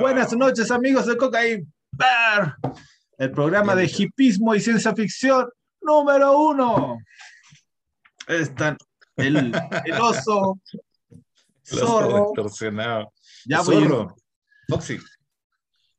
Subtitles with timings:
[0.00, 2.56] Buenas noches, amigos de Cocaine Bear,
[3.18, 5.48] el programa de hipismo y ciencia ficción
[5.80, 6.98] número uno.
[8.26, 8.76] Están
[9.16, 9.36] el,
[9.84, 10.60] el oso,
[11.64, 12.32] zorro.
[13.44, 13.82] Ya voy.
[13.84, 14.16] Zorro.
[14.68, 14.98] Foxy.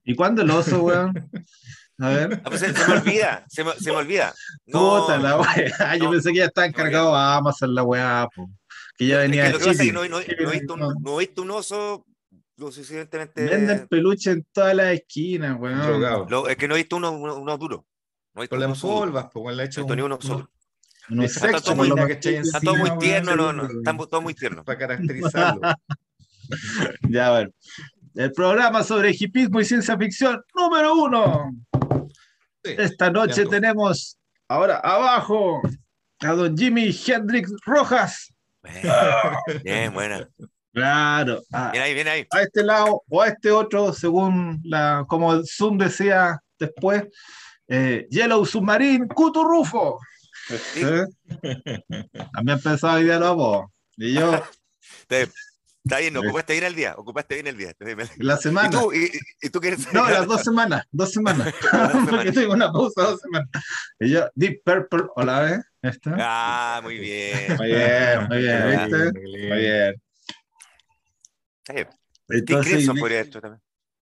[0.04, 1.14] ¿Y cuándo el oso, weón?
[2.00, 2.42] A ver.
[2.46, 4.32] Ah, pues se, me olvida, se me, se me olvida.
[4.68, 5.96] No, Puta la weá.
[5.96, 8.28] Yo pensé que ya estaba encargado a Amazon la weá,
[8.98, 12.06] que ya venía es que no, no, he visto un, no he visto un oso
[12.58, 13.46] lo suficientemente.
[13.46, 16.28] Venden peluche en todas las esquinas, weón.
[16.30, 17.86] Lo, es que no he visto uno, uno, uno duro.
[18.34, 19.86] No he Con las polvas, pues, le he hecho.
[19.86, 20.50] Un, uno solo.
[21.10, 21.90] No está, todo muy,
[22.20, 24.66] está todo muy tierno, no, no, está todo muy tierno.
[24.66, 25.62] Para caracterizarlo.
[27.10, 27.54] ya, a ver.
[28.14, 31.52] El programa sobre hipismo y ciencia ficción número uno.
[32.64, 34.18] Sí, Esta noche tenemos
[34.50, 35.62] ahora abajo
[36.20, 38.34] a don Jimmy Hendrix Rojas.
[39.64, 40.28] Bien, buena.
[40.78, 41.42] Claro.
[41.52, 42.28] A, ahí, bien ahí.
[42.30, 47.04] A este lado o a este otro, según la, como Zoom decía después,
[47.68, 50.00] eh, Yellow Submarine, Cuturrufo.
[50.48, 50.84] ¿Sí?
[50.84, 51.82] ¿Eh?
[52.32, 53.66] También pensaba hoy a vos.
[53.96, 54.44] Y yo.
[55.10, 57.74] Está bien, ocupaste bien el día, ocupaste bien el día.
[58.18, 58.68] La semana.
[58.68, 58.94] ¿Y tú,
[59.42, 61.56] y, tú quieres No, las dos semanas, dos semanas.
[62.08, 63.50] Porque tengo una pausa dos semanas.
[64.00, 65.60] Y yo, Deep Purple, hola, ¿ves?
[65.82, 66.16] ¿Esta?
[66.20, 67.56] Ah, muy bien.
[67.58, 69.12] Muy bien, muy bien, ¿viste?
[69.14, 69.44] Muy bien.
[69.44, 70.07] Está bien.
[71.70, 73.62] Entonces, ¿Qué Crimson podría esto también?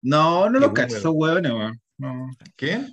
[0.03, 1.81] No, no lo cacho, huevones, weón.
[1.99, 2.31] No.
[2.57, 2.87] ¿Qué?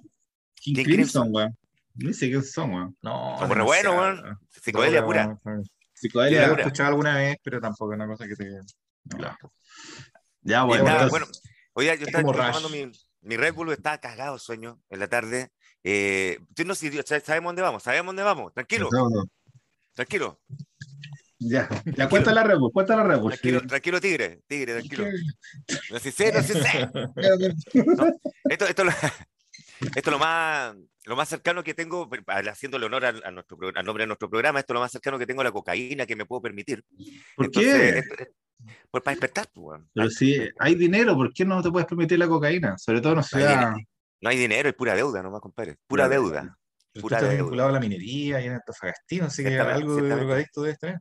[0.55, 1.57] King Crimson, weón.
[1.95, 2.97] No sé qué son, weón.
[3.01, 3.37] No.
[3.39, 4.39] Son re buenos, weón.
[4.49, 5.39] Psicodelia pura.
[5.93, 8.49] Psicodelia lo he escuchado alguna vez, pero tampoco es una cosa que te.
[9.17, 9.35] No.
[10.41, 11.09] Ya, bueno.
[11.09, 11.27] Bueno,
[11.73, 15.51] oye, yo estaba tomando mi, mi Red Bull, estaba cagado sueño en la tarde.
[15.83, 18.89] Eh, no, si, sabemos dónde vamos, sabemos dónde vamos, tranquilo.
[19.93, 20.41] Tranquilo.
[21.39, 23.31] Ya, ya cuenta la Red Bull, cuenta la Red Bull.
[23.31, 25.05] Tranquilo, tranquilo, tigre, tigre, tranquilo.
[25.91, 26.89] No sé, sé, no sé, sé.
[28.49, 28.83] esto, esto,
[29.95, 30.75] esto es lo más,
[31.05, 34.73] lo más cercano que tengo, haciéndole honor a, nuestro, al nombre de nuestro programa, esto
[34.73, 36.83] es lo más cercano que tengo a la cocaína que me puedo permitir.
[37.35, 38.01] ¿Por qué?
[38.89, 39.47] pues para despertar.
[39.53, 42.77] Pues, Pero si hay dinero, ¿por qué no te puedes permitir la cocaína?
[42.77, 43.73] Sobre todo no ciudad...
[44.21, 45.75] No hay dinero, es pura deuda nomás, compadre.
[45.85, 46.57] Pura deuda.
[46.99, 50.71] Pura está vinculado a la minería y en Antofagastino, así que algo de drogadicto de
[50.71, 50.95] este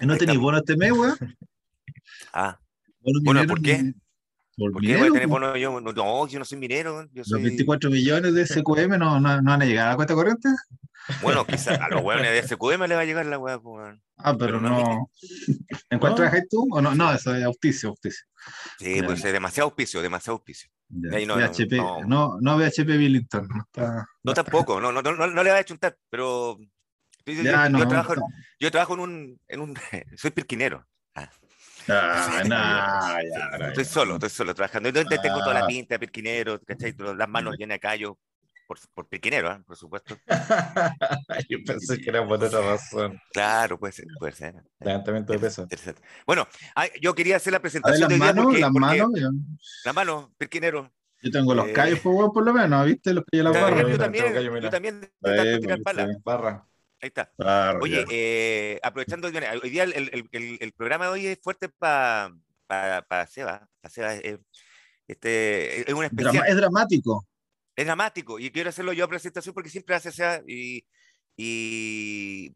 [0.00, 1.16] ¿No tenéis bono este mes, weón?
[2.32, 2.58] Ah.
[3.00, 3.92] Bueno, ¿por qué?
[4.56, 5.80] ¿Por, qué voy a tener bono yo?
[5.80, 7.08] No, yo no soy minero.
[7.12, 7.40] Yo soy...
[7.40, 10.48] ¿Los 24 millones de SQM no, no, no van a llegar a la cuenta corriente?
[11.22, 13.58] Bueno, quizás a los hueones de SQM le va a llegar la hueá.
[13.60, 15.10] Pues, ah, pero, no.
[15.90, 16.66] ¿En cuánto trabajas tú?
[16.70, 16.94] ¿O no?
[16.94, 18.26] no, eso es auspicio, auspicio.
[18.78, 20.70] Sí, pues es demasiado auspicio, demasiado auspicio.
[20.88, 21.72] no, VHP,
[22.06, 23.48] no, no, VHP Billington.
[23.48, 24.06] No, está...
[24.22, 26.58] no tampoco, no, no, no, no, le va a chuntar, pero
[27.32, 28.14] yo, ya, yo, yo, trabajo,
[28.58, 29.74] yo trabajo en un, en un
[30.16, 30.86] soy pirquinero.
[31.14, 31.30] Ah.
[31.88, 34.88] Ah, no, ya, estoy solo, estoy solo trabajando.
[34.88, 35.66] Entonces tengo toda la ah.
[35.66, 36.94] pinta de pirquinero, ¿cachai?
[37.16, 38.18] Las manos llenas de callo,
[38.66, 39.62] por, por pirquinero, ¿eh?
[39.66, 40.16] por supuesto.
[41.48, 43.18] Yo pensé que era por otra razón.
[43.32, 44.06] Claro, puede ser.
[44.18, 44.54] Puede ser.
[44.80, 45.66] Levantamiento de peso.
[46.26, 46.46] Bueno,
[47.00, 49.10] yo quería hacer la presentación las manos, porque, las manos.
[49.84, 50.92] Las manos, pirquinero.
[51.20, 53.12] Yo tengo los eh, callos, por, por lo menos, ¿viste?
[53.12, 53.88] Los callos de la barra.
[53.88, 56.22] Yo también, yo también, yo también.
[56.22, 56.64] Barra.
[57.00, 57.32] Ahí está.
[57.80, 62.32] Oye, eh, aprovechando, hoy día el, el, el, programa de hoy es fuerte para
[62.66, 63.68] pa, pa Seba.
[63.88, 64.14] Seba
[65.06, 66.44] este, es una especial.
[66.46, 67.26] Es dramático.
[67.76, 70.84] Es dramático y quiero hacerlo yo a presentación porque siempre hace Seba y,
[71.36, 72.52] y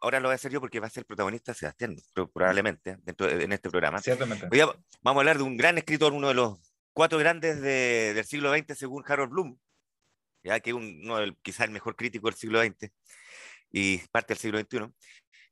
[0.00, 3.28] ahora lo voy a hacer yo porque va a ser el protagonista Sebastián, probablemente, dentro
[3.28, 4.00] en este programa.
[4.00, 4.48] Ciertamente.
[4.50, 4.58] Hoy
[5.02, 6.58] vamos a hablar de un gran escritor, uno de los
[6.92, 9.56] cuatro grandes de, del siglo XX según Harold Bloom,
[10.42, 12.90] ya que uno quizás el mejor crítico del siglo XX
[13.70, 14.92] y parte del siglo XXI,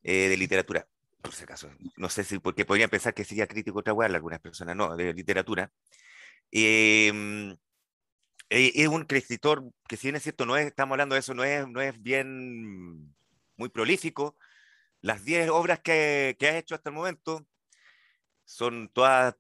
[0.03, 0.87] eh, de literatura,
[1.21, 1.71] por si acaso.
[1.97, 5.71] No sé si, porque podrían pensar que sería crítico otra algunas personas, no, de literatura.
[6.51, 7.57] Eh,
[8.49, 11.45] es un escritor que, si bien es cierto, no es, estamos hablando de eso, no
[11.45, 13.15] es, no es bien
[13.57, 14.37] muy prolífico.
[15.01, 17.47] Las 10 obras que, que ha hecho hasta el momento
[18.45, 19.35] son todas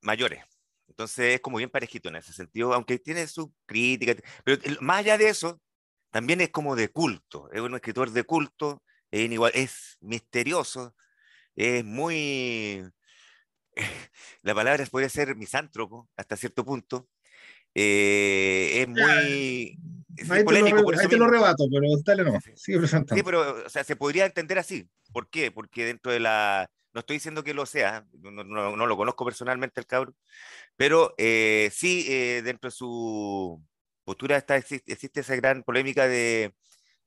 [0.00, 0.42] mayores.
[0.88, 4.14] Entonces es como bien parejito en ese sentido, aunque tiene su crítica.
[4.44, 5.60] Pero más allá de eso,
[6.10, 10.94] también es como de culto, es un escritor de culto, es, igual, es misterioso,
[11.56, 12.82] es muy,
[14.42, 17.08] la palabra puede ser misántropo hasta cierto punto,
[17.74, 19.78] eh, es muy
[20.28, 20.76] ahí polémico.
[20.76, 23.14] Te lo, ahí te lo rebato, pero dale no, sigue presentando.
[23.14, 24.88] Sí, pero o sea, se podría entender así.
[25.12, 25.50] ¿Por qué?
[25.50, 26.70] Porque dentro de la...
[26.92, 30.12] No estoy diciendo que lo sea, no, no, no lo conozco personalmente el cabro,
[30.74, 33.62] pero eh, sí eh, dentro de su
[34.04, 36.54] postura está, existe, esa gran polémica de,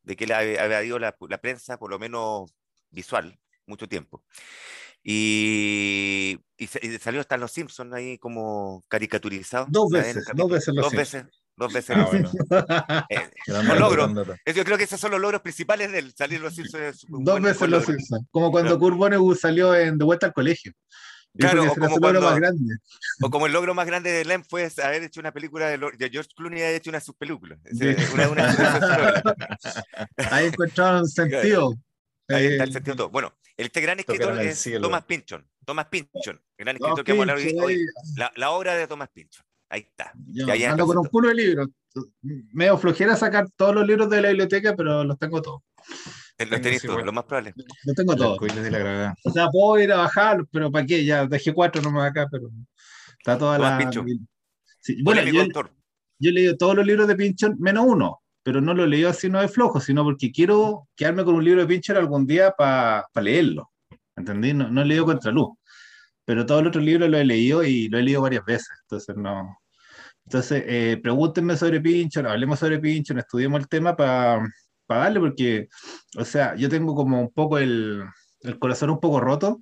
[0.04, 2.54] de que le ha evadido la, la, prensa, por lo menos
[2.92, 4.24] visual, mucho tiempo.
[5.04, 9.66] Y, y, salió hasta Los Simpsons ahí como caricaturizado.
[9.70, 11.26] Dos veces, dos veces Dos veces.
[11.56, 11.96] Dos veces.
[11.96, 12.32] Ah, bueno.
[13.10, 13.30] eh,
[13.78, 14.12] logros.
[14.56, 17.06] Yo creo que esos son los logros principales del salir los Simpsons.
[17.08, 18.26] Dos veces los Simpsons.
[18.32, 20.74] Como cuando Kurt Vonnegut salió en De vuelta al colegio.
[21.36, 22.76] Claro, o como, cuando, más grande.
[23.22, 26.10] o como el logro más grande de Lem fue haber hecho una película de, de
[26.10, 27.58] George Clooney y haber hecho una subpelícula.
[28.14, 29.24] Una, una,
[30.32, 31.74] Ahí encontraron sentido.
[32.28, 33.10] Ahí está el eh, sentido todo.
[33.10, 35.48] Bueno, este gran escritor es Thomas Pynchon.
[35.66, 37.86] Thomas Pynchon, el gran escritor que hemos hablado hoy.
[38.16, 39.44] La, la, obra de Thomas Pynchon.
[39.70, 40.12] Ahí está.
[40.28, 41.70] Yo ando con un puro de libros.
[42.22, 45.62] Me flojera sacar todos los libros de la biblioteca, pero los tengo todos.
[46.50, 47.54] Los tenéis todos, lo más probable.
[47.84, 48.40] Los tengo todos.
[49.24, 51.04] O sea, puedo ir a bajar, pero ¿para qué?
[51.06, 52.50] Ya dejé cuatro nomás acá, pero
[53.18, 53.92] está toda la.
[54.80, 55.02] Sí.
[55.02, 55.46] Bueno, yo,
[56.20, 59.10] yo, he leído todos los libros de Pinchon, menos uno, pero no lo he leído
[59.10, 62.52] así no de flojo, sino porque quiero quedarme con un libro de Pinchon algún día
[62.52, 63.72] para leerlo.
[64.16, 64.54] ¿Entendí?
[64.54, 65.58] No, no he leído Contraluz
[66.26, 69.16] pero todos los otros libros los he leído y lo he leído varias veces, entonces
[69.16, 69.58] no.
[70.26, 74.42] Entonces, eh, pregúntenme sobre Pinchon, hablemos sobre Pinchon, estudiemos el tema para
[74.88, 75.68] darle, porque,
[76.18, 78.04] o sea, yo tengo como un poco el,
[78.42, 79.62] el, corazón un poco roto,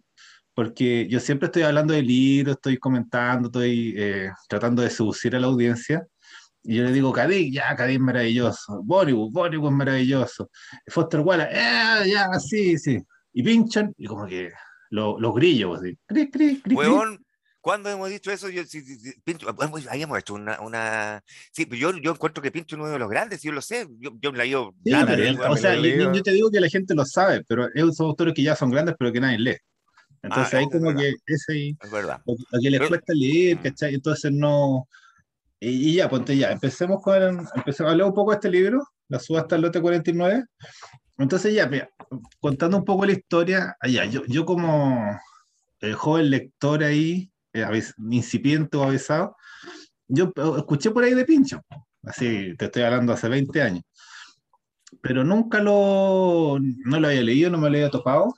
[0.53, 5.39] porque yo siempre estoy hablando de libros, estoy comentando, estoy eh, tratando de seducir a
[5.39, 6.05] la audiencia,
[6.63, 10.49] y yo le digo, Cadí, ya, Cadí es maravilloso, Bollywood, Bollywood es maravilloso,
[10.87, 12.99] Foster Wallace, eh, ya, sí, sí,
[13.33, 14.51] y Pinchon, y como que
[14.91, 15.97] los grillos, así.
[16.05, 16.75] Cri, cri, cri,
[17.61, 18.49] ¿Cuándo hemos dicho eso?
[18.49, 21.23] Yo, si, si, Pincho, habíamos hecho una, una...
[21.51, 24.11] Sí, yo, yo encuentro que Pincho es uno de los grandes, yo lo sé, yo,
[24.19, 24.73] yo la digo...
[24.83, 28.33] Sí, o sea, yo, yo, te digo que la gente lo sabe, pero son autores
[28.33, 29.57] que ya son grandes, pero que nadie lee.
[30.23, 31.69] Entonces ah, ahí como que ese...
[31.79, 32.19] Es verdad.
[32.25, 33.61] Lo, que les cuesta leer, mm.
[33.61, 33.93] ¿cachai?
[33.93, 34.87] Entonces no...
[35.59, 37.47] Y, ya, ponte ya, empecemos con...
[37.55, 40.45] Empecemos a hablar un poco de este libro, La subasta del lote 49.
[41.19, 41.91] Entonces ya, mira,
[42.39, 45.19] contando un poco la historia, allá, yo, yo como
[45.79, 49.35] el joven lector ahí, eh, incipiente o avisado,
[50.07, 51.61] yo escuché por ahí de Pincho,
[52.03, 53.83] así te estoy hablando hace 20 años,
[55.01, 58.33] pero nunca lo, no lo había leído, no me lo había topado,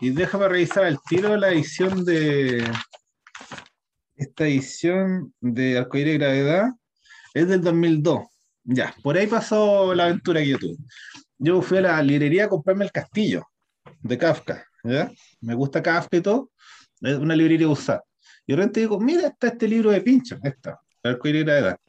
[0.00, 2.64] y déjame revisar el tiro la edición de,
[4.16, 6.68] esta edición de Arcoíris y Gravedad,
[7.34, 8.26] es del 2002,
[8.64, 10.76] ya, por ahí pasó la aventura que yo tuve.
[11.38, 13.46] Yo fui a la librería a comprarme el castillo
[14.02, 15.10] de Kafka, ¿ya?
[15.40, 16.50] Me gusta Kafka y todo,
[17.00, 18.02] es una librería usada.
[18.48, 21.80] Y de repente digo, mira, está este libro de pincho, esta, el de la edad.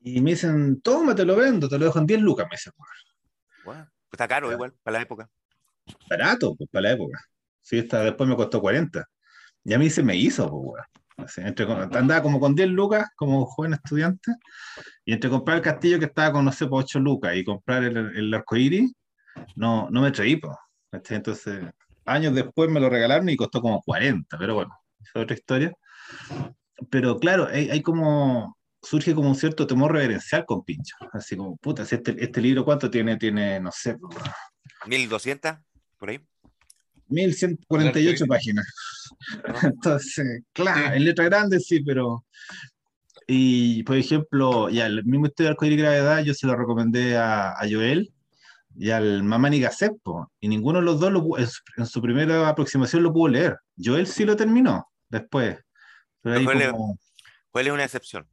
[0.00, 2.74] Y me dicen, toma, te lo vendo, te lo dejo en 10 lucas, me dicen.
[3.64, 5.26] Bueno, está caro igual, para la época.
[6.06, 7.18] Barato, pues, para la época.
[7.62, 9.02] Sí, esta, después me costó 40.
[9.64, 10.50] Y a mí se me hizo,
[11.16, 14.32] pues, andaba como con 10 lucas como joven estudiante,
[15.06, 17.84] y entre comprar el castillo que estaba con, no sé, por 8 lucas y comprar
[17.84, 18.92] el, el arco iris,
[19.56, 20.54] no, no me traí, pues.
[20.92, 21.64] Entonces,
[22.04, 25.72] años después me lo regalaron y costó como 40, pero bueno, es otra historia.
[26.90, 30.96] Pero claro, hay, hay como, surge como un cierto temor reverencial con Pincho.
[31.12, 33.16] Así como, puta, este, este libro, ¿cuánto tiene?
[33.16, 33.96] Tiene, no sé.
[34.86, 35.56] 1200,
[35.98, 36.20] por ahí.
[37.08, 38.66] 1148 páginas.
[39.62, 42.24] Entonces, claro, en letra grande sí, pero.
[43.26, 47.50] Y por ejemplo, ya el mismo estudio de y gravedad yo se lo recomendé a,
[47.50, 48.12] a Joel
[48.76, 53.12] y al Mamani Gacepo, y ninguno de los dos lo, en su primera aproximación lo
[53.12, 53.58] pudo leer.
[53.76, 55.58] Joel sí lo terminó después.
[56.22, 58.28] Pero Joel, es una excepción.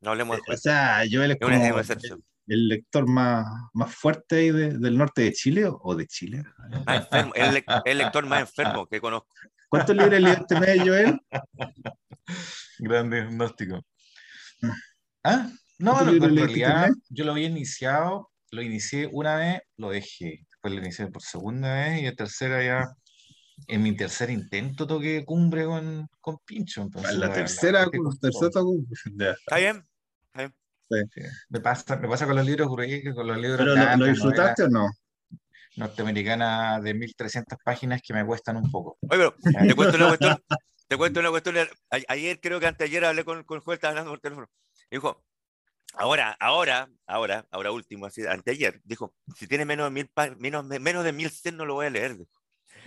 [0.00, 0.58] No hablemos de Joel.
[0.58, 5.22] O sea, Joel es, como, una excepción el lector más, más fuerte ahí del norte
[5.22, 6.44] de Chile o, de Chile.
[7.84, 9.34] el, lector más enfermo que conozco.
[9.68, 11.20] ¿Cuántos libros leíste medio, Joel?
[12.78, 13.84] Gran diagnóstico.
[15.22, 15.50] ¿Ah?
[15.78, 20.74] No, no, en realidad yo lo había iniciado, lo inicié una vez, lo dejé, después
[20.74, 22.94] lo inicié por segunda vez y la tercera ya,
[23.66, 26.88] en mi tercer intento toqué cumbre con, con Pincho.
[27.12, 29.86] la, tercera, la, tercera, Está bien,
[31.48, 33.58] me, pasa, me pasa con los libros con los libros.
[33.58, 34.90] ¿Pero lo, disfrutaste o no?
[35.76, 38.98] Norteamericana de 1300 páginas que me cuestan un poco.
[39.10, 39.34] Oye, pero
[39.66, 40.38] te cuento una cuestión.
[40.86, 41.56] Te cuento una cuestión.
[42.08, 44.48] Ayer, creo que anteayer hablé con, con Joel, estaba hablando por teléfono.
[44.90, 45.24] Dijo,
[45.94, 51.04] ahora, ahora, ahora, ahora último, así, anteayer, dijo, si tiene menos de mil menos, menos
[51.04, 52.18] de 1100 no lo voy a leer.
[52.18, 52.30] Dijo.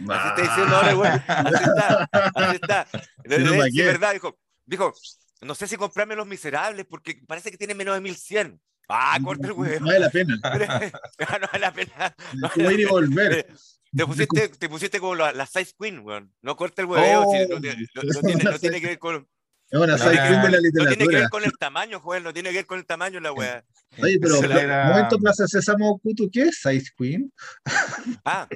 [0.10, 1.12] Así está diciendo ahora, güey.
[1.28, 2.88] Así está, así está.
[3.24, 4.94] De, verdad, dijo, dijo,
[5.42, 8.60] no sé si comprarme Los Miserables porque parece que tiene menos de 1100.
[8.90, 9.80] Ah, corta el huevo.
[9.82, 10.36] No vale la pena.
[10.36, 12.16] no vale la pena.
[12.34, 13.48] No vale ir y volver.
[13.96, 16.34] Te pusiste, te pusiste como la, la size queen, weón.
[16.42, 17.24] No corta el huevo.
[17.26, 17.88] Oh, no, tiene,
[18.44, 19.28] no, tiene, que ver con.
[19.70, 20.84] Es una size queen de la literatura.
[20.84, 22.22] No tiene que ver con el tamaño, joder.
[22.22, 23.64] No tiene que ver con el tamaño la weá.
[24.02, 24.86] Oye, pero un era...
[24.86, 27.32] momento Plaza Sésamo Kutu, ¿qué es size queen?
[28.24, 28.48] Ah.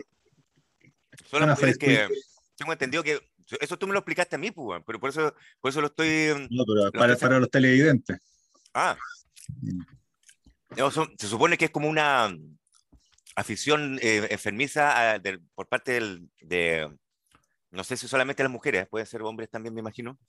[1.32, 2.08] Son las mujeres que.
[2.56, 3.22] tengo entendido que
[3.60, 6.48] eso tú me lo explicaste a mí, pues, pero por eso, por eso lo estoy.
[6.50, 8.20] No, pero para, para los televidentes.
[8.74, 8.98] Ah.
[9.62, 9.82] Mm.
[11.18, 12.36] se supone que es como una
[13.36, 15.22] afición eh, enfermiza ah,
[15.56, 16.90] por parte del, de,
[17.72, 20.20] no sé si solamente las mujeres, pueden ser hombres también, me imagino,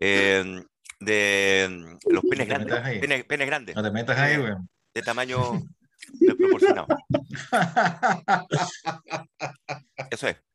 [0.00, 0.62] eh,
[1.00, 3.24] de los penes grandes.
[3.26, 3.76] Penes, grandes.
[3.76, 4.54] No te metas ahí, güey.
[4.94, 5.62] De tamaño
[6.14, 6.86] desproporcionado.
[10.10, 10.45] Eso es.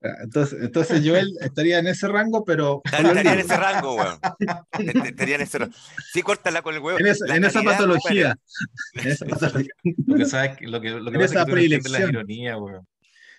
[0.00, 2.80] Entonces, entonces Joel estaría en ese rango, pero.
[2.84, 4.18] Estaría en ese rango, weón.
[5.04, 5.74] Estaría en ese rango.
[6.12, 6.98] Sí, córtala con el huevo.
[6.98, 7.06] En,
[7.44, 8.34] esa, patología.
[8.94, 9.72] En esa patología.
[10.06, 12.86] Lo que, sabes, lo que, lo que pasa es que la ironía, weón.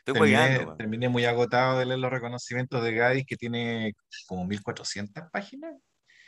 [0.06, 3.94] terminé, terminé, muy agotado de leer los reconocimientos de Gadis, que tiene
[4.28, 5.74] como 1400 páginas.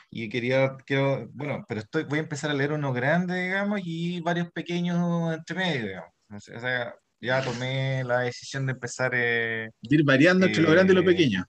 [0.09, 4.19] Y quería, quiero, bueno, pero estoy, voy a empezar a leer uno grande, digamos, y
[4.21, 6.11] varios pequeños entre medio, digamos.
[6.29, 9.11] O sea, ya tomé la decisión de empezar.
[9.15, 11.45] Eh, ir variando entre lo grande y lo eh, pequeño.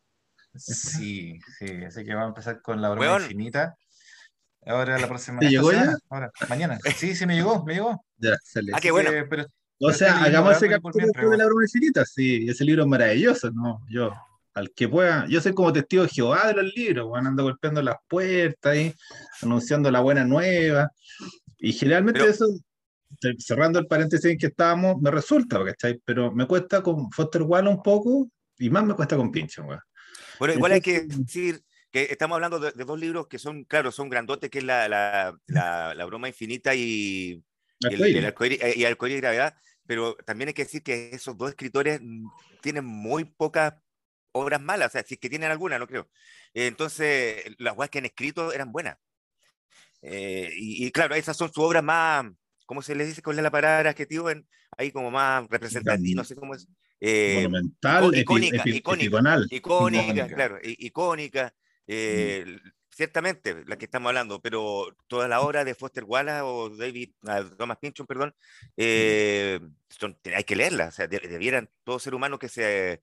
[0.55, 3.75] Sí, sí, así que vamos a empezar con la broma infinita.
[4.65, 5.41] Ahora la próxima.
[5.41, 5.97] ¿Te llegó ya?
[6.09, 6.79] Ahora, mañana.
[6.97, 8.05] Sí, sí, me llegó, me llegó.
[8.17, 8.73] Ya, sale.
[8.73, 9.11] Ah, qué bueno.
[9.81, 12.05] o sea, hagamos ese capítulo de la broma infinita.
[12.05, 13.85] Sí, ese libro es maravilloso, ¿no?
[13.91, 14.15] Yo,
[14.55, 17.83] al que pueda, yo soy como testigo de Jehová de los libros, bueno, ando golpeando
[17.83, 18.95] las puertas ahí,
[19.43, 20.91] anunciando la buena nueva.
[21.59, 22.47] Y generalmente eso
[23.39, 26.01] cerrando el paréntesis en que estábamos, me resulta, ¿cachai?
[26.05, 28.29] Pero me cuesta con Foster Wall un poco
[28.59, 29.65] y más me cuesta con Pincho,
[30.39, 34.09] Bueno, igual hay que decir que estamos hablando de, dos libros que son, claro, son
[34.09, 37.43] grandotes, que es la, la, la, broma infinita y,
[37.81, 38.35] el, el
[38.77, 39.55] y y gravedad,
[39.87, 42.01] pero también hay que decir que esos dos escritores
[42.61, 43.75] tienen muy pocas
[44.33, 46.09] obras malas, o sea, si es que tienen alguna, no creo.
[46.53, 48.97] Entonces, las que han escrito eran buenas.
[50.03, 52.27] Eh, y, y, claro, esas son sus obras más,
[52.67, 54.31] ¿cómo se les dice con la palabra adjetivo?
[54.31, 56.69] En, ahí como más representativo, no sé cómo es.
[57.01, 61.55] Eh, Monumental, icónica, icónica, icónica, claro, icónica.
[61.87, 62.59] Eh,
[62.91, 67.43] ciertamente, la que estamos hablando, pero toda la obra de Foster Wallace o David, ah,
[67.59, 68.35] Thomas Pynchon, perdón,
[68.77, 69.61] eh,
[70.35, 73.03] hay que leerla, o sea, debieran todo ser humano que se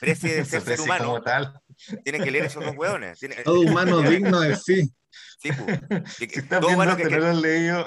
[0.00, 1.60] precie de ser, ser humano, tal.
[2.02, 3.18] tienen que leer esos dos hueones.
[3.44, 4.90] todo humano digno de sí.
[5.38, 5.80] Sí, pues.
[6.48, 7.20] todo humano que, que...
[7.20, 7.86] leído.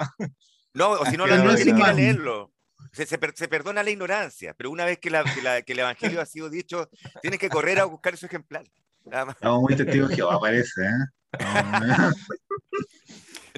[0.74, 2.54] No, o si no, no, que leerlo.
[2.92, 5.24] Se, se, perdona la ignorancia, pero una vez que, la,
[5.64, 6.90] que, el Evangelio ha sido dicho,
[7.22, 8.64] tienes que correr a buscar su ejemplar.
[9.06, 10.82] Estamos muy testigos que Jehová, parece.
[10.82, 11.40] ¿eh?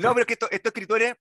[0.01, 1.15] No, pero es que estos escritores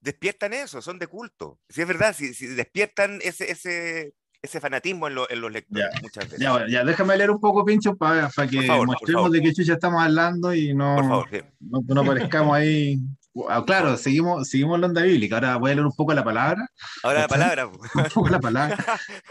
[0.00, 1.60] despiertan eso, son de culto.
[1.68, 6.24] Si es verdad, si, si despiertan ese, ese, ese fanatismo en, en, los lectores muchas
[6.24, 6.40] veces.
[6.40, 10.02] Ya, ya, déjame leer un poco, Pincho, para, para que mostremos de qué chucha estamos
[10.02, 11.28] hablando y no, favor,
[11.60, 12.98] no, no, parezcamos ahí
[13.48, 15.36] Ah, claro, seguimos, seguimos la onda bíblica.
[15.36, 16.68] Ahora voy a leer un poco la palabra.
[17.02, 17.66] Ahora la palabra.
[17.94, 18.76] un poco la palabra.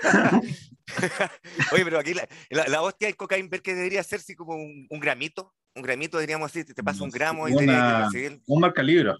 [1.72, 2.27] Oye, pero aquí la,
[2.67, 5.53] la, hostia del cocaína ver que debería hacerse como un, un, gramito.
[5.75, 8.10] Un gramito, diríamos así, te pasa un gramo y una,
[8.48, 9.17] Un marcalibro.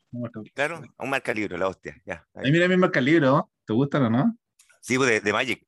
[0.54, 1.96] Claro, un marcalibro, la hostia.
[2.06, 2.52] Ya, ahí.
[2.52, 4.38] mira mi marcalibro, ¿te gustan o no?
[4.82, 5.66] Sí, pues, de, de Magic.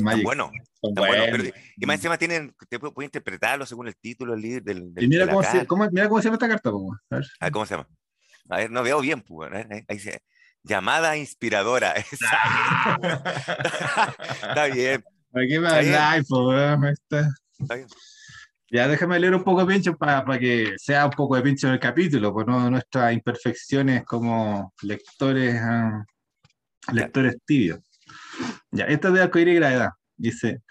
[0.00, 0.24] Magic.
[0.24, 0.50] bueno.
[0.80, 1.24] Bueno.
[1.30, 1.44] pero,
[1.76, 4.64] y más encima tienen, te puedes interpretarlo según el título del libro.
[4.64, 7.24] Del, y mira cómo, se, cómo, mira cómo se llama esta carta, a ver.
[7.40, 7.88] A ver, ¿cómo se llama?
[8.48, 9.50] A ver, no veo bien, pues.
[9.52, 10.22] Ahí dice,
[10.62, 11.94] llamada inspiradora.
[14.42, 15.02] Está bien.
[15.32, 15.86] Aquí me pues,
[18.70, 21.74] Ya déjame leer un poco de pincho para que sea un poco de pincho en
[21.74, 26.04] el capítulo, pues no nuestras imperfecciones como lectores, ah,
[26.92, 27.80] lectores tibios.
[28.70, 29.90] Ya, esta es de Arcoíris y Gravedad.
[30.16, 30.62] Dice,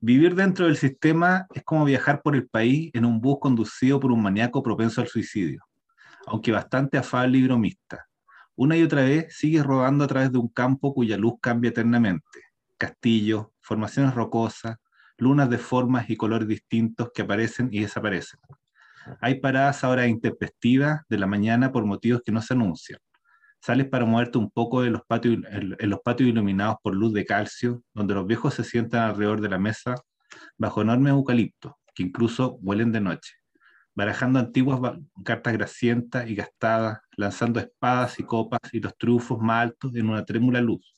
[0.00, 4.10] vivir dentro del sistema es como viajar por el país en un bus conducido por
[4.10, 5.62] un maníaco propenso al suicidio
[6.26, 8.06] aunque bastante afable y bromista.
[8.54, 12.40] Una y otra vez sigue rodando a través de un campo cuya luz cambia eternamente.
[12.76, 14.76] Castillos, formaciones rocosas,
[15.16, 18.40] lunas de formas y colores distintos que aparecen y desaparecen.
[19.20, 23.00] Hay paradas ahora intempestivas de la mañana por motivos que no se anuncian.
[23.60, 27.24] Sales para moverte un poco de los patios, en los patios iluminados por luz de
[27.24, 29.94] calcio, donde los viejos se sientan alrededor de la mesa
[30.56, 33.41] bajo enormes eucaliptos, que incluso huelen de noche
[33.94, 39.94] barajando antiguas cartas grasientas y gastadas, lanzando espadas y copas y los trufos más altos
[39.94, 40.94] en una trémula luz,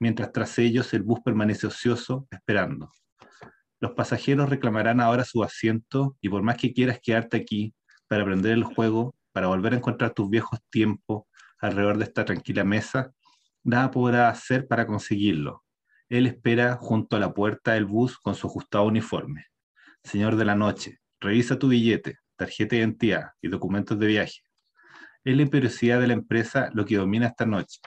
[0.00, 2.90] mientras tras ellos el bus permanece ocioso, esperando.
[3.80, 7.74] Los pasajeros reclamarán ahora su asiento y por más que quieras quedarte aquí
[8.08, 11.24] para aprender el juego, para volver a encontrar tus viejos tiempos
[11.58, 13.12] alrededor de esta tranquila mesa,
[13.64, 15.64] nada podrá hacer para conseguirlo.
[16.08, 19.46] Él espera junto a la puerta del bus con su ajustado uniforme.
[20.04, 24.40] Señor de la noche, revisa tu billete, tarjeta de identidad y documentos de viaje.
[25.24, 27.80] Es la imperiosidad de la empresa lo que domina esta noche.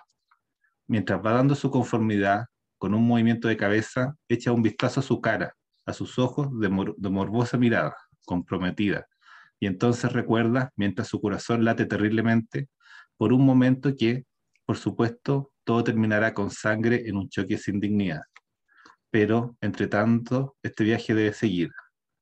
[0.87, 2.45] Mientras va dando su conformidad,
[2.77, 5.53] con un movimiento de cabeza, echa un vistazo a su cara,
[5.85, 7.95] a sus ojos de, de morbosa mirada,
[8.25, 9.05] comprometida,
[9.59, 12.69] y entonces recuerda, mientras su corazón late terriblemente,
[13.17, 14.25] por un momento que,
[14.65, 18.21] por supuesto, todo terminará con sangre en un choque sin dignidad.
[19.09, 21.71] Pero, entre tanto, este viaje debe seguir.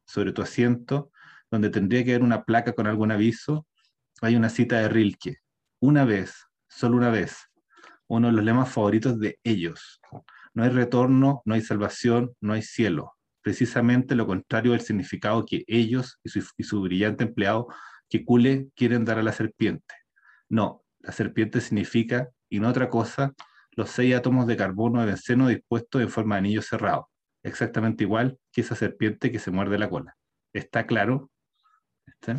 [0.06, 1.12] Sobre tu asiento,
[1.54, 3.68] donde tendría que haber una placa con algún aviso,
[4.22, 5.38] hay una cita de Rilke.
[5.80, 7.38] Una vez, solo una vez,
[8.08, 10.02] uno de los lemas favoritos de ellos.
[10.56, 13.14] No hay retorno, no hay salvación, no hay cielo.
[13.44, 17.68] Precisamente lo contrario del significado que ellos y su, brillante empleado
[18.10, 19.94] que Kule quieren dar a la serpiente.
[20.50, 23.32] No, la serpiente significa, y no otra cosa,
[23.74, 27.12] los seis átomos de carbono de benceno dispuestos en forma de anillo cerrado,
[27.44, 30.16] exactamente igual que esa serpiente que se muerde la cola.
[30.52, 31.30] ¿Está claro?
[32.08, 32.38] ¿Está?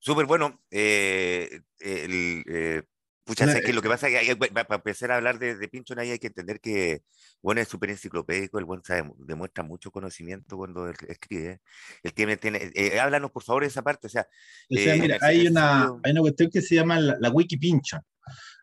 [0.00, 0.60] súper bueno.
[0.70, 2.82] Eh, el, eh,
[3.24, 5.98] pucha, sé que lo que pasa es que para empezar a hablar de, de Pinchon
[5.98, 7.02] ahí hay que entender que
[7.42, 8.82] bueno es súper enciclopédico, el buen
[9.18, 11.60] demuestra mucho conocimiento cuando escribe.
[12.02, 14.06] El tiene, tiene eh, háblanos por favor de esa parte.
[14.06, 14.26] O sea,
[14.70, 18.00] mira, hay, una, hay una cuestión que se llama la, wiki Pinchon.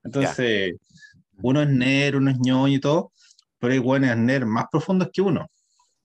[0.04, 0.76] Entonces,
[1.42, 3.12] uno es nerd, uno es ñoño y todo,
[3.60, 5.50] pero hay buenos nerd más profundos que uno.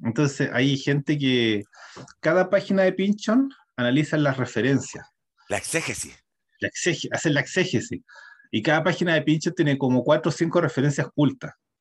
[0.02, 1.64] Entonces, hay gente que
[2.20, 5.06] cada página de Pinchon analiza las referencias.
[5.48, 6.16] La exégesis.
[6.60, 8.00] La exégesis, hacen la exégesis.
[8.50, 11.08] Y cada página de Pinchon tiene como cuatro o cinco referencias.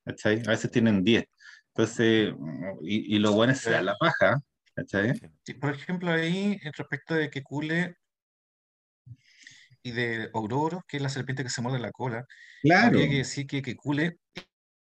[0.05, 0.41] ¿cachai?
[0.45, 1.25] A veces tienen diez.
[1.77, 2.33] Entonces,
[2.81, 4.41] y, lo bueno es la paja.
[5.61, 7.97] por ejemplo, ahí, respecto de que Cule
[9.83, 12.25] y de Auroro, que es la serpiente que se muerde la cola,
[12.63, 12.87] claro.
[12.87, 14.17] habría que decir que, Cule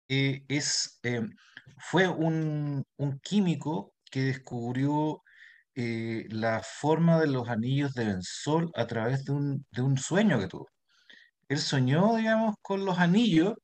[0.08, 1.22] eh, es, eh,
[1.78, 5.22] fue un, un, químico que descubrió
[5.74, 10.38] eh, la forma de los anillos de benzol a través de un, de un sueño
[10.38, 10.68] que tuvo.
[11.48, 13.54] Él soñó, digamos, con los anillos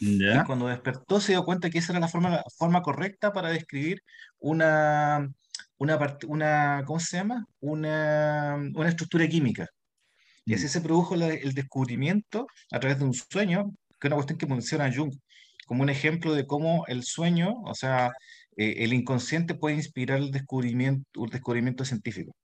[0.00, 3.50] y cuando despertó se dio cuenta que esa era la forma, la forma correcta para
[3.50, 4.02] describir
[4.38, 5.28] una,
[5.76, 7.46] una, una ¿cómo se llama?
[7.60, 9.66] Una, una estructura química.
[10.46, 10.68] Y así mm.
[10.68, 14.90] se produjo el descubrimiento a través de un sueño, que es una cuestión que menciona
[14.94, 15.12] Jung,
[15.70, 18.10] como un ejemplo de cómo el sueño, o sea,
[18.56, 22.34] eh, el inconsciente puede inspirar el descubrimiento, un descubrimiento científico.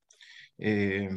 [0.58, 1.08] Eh,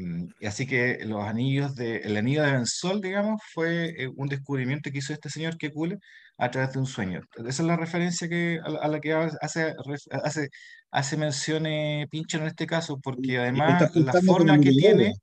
[0.43, 4.97] así que los anillos de, el anillo de Benzol, digamos, fue eh, un descubrimiento que
[4.97, 5.99] hizo este señor Kekule
[6.39, 7.21] a través de un sueño.
[7.37, 9.75] Esa es la referencia que, a, la que hace,
[10.23, 10.49] hace,
[10.89, 11.65] hace mención
[12.09, 15.13] Pincho en este caso, porque además la forma que tiene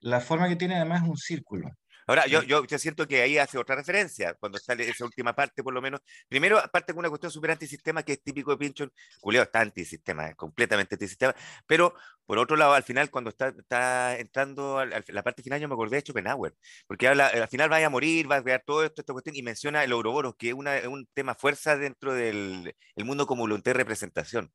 [0.00, 1.68] la forma que tiene además es un círculo.
[2.08, 5.62] Ahora, yo, yo, yo, siento que ahí hace otra referencia, cuando sale esa última parte,
[5.62, 6.00] por lo menos.
[6.26, 8.90] Primero, parte con una cuestión súper antisistema, que es típico de Pinchon.
[9.20, 11.34] Julio está antisistema, completamente antisistema.
[11.66, 11.94] Pero,
[12.24, 15.74] por otro lado, al final, cuando está, está entrando a la parte final, yo me
[15.74, 16.54] acordé de Schopenhauer,
[16.86, 19.42] porque habla, al final vaya a morir, va a crear todo esto, esta cuestión, y
[19.42, 23.72] menciona el Ouroboros, que es una, un tema fuerza dentro del el mundo como voluntad
[23.72, 24.50] de representación.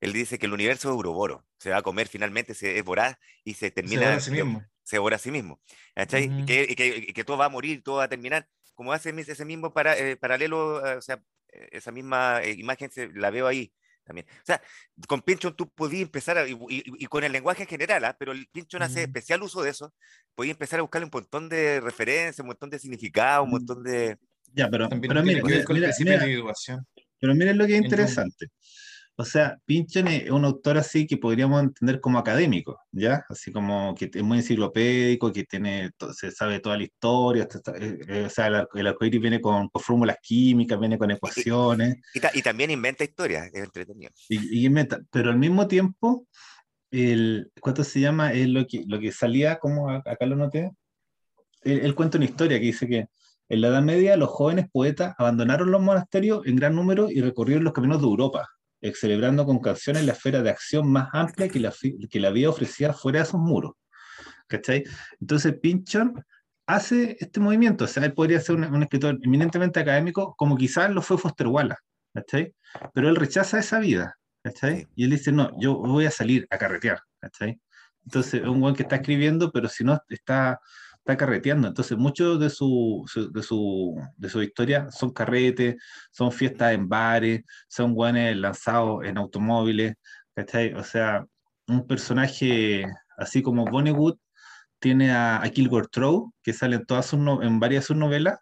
[0.00, 3.16] Él dice que el universo es Ouroboros, se va a comer finalmente, se es voraz
[3.44, 4.20] y se termina.
[4.20, 4.30] Se
[4.88, 5.60] se devora a sí mismo.
[5.94, 8.48] y, que, que, todo va a morir, todo va a terminar.
[8.74, 11.22] Como hace ese mismo para, eh, paralelo, eh, o sea,
[11.52, 13.70] eh, esa misma imagen se, la veo ahí
[14.02, 14.26] también.
[14.30, 14.62] O sea,
[15.06, 18.16] con Pinchon tú podías empezar, y, con el lenguaje en general, ¿ah?
[18.18, 19.92] pero el Pinchon hace especial uso de eso,
[20.34, 24.16] podías empezar a buscarle un montón de referencias, un montón de significado, un montón de...
[24.54, 25.42] Ya, pero, pero mira,
[27.20, 28.46] pero miren lo que es interesante.
[29.20, 33.24] O sea, Pinchon es un autor así que podríamos entender como académico, ¿ya?
[33.28, 37.48] Así como que es muy enciclopédico, que tiene, se sabe toda la historia,
[37.80, 41.96] eh, eh, o sea, el, el viene con, fórmulas químicas, viene con ecuaciones.
[42.14, 44.12] Y, también inventa historias, es entretenido.
[44.28, 46.24] Y, inventa, pero al mismo tiempo,
[46.92, 48.32] el, ¿cuánto se llama?
[48.32, 50.70] Es lo que, lo que salía, como acá lo noté,
[51.62, 53.08] él, cuenta una historia que dice que
[53.48, 57.64] en la Edad Media los jóvenes poetas abandonaron los monasterios en gran número y recorrieron
[57.64, 58.48] los caminos de Europa
[58.94, 61.72] celebrando con canciones la esfera de acción más amplia que la,
[62.10, 63.72] que la vida ofrecía fuera de esos muros.
[64.46, 64.84] ¿Cachai?
[65.20, 66.24] Entonces Pinchon
[66.66, 71.00] hace este movimiento, o sea, él podría ser un, escritor eminentemente académico, como quizás lo
[71.00, 71.80] fue Foster Wallace,
[72.14, 72.54] ¿cachai?
[72.92, 74.86] Pero él rechaza esa vida, ¿cachai?
[74.94, 77.58] Y él dice, no, yo voy a salir a carretear, ¿cachai?
[78.04, 80.60] Entonces, es un buen que está escribiendo, pero si no está
[81.08, 81.68] está carreteando.
[81.68, 85.76] Entonces, mucho de su, de su, de su historia son carretes,
[86.10, 89.94] son fiestas en bares, son guanes lanzados en automóviles,
[90.34, 90.74] ¿cachai?
[90.74, 91.24] O sea,
[91.66, 92.84] un personaje
[93.16, 94.20] así como Vonnegut
[94.78, 98.38] tiene a, a Kilgore Trow, que sale en, todas sus en varias de sus novelas.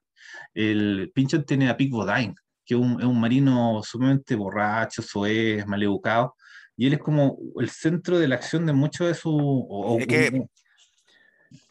[0.52, 5.64] El Pinchon tiene a Pick Bodine, que es un, es un marino sumamente borracho, soez,
[5.66, 6.34] maleducado,
[6.76, 9.64] y él es como el centro de la acción de muchos de sus...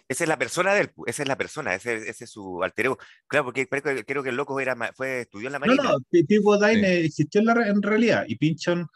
[0.07, 2.97] Esa es la persona del, esa es la persona, ese, ese es su alter ego.
[3.27, 5.83] Claro, porque creo que el loco era, fue, estudió en la marina.
[5.83, 8.87] No, no, Tipo Dine existió en, la, en, realidad y Pinchon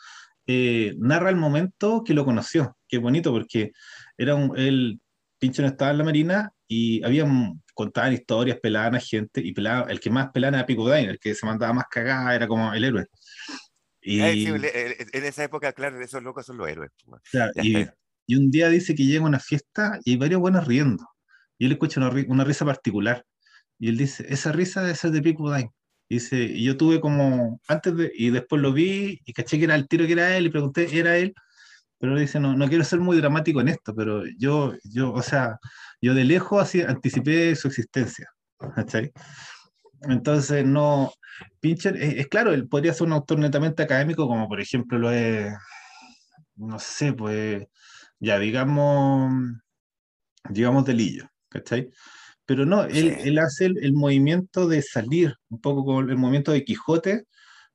[0.45, 2.77] eh, narra el momento que lo conoció.
[2.87, 3.71] Qué bonito, porque
[4.17, 4.99] era un, el
[5.39, 9.89] Pincho no estaba en la Marina y habían contaban historias, pelaban a gente y pelaba,
[9.89, 12.83] el que más pelaba era Pico el que se mandaba más cagada era como el
[12.83, 13.05] héroe.
[14.01, 16.91] Y, en esa época, claro, esos locos son los héroes.
[17.05, 17.21] Pues,
[17.63, 17.87] y,
[18.29, 21.05] y, un día dice que llega a una fiesta y hay varios buenos riendo.
[21.57, 23.25] Y él escucha una, una risa particular.
[23.79, 25.69] Y él dice, esa risa debe ser de Pico Dain.
[26.09, 29.75] Dice, y yo tuve como, antes de, y después lo vi y caché que era
[29.75, 31.33] el tiro que era él y pregunté, ¿era él?
[31.99, 35.59] Pero dice, no, no quiero ser muy dramático en esto, pero yo, yo, o sea,
[36.01, 38.27] yo de lejos así anticipé su existencia.
[38.75, 39.11] ¿cachai?
[40.03, 41.13] Entonces, no,
[41.59, 45.53] Pincher, es, claro, él podría ser un autor netamente académico, como por ejemplo lo es,
[46.55, 47.65] no sé, pues,
[48.19, 49.31] ya digamos,
[50.49, 51.91] digamos de Lillo, ¿cachai?
[52.45, 57.25] Pero no, él, hace el, movimiento de salir, un poco como el movimiento de Quijote.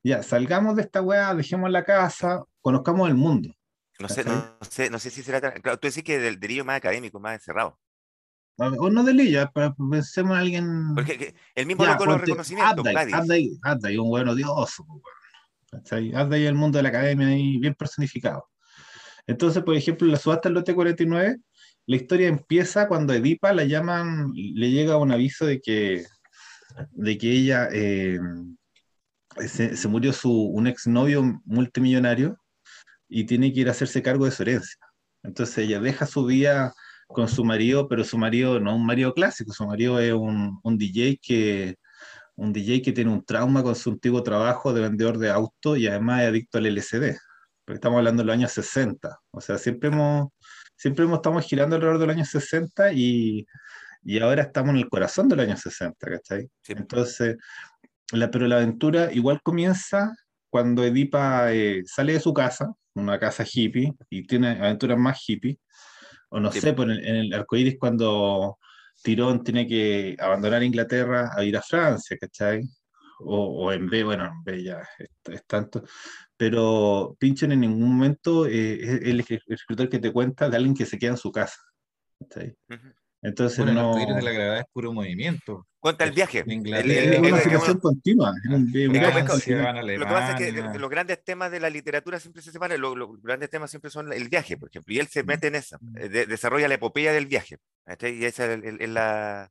[0.02, 3.54] Ya, salgamos de esta weá, dejemos la casa, conozcamos el mundo.
[4.00, 5.40] No sé, no, sé, no sé si será.
[5.40, 7.78] Claro, tú decís que del delillo más académico, más encerrado.
[8.56, 10.94] O no de Lilla, pero pensemos en alguien.
[10.94, 12.84] Porque el mismo loco los reconocimientos.
[12.86, 14.84] Anda ahí, un buen odioso.
[15.72, 18.48] Anda ahí el mundo de la academia ahí bien personificado.
[19.26, 21.38] Entonces, por ejemplo, la subasta del lote 49
[21.86, 26.04] la historia empieza cuando Edipa la llaman, le llega un aviso de que,
[26.92, 28.18] de que ella eh,
[29.46, 32.38] se, murió su, un exnovio multimillonario
[33.08, 34.78] y tiene que ir a hacerse cargo de su herencia.
[35.22, 36.72] Entonces ella deja su vida
[37.06, 40.58] con su marido, pero su marido no es un marido clásico, su marido es un,
[40.62, 41.76] un DJ que
[42.36, 45.86] un DJ que tiene un trauma con su antiguo trabajo de vendedor de auto y
[45.86, 47.16] además es adicto al LSD.
[47.64, 49.18] Porque estamos hablando de los años 60.
[49.30, 50.28] O sea, siempre hemos,
[50.76, 53.46] siempre estamos girando alrededor del año 60 y,
[54.02, 56.48] y ahora estamos en el corazón del año 60, ¿cachai?
[56.68, 57.36] Entonces,
[58.12, 60.14] la, pero la aventura igual comienza
[60.50, 65.58] cuando Edipa eh, sale de su casa, una casa hippie, y tiene aventuras más hippie,
[66.28, 68.58] o no sé, pues en el, arco iris cuando
[69.02, 72.62] Tirón tiene que abandonar Inglaterra a ir a Francia, ¿cachai?
[73.20, 74.82] O, o en B, bueno, en B ya
[75.24, 75.82] es tanto,
[76.36, 80.86] pero Pinchen en ningún momento eh, es el, escritor que te cuenta de alguien que
[80.86, 81.60] se queda en su casa.
[83.22, 83.98] Entonces bueno, no...
[83.98, 85.66] El de la gravedad es puro movimiento.
[85.78, 86.44] Cuenta el viaje.
[86.46, 88.32] Es una situación continua.
[88.44, 92.80] Lo que pasa es que los grandes temas de la literatura siempre se separan.
[92.80, 94.94] Los, grandes temas siempre son el viaje, por ejemplo.
[94.94, 95.26] Y él se mm.
[95.26, 95.78] mete en eso.
[95.80, 95.96] Mm.
[95.98, 97.58] Eh, desarrolla la epopeya del viaje.
[97.86, 99.50] Y esa es, la,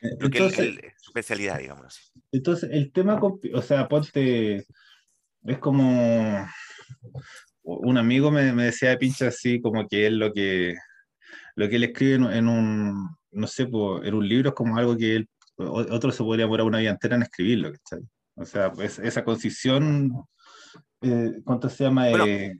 [0.00, 2.12] entonces, su especialidad, digamos.
[2.32, 4.66] Entonces, el tema, o sea, ponte
[5.44, 6.46] es como
[7.62, 10.74] un amigo me, decía de pincha así, como que él lo que
[11.56, 15.16] lo que él escribe en, un, no sé, en un libro es como algo que
[15.16, 17.72] él, otro se podría morar una vida entera en escribirlo,
[18.34, 20.12] O sea, pues, esa concisión,
[21.00, 22.10] eh, ¿cuánto se llama?
[22.10, 22.54] Eh,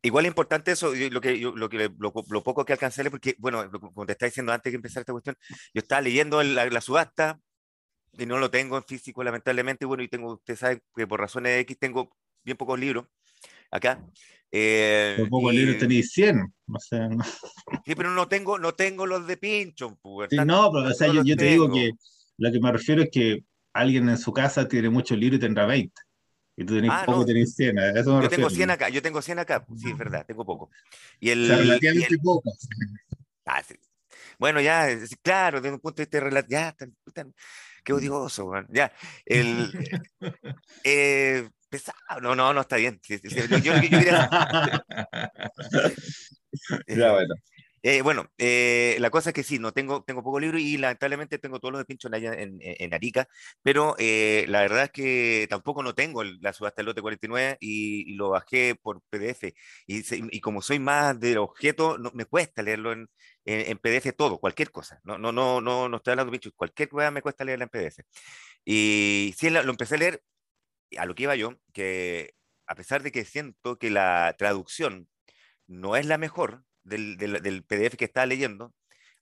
[0.00, 4.06] igual es importante eso, lo, que, lo, que, lo, poco que alcancé, porque, bueno, como
[4.06, 5.36] te estaba diciendo antes de empezar esta cuestión,
[5.74, 7.38] yo estaba leyendo la subasta,
[8.18, 9.84] y no lo tengo en físico, lamentablemente.
[9.84, 13.06] Bueno, y tengo, usted sabe que por razones X tengo bien pocos libros
[13.70, 14.04] acá.
[14.50, 16.54] Eh, por pocos libros tenéis 100.
[16.72, 17.08] O sea,
[17.84, 19.98] Sí, pero no tengo, no tengo los de Pincho.
[20.00, 21.90] Pues, sí, no, pero o sea, yo, te digo que
[22.38, 25.66] lo que me refiero es que alguien en su casa tiene muchos libros y tendrá
[25.66, 25.92] 20.
[26.56, 27.78] Y tú tenés ah, poco, tenés 100.
[27.96, 29.66] Eso yo tengo 100 acá, yo tengo 100 acá.
[29.76, 30.70] Sí, es verdad, tengo poco.
[31.18, 32.52] Y el, o sea, relativamente poco.
[33.44, 33.74] Ah, sí.
[34.38, 34.88] Bueno, ya,
[35.22, 36.76] claro, desde un punto de vista relativo, ya,
[37.84, 38.92] qué odioso, Ya,
[39.24, 39.72] el.
[40.84, 43.00] Eh, pesado, no, no, no está bien.
[43.02, 43.74] Yo, yo,
[46.86, 47.34] ya, bueno.
[47.86, 51.38] Eh, bueno, eh, la cosa es que sí, no tengo, tengo poco libro y lamentablemente
[51.38, 53.28] tengo todos los de Pincho en, en, Arica,
[53.62, 58.14] pero eh, la verdad es que tampoco no tengo la subasta del lote 49 y,
[58.14, 59.52] lo bajé por PDF.
[59.86, 60.02] Y,
[60.34, 63.06] y, como soy más del objeto, no, me cuesta leerlo en,
[63.44, 65.00] en, PDF todo, cualquier cosa.
[65.04, 67.70] No, no, no, no, no estoy hablando de Pincho, cualquier cosa me cuesta leerla en
[67.70, 68.04] PDF.
[68.64, 70.22] Y sí, lo, empecé a leer,
[70.98, 72.34] a lo que iba yo, que
[72.66, 75.08] a pesar de que siento que la traducción
[75.66, 78.74] no es la mejor, del, PDF que estaba leyendo,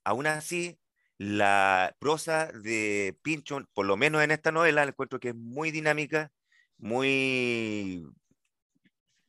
[0.03, 0.79] aún así
[1.17, 6.31] la prosa de Pincho, por lo menos en esta novela, encuentro que es muy dinámica,
[6.77, 8.05] muy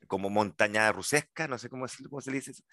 [0.06, 2.64] como montaña rusesca, no sé cómo, cómo se dice eso.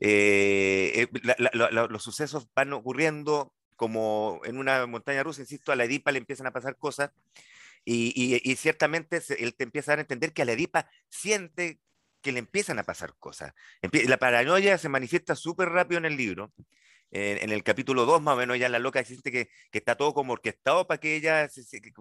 [0.00, 6.12] Eh, eh, los sucesos van ocurriendo como en una montaña rusa, insisto, a la Edipa
[6.12, 7.10] le empiezan a pasar cosas
[7.84, 11.80] y, y ciertamente él te empieza a dar a entender que a la Edipa siente
[12.22, 13.52] que le empiezan a pasar cosas.
[14.06, 16.52] La paranoia se manifiesta súper rápido en el libro
[17.12, 20.14] en, el capítulo 2 más o menos ya la loca siente que, que está todo
[20.14, 21.48] como orquestado para que ella,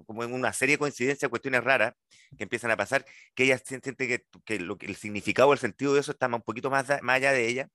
[0.05, 1.93] como en una serie de coincidencias, cuestiones raras
[2.37, 5.93] que empiezan a pasar, que ella siente que, que, lo, que el significado, el sentido
[5.93, 7.69] de eso está un poquito más, más allá de ella,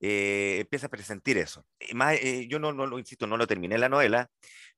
[0.00, 1.66] eh, empieza a presentir eso.
[1.94, 4.30] Más, eh, yo no, no lo insisto, no lo terminé la novela,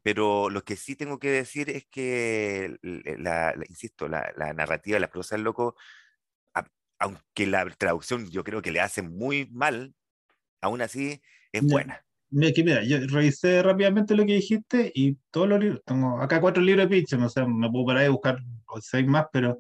[0.03, 5.11] pero lo que sí tengo que decir es que, la, insisto, la, la, narrativa la
[5.11, 5.76] prosa del loco,
[6.98, 9.94] aunque la traducción yo creo que le hace muy mal,
[10.61, 11.22] aún así
[11.53, 12.05] es buena.
[12.31, 16.63] Mira, mira, yo revisé rápidamente lo que dijiste y todos los libros, tengo acá cuatro
[16.63, 18.39] libros de pitch, no sé, me puedo parar y buscar
[18.81, 19.59] seis más, pero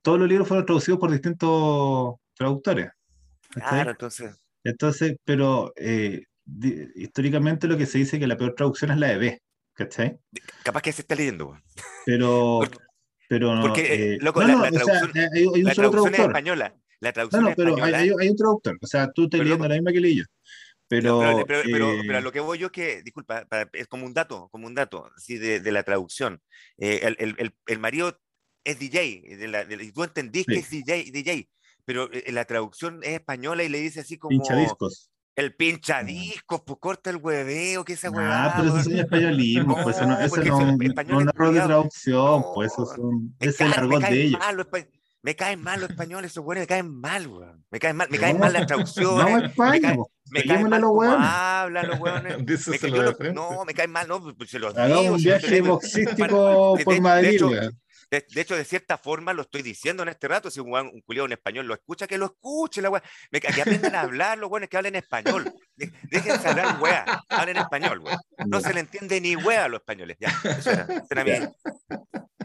[0.00, 2.90] todos los libros fueron traducidos por distintos traductores.
[3.50, 4.34] Claro, entonces.
[4.64, 6.24] Entonces, pero eh,
[6.94, 9.42] históricamente lo que se dice es que la peor traducción es la de B,
[9.74, 10.18] ¿cachai?
[10.62, 11.58] Capaz que se está leyendo.
[12.06, 12.60] Pero,
[13.28, 13.60] pero no.
[13.60, 16.74] Porque, eh, loco, la, traducción, hay, un la traducción es española.
[17.00, 18.78] La traducción no, no, pero hay, hay, un traductor.
[18.80, 20.24] O sea, tú estás leyendo la misma que leí yo.
[20.88, 24.14] Pero, pero, pero, pero, a lo que voy yo es que, disculpa, es como un
[24.14, 26.40] dato, como un dato, sí, de, de la traducción.
[26.78, 28.20] Eh, el, el, el, marido
[28.62, 31.48] es DJ, de la, de, tú entendís que es DJ, DJ,
[31.84, 34.30] pero eh, la traducción es española y le dice así como...
[34.30, 35.10] Pinchadiscos.
[35.34, 38.46] El pinchadiscos, pues corta el hueveo, que esa huevada.
[38.46, 41.60] Ah, pero eso es españolismo, pues eso no, eso no, no, no, es error de
[41.60, 44.40] traducción, pues eso son, es el argot de ellos.
[45.26, 47.64] Me caen mal los españoles, esos güeyes me caen mal, weón.
[47.68, 49.28] Me caen mal, me caen mal las traducciones.
[49.28, 49.96] No, España,
[50.30, 52.36] me caen, mal cómo hablan los weones.
[53.34, 55.14] no, me caen mal, no, pues se los digo.
[55.14, 57.76] un viaje boxístico por Madrid, weón.
[58.08, 60.48] De, hecho, de cierta forma lo estoy diciendo en este rato.
[60.48, 62.92] Si un, un culiado en español lo escucha, que lo escuche, la
[63.32, 65.52] Me, que aprendan a hablar los buenos que hablen español.
[65.74, 67.04] De, déjense hablar, weá.
[67.28, 68.16] Hablen español, weá.
[68.46, 70.18] No se le entiende ni weá a los españoles.
[70.20, 70.86] Ya, eso era,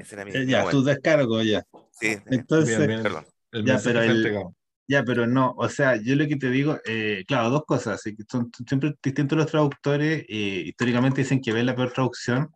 [0.02, 1.64] eso era mi, eh, ya, tu descargo ya.
[1.92, 3.26] Sí, entonces, perdón.
[3.66, 4.54] ya, pero
[4.92, 8.52] ya, pero no, o sea, yo lo que te digo, eh, claro, dos cosas, son
[8.68, 12.50] siempre distintos los traductores, eh, históricamente dicen que ven la peor traducción,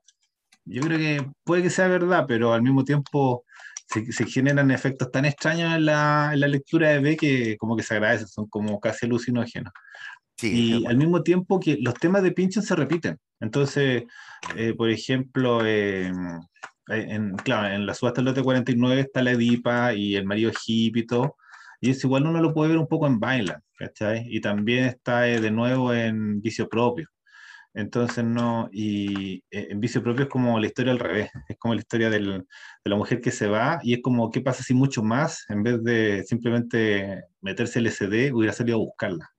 [0.66, 3.46] yo creo que puede que sea verdad, pero al mismo tiempo
[3.88, 7.78] se, se generan efectos tan extraños en la, en la, lectura de B que como
[7.78, 9.72] que se agradecen, son como casi alucinógenos.
[10.38, 13.18] Sí, y al mismo tiempo que los temas de Pinchon se repiten.
[13.40, 14.04] Entonces,
[14.76, 16.12] por ejemplo, eh,
[16.88, 21.04] en, claro, en la subasta del lote 49 está la Edipa y el marido hippie
[21.04, 21.38] y todo,
[21.82, 24.26] y es igual uno lo puede ver un poco en Bailan, ¿cachai?
[24.30, 27.08] Y también está eh, de nuevo en Vicio Propio.
[27.74, 31.74] Entonces, no, y eh, en Vicio Propio es como la historia al revés, es como
[31.74, 32.40] la historia del,
[32.84, 35.62] de la mujer que se va, y es como, ¿qué pasa si mucho más, en
[35.62, 39.30] vez de simplemente meterse el SD, hubiera salido a buscarla?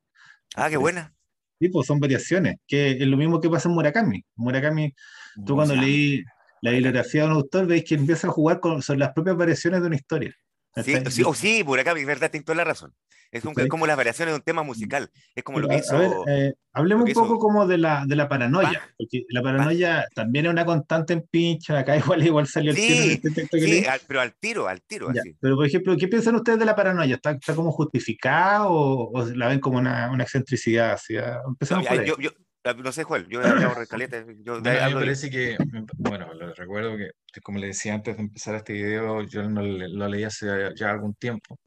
[0.55, 1.15] Ah, qué buena.
[1.59, 4.23] Sí, pues son variaciones, que es lo mismo que pasa en Murakami.
[4.35, 4.95] Murakami,
[5.47, 6.23] tú cuando leí
[6.67, 9.81] la bibliografía de un autor, veis que empieza a jugar con son las propias variaciones
[9.81, 10.35] de una historia.
[10.85, 12.93] Sí, sí, o sí, por acá, es verdad, tienes toda la razón.
[13.31, 15.09] Es, como las variaciones de un tema musical.
[15.35, 15.95] Es como lo que hizo.
[15.95, 20.07] A ver, eh, hablemos un poco como de la, de la paranoia, porque la paranoia
[20.15, 21.79] también es una constante en pincha.
[21.79, 25.11] Acá igual, igual salió el sí, este texto que sí, pero al tiro, al tiro.
[25.11, 25.37] así.
[25.41, 27.15] Pero, por ejemplo, ¿qué piensan ustedes de la paranoia?
[27.15, 30.95] ¿Está, está como justificada o, o, la ven como una, una excentricidad?
[30.95, 31.15] Así,
[31.47, 32.09] empezamos por ahí.
[32.09, 34.25] Yo, yo, Ah, no sé, Joel, yo hago recalete.
[34.45, 35.57] Yo, a mí me parece que,
[35.97, 40.25] bueno, recuerdo que, como le decía antes de empezar este video, yo no lo leí
[40.25, 41.59] hace ya algún tiempo.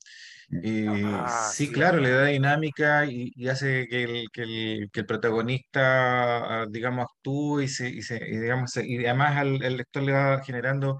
[0.52, 5.06] Y ah, sí, claro, le da dinámica y, hace que el, que, el, que el,
[5.06, 10.02] protagonista, ah, digamos, actúe y, se, y, se, y digamos, y además al, el lector
[10.02, 11.00] le va generando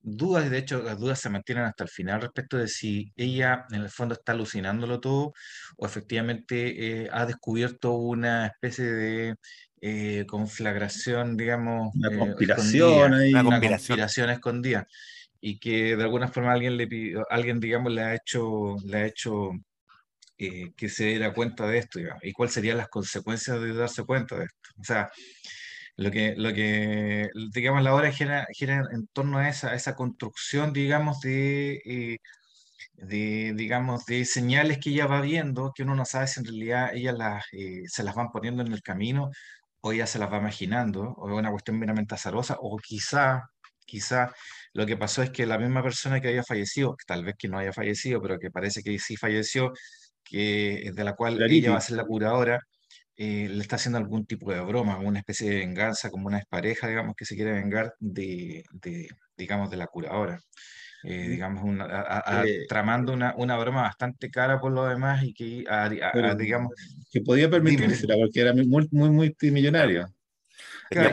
[0.00, 3.66] dudas, y de hecho las dudas se mantienen hasta el final respecto de si ella
[3.70, 5.32] en el fondo está alucinándolo todo
[5.76, 9.34] o efectivamente eh, ha descubierto una especie de
[9.80, 14.86] eh, conflagración, digamos, una eh, conspiración, una, conspiración escondida
[15.40, 19.06] y que de alguna forma alguien le pidió, alguien digamos le ha hecho, le ha
[19.06, 19.50] hecho
[20.36, 24.44] que se diera cuenta de esto, y cuáles serían las consecuencias de darse cuenta de
[24.44, 24.70] esto.
[24.78, 25.10] O sea,
[25.98, 30.72] lo que, lo que digamos, la obra gira, gira en torno a esa, esa construcción,
[30.72, 32.18] digamos, de, eh,
[32.94, 36.90] de, digamos, de señales que ella va viendo, que uno no sabe si en realidad
[36.94, 39.30] ella las, eh, se las van poniendo en el camino
[39.80, 43.42] o ella se las va imaginando, o es una cuestión meramente azarosa, o quizá,
[43.86, 44.32] quizá
[44.74, 47.58] lo que pasó es que la misma persona que había fallecido, tal vez que no
[47.58, 49.72] haya fallecido, pero que parece que sí falleció,
[50.24, 52.60] que, de la cual ella va a ser la curadora,
[53.20, 56.86] eh, le está haciendo algún tipo de broma, una especie de venganza, como una pareja,
[56.86, 60.40] digamos, que se quiere vengar de, de digamos, de la curadora.
[61.02, 65.64] Eh, digamos, una, eh, tramando una, una, broma bastante cara por lo demás y que,
[66.38, 66.72] digamos...
[67.10, 70.06] Que podía permitírsela porque era muy, muy multimillonario.
[70.88, 71.10] Claro,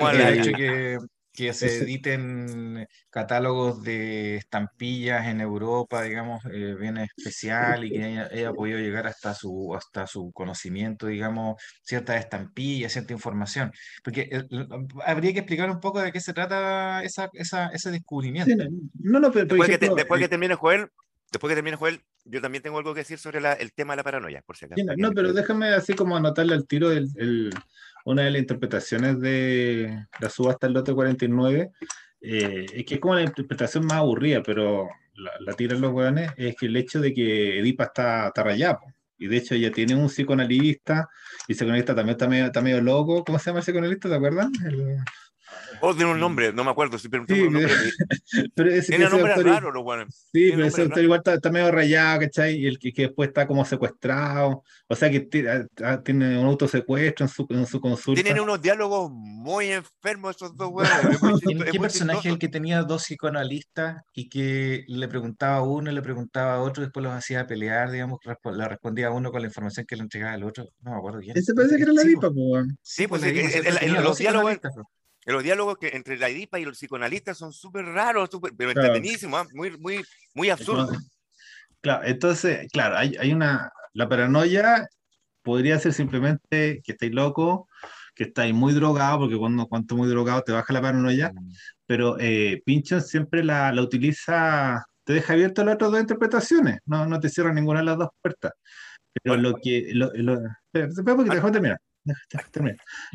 [0.56, 0.98] que,
[1.36, 8.54] que se editen catálogos de estampillas en Europa, digamos, eh, bien especial y que haya,
[8.54, 13.72] podido llegar hasta su, hasta su conocimiento, digamos, ciertas estampillas, cierta información.
[14.04, 14.44] Porque eh,
[15.06, 18.66] habría que explicar un poco de qué se trata esa, esa, ese descubrimiento.
[19.00, 20.90] no, no, pero, después, que después que termine Joel,
[21.36, 24.04] después que termine Joel, yo también tengo algo que decir sobre el tema de la
[24.04, 24.82] paranoia, por si acaso.
[24.98, 26.90] no, pero déjame así como anotarle al tiro
[28.06, 31.72] una de las interpretaciones de la subasta del lote 49,
[32.22, 36.32] eh, es que es como la interpretación más aburrida, pero la, la tiran los hueones,
[36.38, 38.80] es que el hecho de que Edipa está, está rayado.
[39.18, 41.10] Y de hecho ya tiene un psicoanalista,
[41.48, 43.24] y el psicoanalista también está medio, está medio loco.
[43.26, 44.10] ¿Cómo se llama el psicoanalista?
[44.10, 44.48] ¿Te acuerdas?
[44.66, 45.00] El,
[45.82, 46.98] Oh, tiene un nombre, no me acuerdo.
[46.98, 47.72] Si sí, un nombre.
[48.56, 50.06] pero ese, tiene nombre raro, lo bueno.
[50.10, 52.56] Sí, pero ese autor igual está, medio rayado, ¿cachai?
[52.56, 54.64] Y el que, que, después está como secuestrado.
[54.88, 58.22] O sea, que ah, ah, tiene un autosecuestro en su, en su consulta.
[58.22, 60.92] Tienen unos diálogos muy enfermos esos dos güeyes.
[61.72, 66.02] ¿Qué personaje es el que tenía dos psicoanalistas y que le preguntaba a uno, le
[66.02, 69.86] preguntaba a otro, después los hacía pelear, digamos, le respondía a uno con la información
[69.86, 70.66] que le entregaba al otro?
[70.82, 71.38] No me acuerdo bien.
[71.38, 72.66] Ese parece que era la DIPA, pues.
[72.82, 74.60] Sí, pues, los diálogos
[75.34, 79.48] los diálogos que entre la Edipa y el psicoanalista son súper raros, pero entretenísimos, ¿ah?
[79.54, 80.98] muy, muy, muy absurdos.
[81.82, 83.72] Claro, entonces, claro, hay, hay, una.
[83.94, 84.88] La paranoia
[85.42, 87.68] podría ser simplemente que estáis loco,
[88.16, 91.54] que estáis muy drogado, porque cuando cuanto muy drogado te baja la paranoia, mm.
[91.86, 97.06] pero eh, Pinchon siempre la, la, utiliza, te deja abierto las otras dos interpretaciones, no,
[97.06, 98.54] no te cierra ninguna de las dos puertas.
[99.22, 99.90] Pero lo que.
[99.94, 100.40] Lo, lo,
[100.74, 101.80] espera, porque te terminar.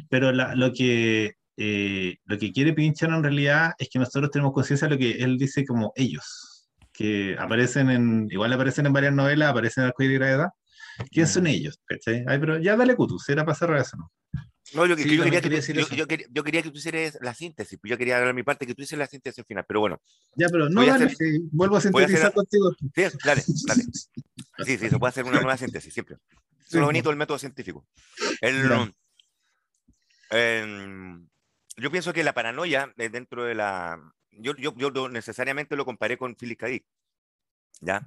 [0.09, 4.55] Pero la, lo que eh, lo que quiere Pinchon en realidad es que nosotros tenemos
[4.55, 9.13] conciencia de lo que él dice como ellos, que aparecen en, igual aparecen en varias
[9.13, 10.49] novelas, aparecen en Arcoíris y Gravedad.
[11.11, 11.79] ¿Quién son ellos?
[12.07, 14.11] Ay, pero ya dale cutus, era para cerrar eso, ¿no?
[14.73, 15.27] No, yo, quería que,
[16.31, 19.09] yo, quería, que tú hicieras la síntesis, yo quería dar mi parte que tú hicieras
[19.09, 20.01] la síntesis al final, pero bueno.
[20.37, 21.15] Ya, pero no, dale,
[21.53, 22.73] vuelvo a sintetizar contigo.
[22.79, 23.83] Sí, dale, dale.
[24.65, 26.17] Sí, sí, se puede hacer una nueva síntesis, siempre.
[26.67, 27.87] Es lo bonito del método científico.
[28.41, 28.95] El,
[31.81, 34.01] yo pienso que la paranoia dentro de la...
[34.33, 36.69] Yo, yo, yo necesariamente lo comparé con Philip K.
[37.81, 38.07] ¿ya?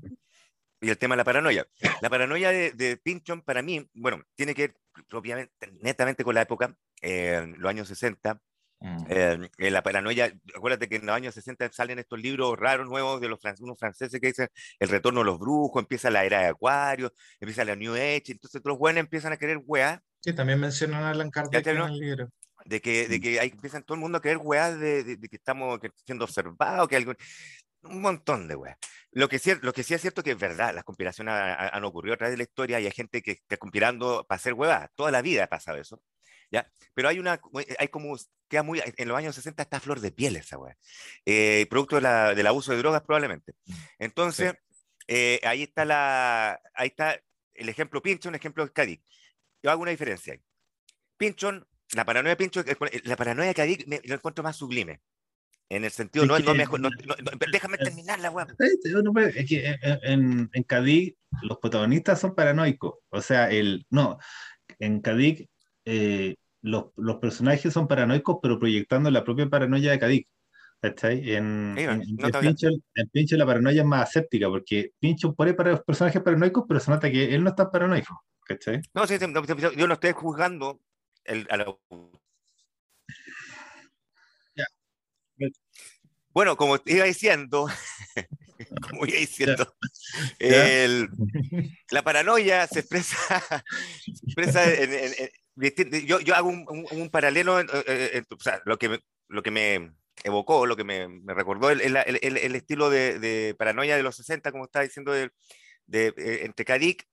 [0.81, 1.67] Y el tema de la paranoia.
[2.01, 4.75] La paranoia de, de Pinchon para mí, bueno, tiene que ver
[5.07, 8.41] propiamente, netamente con la época, eh, los años 60,
[8.81, 9.05] mm.
[9.09, 13.29] eh, la paranoia, acuérdate que en los años 60 salen estos libros raros nuevos de
[13.29, 17.13] los unos franceses que dicen el retorno de los brujos, empieza la era de Acuario,
[17.39, 20.01] empieza la New Age, entonces todos los buenos empiezan a querer weá.
[20.19, 22.29] Sí, también mencionan a Alan Kardec en el libro
[22.65, 25.36] de que, de que hay, empiezan todo el mundo a creer weas de, de, que
[25.36, 27.13] estamos siendo observados, que algo,
[27.84, 28.78] un montón de weas.
[29.12, 32.15] Lo que, sí, lo que sí es cierto que es verdad, las conspiraciones han, ocurrido
[32.15, 35.12] a través de la historia y hay gente que está conspirando para hacer huevas, toda
[35.12, 36.02] la vida ha pasado eso.
[36.52, 36.71] ¿Ya?
[36.93, 37.41] Pero hay una,
[37.80, 38.15] hay como,
[38.47, 40.78] queda muy, en los años 60 está flor de piel esa wea,
[41.26, 43.54] eh, producto de la, del abuso de drogas probablemente.
[43.65, 44.54] Mm, Entonces,
[45.08, 47.19] eh, ahí está la, ahí está
[47.56, 49.02] el ejemplo Pinchon, el ejemplo Cádiz.
[49.63, 50.39] Yo hago una diferencia.
[51.17, 52.63] Pinchon la paranoia de Pincho,
[53.03, 55.01] la paranoia de Cadiz me, lo encuentro más sublime.
[55.69, 56.89] En el sentido, no, no, mejor, no,
[57.51, 58.47] déjame terminar la web.
[58.60, 62.95] Es que en, en Cadiz los protagonistas son paranoicos.
[63.10, 64.19] O sea, el, no,
[64.79, 65.47] en Cadiz
[65.86, 70.27] eh, los, los, personajes son paranoicos, pero proyectando la propia paranoia de Cadiz.
[70.82, 75.82] En, en, Pincho, en, Pincho, la paranoia es más aséptica, porque Pincho pone para los
[75.82, 78.21] personajes paranoicos, pero se nota que él no está paranoico.
[78.45, 78.82] ¿cachai?
[78.93, 79.15] No, sí,
[79.77, 80.82] yo no estoy juzgando
[86.33, 87.67] bueno, como iba diciendo,
[88.81, 89.75] como iba diciendo,
[91.91, 93.17] la paranoia se expresa,
[96.05, 100.75] yo, yo, hago un, paralelo, o sea, lo que, me, lo que me evocó, lo
[100.75, 105.31] que me, recordó el, el, estilo de, paranoia de los 60, como estaba diciendo, de,
[105.93, 107.07] eh, entre Kadik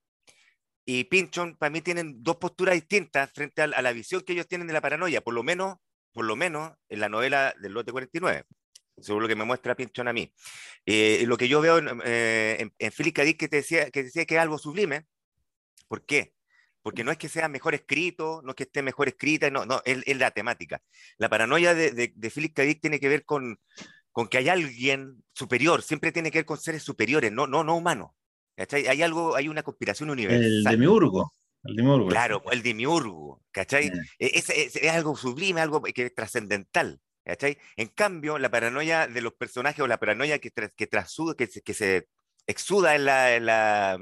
[0.93, 4.67] y Pinchon para mí tienen dos posturas distintas frente a, la visión que ellos tienen
[4.67, 5.77] de la paranoia, por lo menos,
[6.13, 8.43] por lo menos en la novela del lote 49,
[8.99, 10.35] según lo que me muestra Pinchon a mí.
[10.85, 14.35] Eh, lo que yo veo en, eh, en, Philip que te decía que decía que
[14.35, 15.07] es algo sublime,
[15.87, 16.35] ¿por qué?
[16.83, 19.83] Porque no es que sea mejor escrito, no es que esté mejor escrita, no, no,
[19.85, 20.83] es, es la temática.
[21.19, 23.61] La paranoia de, de, de Philip tiene que ver con,
[24.11, 27.77] con que hay alguien superior, siempre tiene que ver con seres superiores, no, no, no
[27.77, 28.11] humanos.
[28.57, 30.45] Hay algo, hay una conspiración universal.
[30.45, 31.33] El demiurgo.
[31.65, 32.09] El demiurgo.
[32.09, 33.91] Claro, el demiurgo, ¿cachai?
[34.19, 37.59] E, es, es, algo sublime, algo que es trascendental, ¿cachai?
[37.77, 42.09] En cambio, la paranoia de los personajes o la paranoia que, que, que, que se
[42.47, 43.99] exuda en la, en la,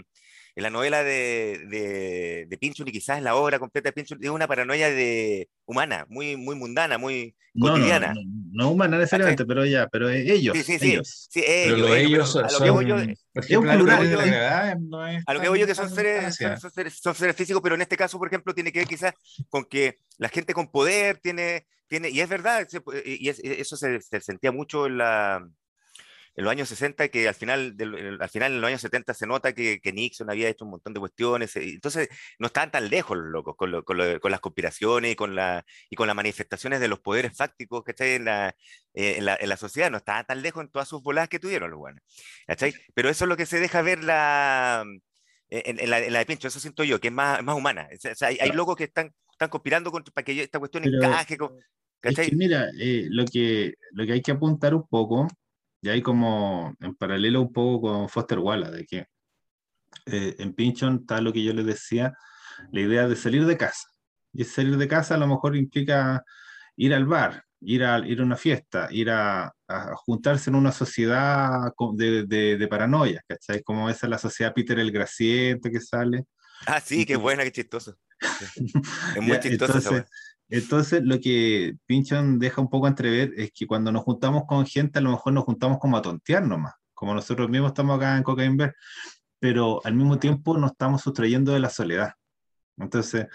[0.59, 4.19] en la novela de, de, de Pinchon y quizás en la obra completa de Pinchon
[4.21, 8.13] es una paranoia de, humana, muy, muy mundana, muy cotidiana.
[8.13, 10.57] No, no, humana necesariamente, pero ya, pero ellos.
[10.57, 10.93] Sí, sí, sí.
[10.95, 15.49] Ellos, sí, ellos, pero ellos, son, a lo que voy yo, es a lo que
[15.49, 18.27] voy yo que son seres, son, seres, son seres físicos, pero en este caso, por
[18.27, 19.15] ejemplo, tiene que ver quizás
[19.51, 22.67] con que la gente con poder tiene, tiene y es verdad,
[23.05, 25.49] y eso se, se sentía mucho en la
[26.39, 29.27] en los años 60 que al final, del, al final en los años 70 se
[29.27, 32.09] nota que, que, Nixon había hecho un montón de cuestiones, eh, entonces
[32.39, 35.35] no estaban tan lejos los locos con, lo, con, lo, con, las conspiraciones y con,
[35.35, 38.55] la, y con las manifestaciones de los poderes fácticos que en la,
[38.95, 41.41] eh, en, la, en la sociedad, no estaban tan lejos en todas sus voladas que
[41.41, 42.05] tuvieron los buenos.
[42.95, 44.85] Pero eso es lo que se deja ver la,
[45.51, 47.89] en, en, la, en la de Pincho, eso siento yo, que es más, más humana.
[47.93, 50.99] O sea, hay, hay, locos que están, están conspirando contra, para que esta cuestión Pero,
[50.99, 51.37] encaje.
[51.37, 51.59] Con,
[52.01, 55.27] es que mira, eh, lo, que, lo que hay que apuntar un poco
[55.81, 59.07] y hay como en paralelo un poco con Foster Wallace, de que
[60.07, 62.15] eh, en Pinchon está lo que yo les decía,
[62.73, 63.89] la idea de salir de casa.
[64.33, 66.23] Y salir de casa a lo mejor implica
[66.77, 70.73] ir al bar, ir a, ir a una fiesta, ir a, a juntarse en una
[70.73, 73.63] sociedad de, de, de, paranoia, ¿cachai?
[73.63, 76.25] Como esa es la sociedad Peter el Graciente que sale.
[76.67, 77.97] Ah, sí, qué buena, qué chistoso.
[79.17, 80.05] Es muy chistoso entonces,
[80.51, 84.99] entonces, lo que Pinchon deja un poco entrever es que cuando nos juntamos con gente,
[84.99, 88.23] a lo mejor nos juntamos como a tontear nomás, como nosotros mismos estamos acá en
[88.23, 88.73] Cocaine
[89.41, 92.13] pero al mismo tiempo nos estamos sustrayendo de la soledad.
[92.77, 93.27] Entonces,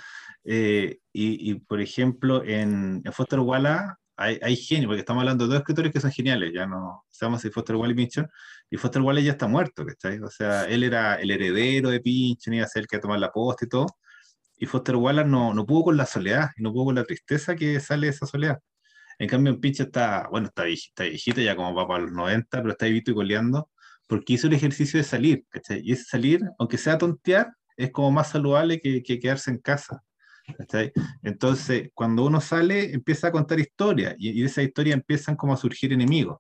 [0.43, 5.53] eh, y, y, por ejemplo, en, en Foster Wallace hay, hay porque estamos hablando de
[5.53, 8.29] dos escritores que son geniales, ya no sabemos si Foster Wallace y Pinchon,
[8.69, 10.19] y Foster Wallace ya está muerto, ¿cachai?
[10.19, 13.19] O sea, él era el heredero de Pinchon, iba a ser el que a tomar
[13.19, 13.87] la posta y todo,
[14.63, 17.53] y Foster Wallace no, no pudo con la soledad, y no pudo con la tristeza
[17.53, 18.59] que sale de esa soledad.
[19.19, 22.13] En cambio, en Pincho está, bueno, está viejito, está viejito ya como va para los
[22.13, 23.69] 90, pero está vivito y coleando,
[24.07, 25.81] porque hizo el ejercicio de salir, ¿cachai?
[25.83, 30.01] Y ese salir, aunque sea tontear, es como más saludable que, que quedarse en casa.
[30.57, 30.93] ¿cachai?
[31.23, 35.53] Entonces, cuando uno sale, empieza a contar historias, y, y de esa historia empiezan como
[35.53, 36.37] a surgir enemigos.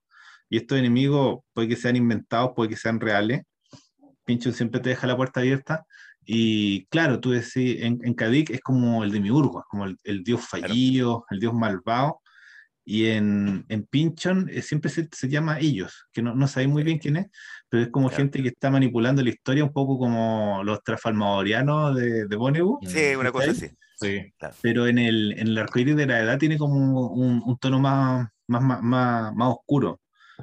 [0.49, 3.41] Y estos enemigos puede que sean inventados, puede que sean reales.
[4.23, 5.85] Pincho siempre te deja la puerta abierta,
[6.25, 9.97] y claro, tú decís, en, en Kadik es como el de Miurgo, es como el,
[10.03, 11.25] el dios fallido, claro.
[11.31, 12.19] el dios malvado.
[12.85, 16.83] Y en, en Pinchon eh, siempre se, se, llama ellos, que no, no sabéis muy
[16.83, 17.27] bien quién es,
[17.69, 18.23] pero es como claro.
[18.23, 22.85] gente que está manipulando la historia, un poco como los trasfalmadorianos de, de Bonnewood.
[22.85, 23.69] Sí, una cosa así.
[23.95, 24.33] Sí.
[24.37, 24.55] Claro.
[24.61, 28.27] Pero en el, en el arcoíris de la edad tiene como un, un tono más,
[28.47, 30.01] más, más, más, oscuro,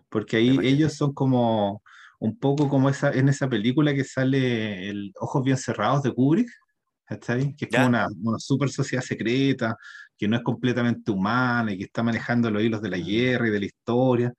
[0.09, 1.83] porque ahí ellos son como
[2.21, 6.51] un poco como esa, en esa película que sale el Ojos Bien Cerrados de Kubrick,
[7.07, 7.55] ¿cachai?
[7.57, 9.77] Que es como una, una, super sociedad secreta,
[10.19, 13.51] que no es completamente humana y que está manejando los hilos de la guerra y
[13.51, 14.35] de la historia.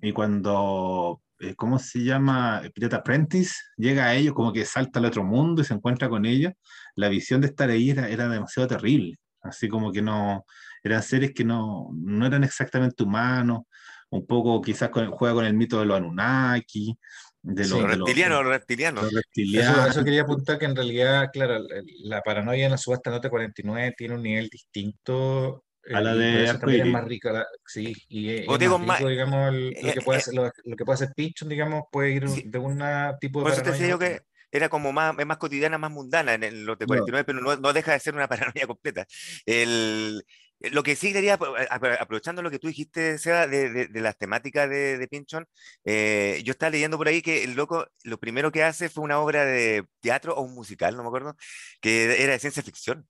[0.00, 2.62] Y cuando, eh, ¿cómo se llama?
[2.72, 6.24] Pirata Apprentice llega a ellos, como que salta al otro mundo y se encuentra con
[6.24, 6.52] ellos,
[6.94, 9.16] la visión de estar ahí era, era demasiado terrible.
[9.42, 10.44] Así como que no,
[10.84, 13.62] eran seres que no, no eran exactamente humanos,
[14.10, 16.96] un poco quizás con, juega con el mito de los Anunnaki,
[17.42, 19.04] de los, sí, reptilianos, los, reptilianos.
[19.04, 19.78] Los reptilianos.
[19.78, 21.64] Eso, eso, quería apuntar que en realidad, claro,
[22.02, 25.64] la paranoia en la subasta nota 49 tiene un nivel distinto.
[25.92, 29.54] A la de es más rica, la, sí, y es, es digo, más rico, digamos,
[29.54, 32.42] el, lo, que puede hacer, lo, lo, que puede hacer Pinchon, digamos, puede ir sí.
[32.44, 32.78] de un
[33.18, 36.34] tipo de Por eso te decía yo que era como más, más cotidiana, más mundana
[36.34, 37.26] en el, los de 49, no.
[37.26, 39.06] pero no, no, deja de ser una paranoia completa.
[39.46, 40.22] El,
[40.60, 41.38] lo que sí quería,
[41.70, 45.46] aprovechando lo que tú dijiste, Seba, de, de, de las temáticas de, de Pinchon,
[45.84, 49.20] eh, yo estaba leyendo por ahí que el loco lo primero que hace fue una
[49.20, 51.36] obra de teatro o un musical, no me acuerdo,
[51.80, 53.06] que era de ciencia ficción.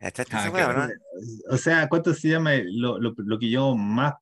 [0.00, 0.10] Ah,
[0.74, 0.88] ¿no?
[1.48, 2.52] O sea, ¿cuánto se llama?
[2.64, 4.12] Lo, lo, lo, que yo más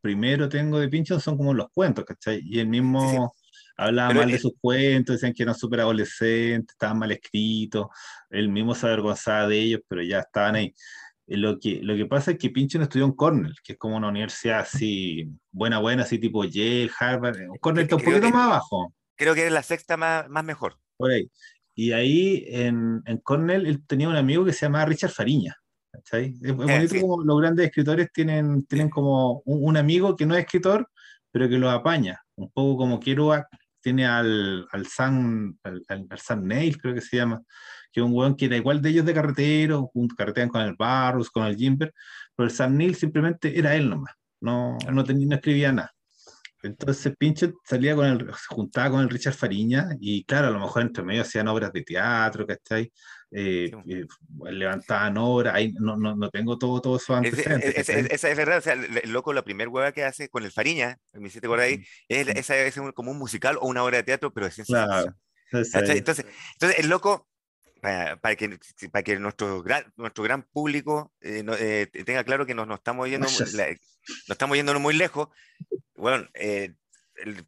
[0.00, 2.40] primero tengo de Pinchon son como los cuentos, ¿cachai?
[2.44, 3.10] Y el mismo...
[3.10, 3.44] Sí, sí.
[3.76, 7.88] Hablaba Pero mal de sus cuentos, decían que eran súper adolescentes, estaban mal escritos,
[8.30, 10.72] él mismo se avergonzaba de ellos, pero ya estaban ahí.
[11.26, 14.08] Lo que, lo que pasa es que Pinchon estudió en Cornell, que es como una
[14.08, 17.38] universidad así, buena, buena, así tipo Yale, Harvard.
[17.60, 18.94] Cornell está un poquito que, más abajo.
[19.16, 20.76] Creo que es la sexta más, más mejor.
[20.96, 21.30] Por ahí.
[21.74, 25.56] Y ahí en, en Cornell él tenía un amigo que se llamaba Richard Fariña.
[25.90, 26.34] ¿cachai?
[26.42, 27.00] Es, es bonito eh, sí.
[27.00, 30.88] como los grandes escritores tienen, tienen como un, un, amigo que no es escritor,
[31.30, 32.20] pero que los apaña.
[32.36, 33.46] Un poco como Kerouac
[33.80, 37.42] tiene al, al Sam, al, al Sam Neil, creo que se llama,
[37.94, 41.46] que un weón que era igual de ellos de carretero, carretean con el Barros, con
[41.46, 41.94] el Jimber,
[42.34, 45.92] pero el Sam Neil simplemente era él nomás, no, no, tenía, no escribía nada.
[46.64, 50.58] Entonces Pinche salía con el, se juntaba con el Richard Fariña y claro, a lo
[50.58, 52.90] mejor entre medio hacían obras de teatro, ¿cachai?
[53.30, 54.06] Eh, eh,
[54.50, 57.76] levantaban obras, ahí no, no, no, tengo todo, todo eso antecedentes.
[57.76, 60.42] Esa es, es, es, verdad, o sea, el loco, la primera hueá que hace con
[60.42, 63.98] el Fariña, me hiciste por ahí, es, esa es como un musical o una obra
[63.98, 65.14] de teatro, pero es claro.
[65.52, 66.26] Entonces,
[66.56, 67.28] entonces el loco,
[67.84, 68.58] para, que,
[68.90, 73.08] para que nuestro gran, nuestro gran público eh, eh, tenga claro que nos, nos estamos
[73.08, 75.28] yendo, nos estamos yendo muy lejos,
[75.94, 76.72] bueno, eh,
[77.16, 77.46] el,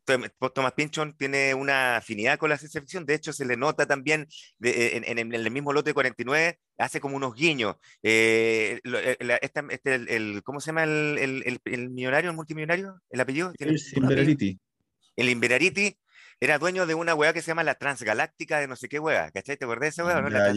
[0.54, 4.28] Thomas Pinchon tiene una afinidad con la ciencia ficción, de hecho se le nota también
[4.60, 7.76] en, en, el mismo lote 49, hace como unos guiños.
[8.02, 8.80] Eh,
[9.40, 13.00] este, este, el, ¿Cómo se llama el, el, millonario, el multimillonario?
[13.08, 13.52] ¿El apellido?
[13.58, 14.60] El Inverariti.
[15.16, 15.96] El Inverariti
[16.40, 19.30] era dueño de una weá que se llama la Transgaláctica de no sé qué weá,
[19.30, 19.56] ¿cachai?
[19.56, 20.20] ¿Te acuerdas de esa weá?
[20.20, 20.28] ¿no?
[20.28, 20.52] La,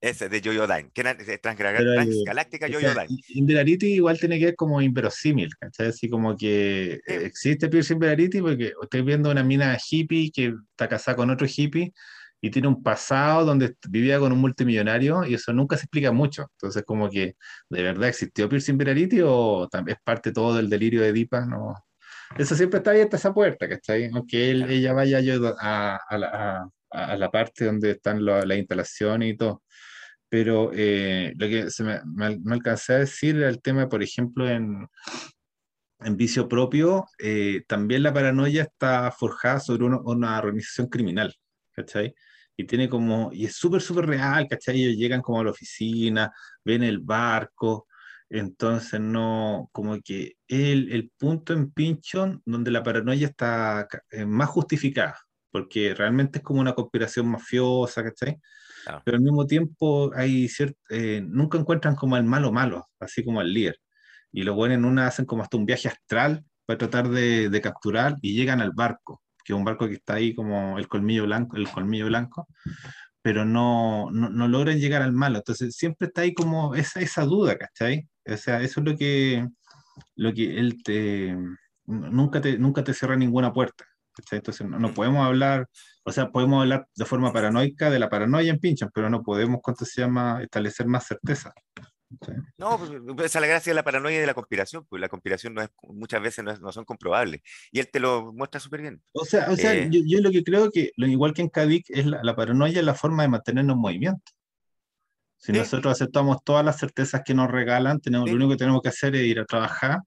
[0.00, 3.18] ese, de Yoyodyne, que era transgaláctica Yoyodyne.
[3.28, 5.88] Inverarity igual tiene que ver como inverosímil, ¿cachai?
[5.88, 11.16] Así como que existe Pierce Inverarity porque estoy viendo una mina hippie que está casada
[11.16, 11.92] con otro hippie
[12.42, 16.46] y tiene un pasado donde vivía con un multimillonario y eso nunca se explica mucho.
[16.52, 17.36] Entonces, como que,
[17.70, 21.46] ¿de verdad existió Pierce Inverarity o es parte todo del delirio de Edipa?
[21.46, 21.74] No.
[22.36, 24.10] Eso siempre está abierta esa puerta, ¿cachai?
[24.12, 25.18] Aunque él, ella vaya
[25.60, 29.62] a, a, la, a, la, parte donde están las instalaciones y todo
[30.28, 34.48] pero eh, lo que se me, me, alcancé a decir era el tema, por ejemplo,
[34.48, 34.86] en,
[36.00, 41.34] en vicio propio, eh, también la paranoia está forjada sobre una organización criminal,
[41.72, 42.14] ¿cachai?
[42.56, 44.82] Y tiene como, y es súper, súper real, ¿cachai?
[44.82, 46.32] Ellos llegan como a la oficina,
[46.64, 47.86] ven el barco,
[48.28, 54.48] entonces no, como que el, el punto en Pinchon donde la paranoia está eh, más
[54.48, 55.16] justificada,
[55.50, 58.40] porque realmente es como una conspiración mafiosa, ¿cachai?
[59.04, 60.48] Pero al mismo tiempo hay
[60.90, 63.80] eh, nunca encuentran como al malo malo, así como al líder.
[64.32, 67.60] Y los buenos en una hacen como hasta un viaje astral para tratar de, de,
[67.60, 71.24] capturar y llegan al barco, que es un barco que está ahí como el colmillo
[71.24, 72.46] blanco, el colmillo blanco,
[73.26, 75.38] pero no, no, no logran llegar al malo.
[75.38, 78.08] Entonces siempre está ahí como esa, esa duda, ¿cachai?
[78.24, 79.44] O sea, eso es lo que,
[80.14, 81.36] lo que él te,
[81.86, 83.84] nunca te, nunca te cierra ninguna puerta.
[84.30, 85.68] Entonces no, podemos hablar,
[86.04, 89.58] o sea, podemos hablar de forma paranoica de la paranoia en Pinchan, pero no podemos,
[89.60, 91.52] ¿cuánto se llama?, establecer más certeza.
[92.56, 95.00] No, pues, pues, esa es la gracia de la paranoia y de la conspiración, pues
[95.00, 97.40] la conspiración no es, muchas veces no, son comprobables.
[97.72, 99.02] Y él te lo muestra súper bien.
[99.12, 101.86] O sea, o sea eh, yo, lo que creo que, lo igual que en Cadic,
[101.88, 104.32] es la, paranoia es la forma de mantenernos en movimiento.
[105.38, 108.88] Si nosotros aceptamos todas las certezas que nos regalan, tenemos, lo único que tenemos que
[108.88, 110.00] hacer es ir a trabajar,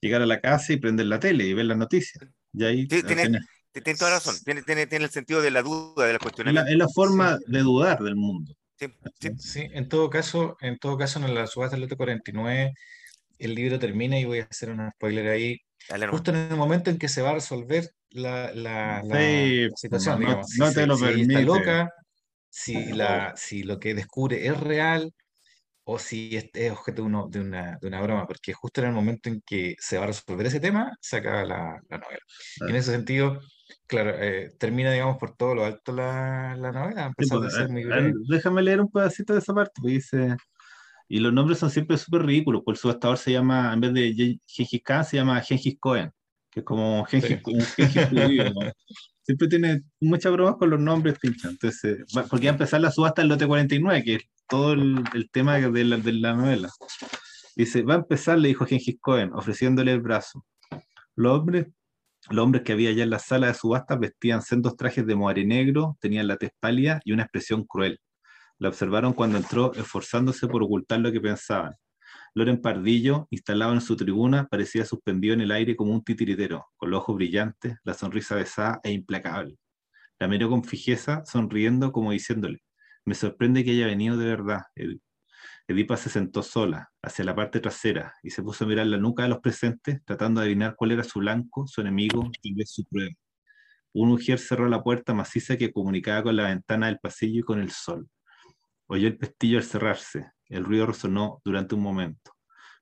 [0.00, 2.24] llegar a la casa y prender la tele y ver las noticias.
[2.52, 6.18] Y ahí, tiene, toda razón, tiene, tiene, tiene, el sentido de la duda, de la
[6.18, 6.48] cuestión.
[6.48, 8.54] Es la, forma de dudar del mundo.
[8.82, 8.88] Sí,
[9.20, 9.30] sí.
[9.38, 12.72] sí, en todo caso, en todo caso, en la subasta del lote 49,
[13.38, 15.58] el libro termina y voy a hacer un spoiler ahí.
[16.10, 19.02] justo en el momento en que se va a resolver la, la,
[19.76, 20.20] situación.
[20.20, 21.34] No, digamos, no te lo si permite.
[21.34, 21.90] Está loca,
[22.48, 25.12] si, la, si lo que descubre es real,
[25.84, 28.92] o si es, objeto de, uno, de, una, de, una, broma, porque justo en el
[28.92, 32.20] momento en que se va a resolver ese tema, se acaba la, la novela.
[32.66, 33.40] Y en ese sentido,
[33.86, 37.84] claro, eh, termina, digamos, por todo lo alto la, la novela, pues, a ser muy
[38.28, 40.36] Déjame leer un pedacito de esa parte, porque dice...
[41.08, 44.38] Y los nombres son siempre súper ridículos, por su subastador se llama, en vez de
[44.46, 46.10] Gengis Khan, se llama Gengis Cohen,
[46.50, 48.44] que es como Gengis, judío,
[49.22, 51.48] Siempre tiene muchas bromas con los nombres, pincha.
[51.48, 51.98] Entonces,
[52.28, 55.84] porque va a empezar la subasta el lote 49, que es todo el, tema de
[55.84, 56.68] la, de la, novela.
[57.54, 60.44] Dice, va a empezar, le dijo Gengis Cohen, ofreciéndole el brazo.
[61.14, 61.66] Los hombres,
[62.30, 65.44] los hombres que había allá en la sala de subasta vestían sendos trajes de moare
[65.44, 68.00] negro, tenían la tez pálida y una expresión cruel.
[68.58, 71.74] La observaron cuando entró, esforzándose por ocultar lo que pensaban.
[72.34, 76.90] Loren Pardillo, instalado en su tribuna, parecía suspendido en el aire como un titiritero, con
[76.90, 79.58] los ojos brillantes, la sonrisa besada e implacable.
[80.18, 82.62] La miró con fijeza, sonriendo como diciéndole,
[83.04, 84.62] me sorprende que haya venido de verdad.
[85.72, 89.24] Edipa se sentó sola, hacia la parte trasera, y se puso a mirar la nuca
[89.24, 92.84] de los presentes, tratando de adivinar cuál era su blanco, su enemigo y ver su
[92.84, 93.14] prueba.
[93.94, 97.60] Un mujer cerró la puerta maciza que comunicaba con la ventana del pasillo y con
[97.60, 98.08] el sol.
[98.86, 100.30] Oyó el pestillo al cerrarse.
[100.48, 102.32] El ruido resonó durante un momento.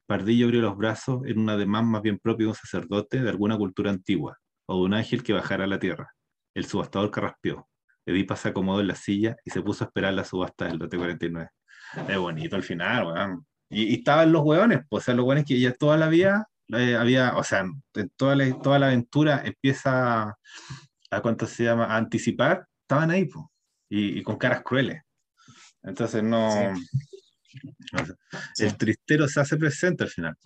[0.07, 3.57] Pardillo abrió los brazos en un ademán más bien propio de un sacerdote de alguna
[3.57, 4.37] cultura antigua,
[4.67, 6.13] o de un ángel que bajara a la tierra.
[6.55, 7.69] El subastador carraspeó.
[8.05, 10.97] Edipa se acomodó en la silla y se puso a esperar la subasta del lote
[10.97, 11.51] 49.
[12.09, 13.47] Es bonito al final, weón.
[13.69, 16.97] Y, estaban los hueones, pues, o sea, los hueones que ya toda la vida eh,
[16.97, 17.61] había, o sea,
[17.95, 20.37] en toda la, toda la aventura empieza
[21.11, 21.87] a, cuánto se llama?
[21.87, 23.45] A anticipar, estaban ahí, pues,
[23.89, 25.03] y, con caras crueles.
[25.83, 26.75] Entonces no.
[28.59, 30.37] El tristero se hace presente al final.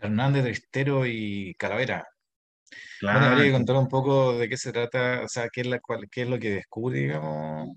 [0.00, 2.06] Hernández, Tristero y Calavera.
[3.00, 3.26] Claro.
[3.26, 6.08] habría que contar un poco de qué se trata, o sea, qué es, la, cual,
[6.10, 7.76] qué es lo que descubre, digamos.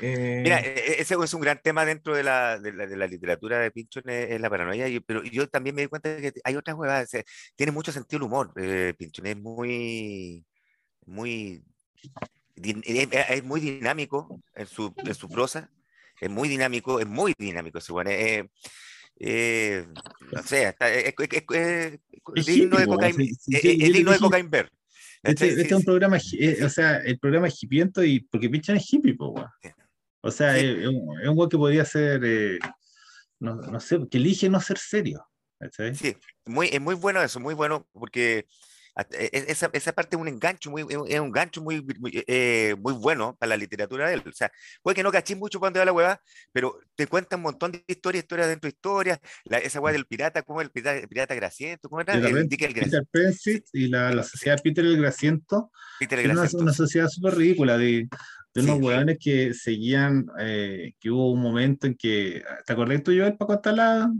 [0.00, 3.58] Eh, mira, e, e, ese es un gran tema dentro de la, de la, literatura
[3.58, 6.76] de Pinchon, es, la paranoia, pero yo también me di cuenta de que hay otras
[6.76, 7.10] huevas,
[7.56, 10.44] tiene mucho sentido el humor, eh, Pinchon es muy,
[11.06, 11.62] muy
[12.62, 15.70] es, muy dinámico en su, en su prosa,
[16.20, 18.10] es muy dinámico, es muy dinámico ese bueno.
[18.10, 18.48] Eh,
[19.20, 19.86] eh,
[20.32, 23.24] no sé, es, digno de cocaína.
[23.46, 24.72] Es digno de cocaína ver.
[25.22, 28.76] Este, este, es un programa, eh, o sea, el programa es hipiento y porque Pinchan
[28.76, 29.34] es hippie, po,
[30.20, 32.58] O sea, es, un, es que podría ser, eh,
[33.40, 35.24] no, no, sé, que elige no ser serio.
[35.94, 36.16] Sí,
[36.46, 38.46] muy, es muy bueno eso, muy bueno, porque
[39.10, 43.36] esa, esa parte es un engancho muy, es un gancho muy, muy, eh, muy, bueno
[43.38, 44.22] para la literatura de él.
[44.26, 44.50] O sea,
[44.82, 46.20] puede que no cachis mucho cuando va la hueva,
[46.52, 49.20] pero te cuenta un montón de historias, historias dentro de historias.
[49.62, 51.88] esa hueá del pirata, ¿cómo el pirata, el pirata Graciento?
[51.88, 52.14] ¿Cómo era?
[52.14, 52.72] El, Peter
[53.72, 55.70] y la, la, sociedad Peter el Graciento.
[55.98, 56.56] Peter el Graciento.
[56.56, 58.08] Una, una, sociedad súper ridícula de,
[58.54, 59.18] de unos sí.
[59.18, 63.74] que seguían, eh, que hubo un momento en que, ¿te acordás tú, Joel, para contar
[63.74, 64.12] la,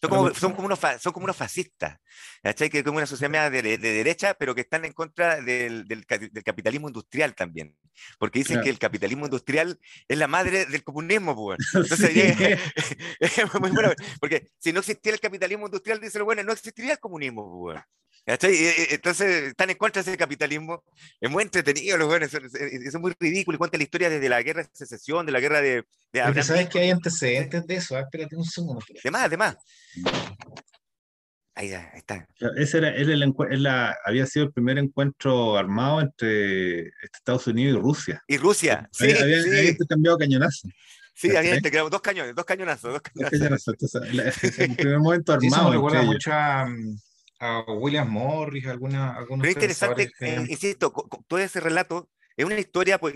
[0.00, 1.98] son como, son como, unos, son como unos fascistas,
[2.42, 2.68] ¿cachai?
[2.68, 6.04] Que es como una sociedad de, de, derecha, pero que están en contra del, del,
[6.06, 7.74] del capitalismo industrial también.
[8.18, 11.58] Porque dicen que el capitalismo industrial es la madre del comunismo, pues.
[11.74, 12.10] Entonces,
[13.20, 16.92] es, muy bueno, porque si no existiera el capitalismo industrial, dice lo bueno, no existiría
[16.92, 17.80] el comunismo, pues.
[18.26, 20.82] Entonces están en contra de ese capitalismo.
[21.20, 22.34] Es muy entretenido, los buenos.
[22.34, 23.56] Es, muy ridículo.
[23.56, 25.84] Cuenta la historia desde la guerra de secesión, de la guerra de.
[26.12, 27.96] de sabes que hay antecedentes de eso.
[27.96, 28.84] Ah, espérate un segundo.
[29.02, 29.56] De más, de más.
[31.54, 32.28] Ahí, está.
[32.56, 38.22] Ese era, el, la, había sido el primer encuentro armado entre Estados Unidos y Rusia.
[38.28, 39.10] Y Rusia, sí.
[39.10, 39.48] Había, sí.
[39.48, 40.68] había cambiado cañonazo.
[41.14, 42.92] Sí, había intercambiado dos cañones, dos cañonazos.
[42.92, 43.74] Dos cañonazos.
[43.74, 45.64] Entonces, el primer momento armado.
[45.64, 46.66] Sí, me recuerda mucho a,
[47.38, 50.92] a William Morris, alguna, algunos Pero interesante, eh, insisto,
[51.26, 53.14] todo ese relato es una historia, pues,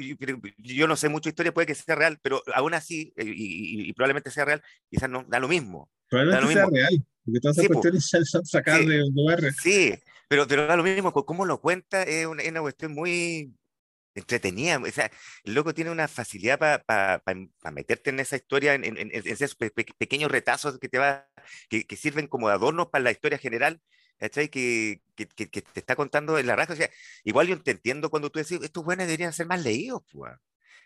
[0.57, 4.31] yo no sé mucha historia, puede que sea real, pero aún así, eh, y, probablemente
[4.31, 5.91] sea real, quizás no da lo mismo.
[6.11, 9.53] Probablemente sea real, porque todas esas cuestiones ya son sacadas de UR.
[9.55, 9.95] Sí,
[10.29, 13.55] pero, pero da lo mismo, cómo lo cuenta es una, es una cuestión muy
[14.15, 14.79] entretenida.
[14.79, 15.11] O sea,
[15.45, 17.23] el loco tiene una facilidad para
[17.73, 21.29] meterte en esa historia, en, en, esos pequeños retazos que te va,
[21.69, 23.81] que, que, sirven como adornos para la historia general,
[24.19, 24.49] ¿cachai?
[24.49, 26.73] Que, que, que, te está contando en la raja.
[26.73, 26.91] O sea,
[27.25, 30.33] igual yo te entiendo cuando tú decís, estos buenos deberían ser más leídos, pues.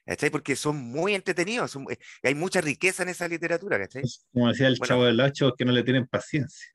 [0.05, 0.31] ¿Cachai?
[0.31, 4.03] Porque son muy entretenidos, eh, hay mucha riqueza en esa literatura, ¿cachai?
[4.33, 6.69] Como decía el chavo del Ocho, que no le tienen paciencia.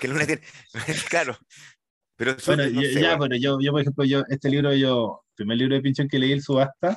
[0.00, 0.44] Que no le tienen,
[1.10, 1.38] claro.
[2.16, 5.76] Pero bueno, ya, bueno, yo, yo, por ejemplo, yo, este libro, yo, el primer libro
[5.76, 6.96] de Pinchón que leí, el Subasta,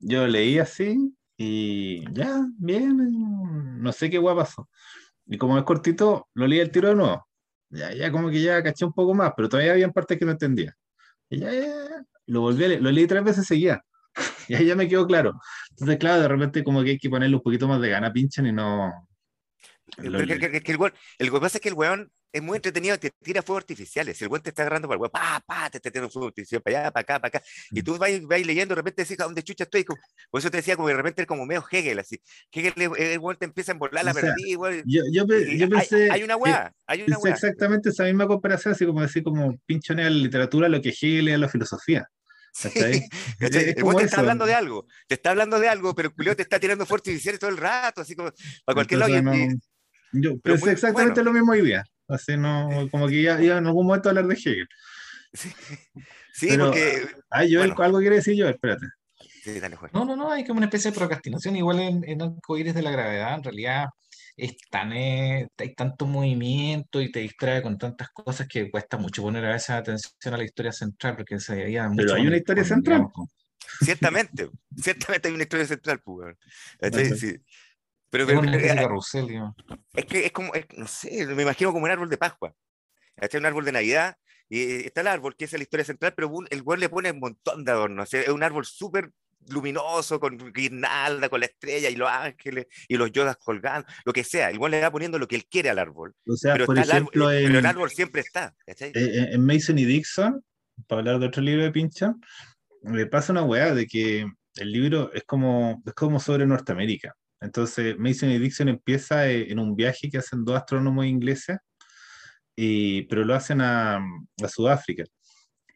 [0.00, 4.68] yo leí así, y ya, bien, no sé qué guay pasó.
[5.26, 7.26] Y como es cortito, lo leí el tiro de nuevo
[7.70, 10.32] ya, ya como que ya caché un poco más, pero todavía había partes que no
[10.32, 10.76] entendía.
[11.28, 13.82] Y ya, ya, lo volví a leer, lo leí tres veces seguía.
[14.48, 15.40] Y ahí ya me quedó claro.
[15.70, 18.46] Entonces, claro, de repente como que hay que ponerle un poquito más de gana, pinchan
[18.46, 19.08] y no...
[19.98, 20.62] el, el, el,
[21.18, 24.18] el, pasa es que el weón es muy entretenido, te tira fuegos artificiales.
[24.18, 26.28] Si el buen te está agarrando para el weón, pa, pa, te está tirando fuegos
[26.28, 27.42] artificiales para allá, para acá, para acá.
[27.70, 27.84] Y mm.
[27.84, 29.84] tú vas, vas leyendo, de repente decís, ¿a dónde chucha estoy?
[29.84, 29.96] por
[30.38, 32.20] eso te decía, como de repente es como medio Hegel, así.
[32.52, 34.34] Hegel, el weón te empieza a embolar la verdad.
[34.84, 36.10] Yo, yo, yo, pensé.
[36.10, 37.32] Hay, una weá, hay una weá.
[37.32, 41.28] exactamente esa misma comparación, así como decir, como pinchone a la literatura lo que Hegel
[41.28, 42.06] es a la filosofía.
[42.56, 42.70] Sí,
[43.40, 46.42] el weón te está hablando de algo, te está hablando de algo, pero el te
[46.42, 48.30] está tirando fuertes artificiales todo el rato, así como
[48.64, 49.12] para cualquier lado.
[50.12, 51.84] yo pensé exactamente lo mismo hoy día.
[52.08, 54.68] Así no, como que ya, ya en algún momento hablar de Hegel.
[55.32, 55.52] Sí,
[56.32, 57.06] sí porque.
[57.30, 58.86] Ah, Joel, algo quiere decir yo, espérate.
[59.42, 62.74] Sí, dale, no, no, no, hay como una especie de procrastinación, igual en, en Arcoíris
[62.74, 63.86] de la Gravedad, en realidad
[64.36, 69.22] es tan, eh, hay tanto movimiento y te distrae con tantas cosas que cuesta mucho
[69.22, 72.02] poner a veces atención a la historia central, porque se veía mucho.
[72.04, 73.06] Pero hay una historia central.
[73.80, 76.36] Ciertamente, ciertamente hay una historia central, pues.
[77.18, 77.36] Sí,
[78.10, 79.14] pero, es,
[79.94, 82.54] es que es como, no sé, me imagino como un árbol de Pascua.
[83.16, 84.16] Este es un árbol de Navidad
[84.48, 87.18] y está el árbol, que es la historia central, pero el güey le pone un
[87.18, 88.12] montón de adornos.
[88.14, 89.10] Es un árbol súper
[89.48, 94.24] luminoso, con guirnalda, con la estrella y los ángeles y los yodas colgando, lo que
[94.24, 94.52] sea.
[94.52, 96.14] Güey le va poniendo lo que él quiere al árbol.
[96.26, 98.54] O sea, pero, por ejemplo, el árbol, pero el árbol siempre está.
[98.66, 100.42] Eh, eh, en Mason y Dixon,
[100.86, 102.14] para hablar de otro libro de Pincha,
[102.82, 104.26] le pasa una weá de que
[104.56, 107.14] el libro es como, es como sobre Norteamérica.
[107.40, 111.58] Entonces, Mason y Dixon empieza eh, en un viaje que hacen dos astrónomos ingleses,
[112.56, 115.04] y, pero lo hacen a, a, Sudáfrica.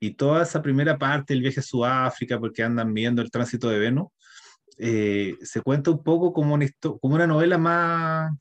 [0.01, 3.79] Y toda esa primera parte del viaje a Sudáfrica, porque andan viendo el tránsito de
[3.79, 4.09] Venus,
[4.79, 8.33] eh, se cuenta un poco como una, como una novela más,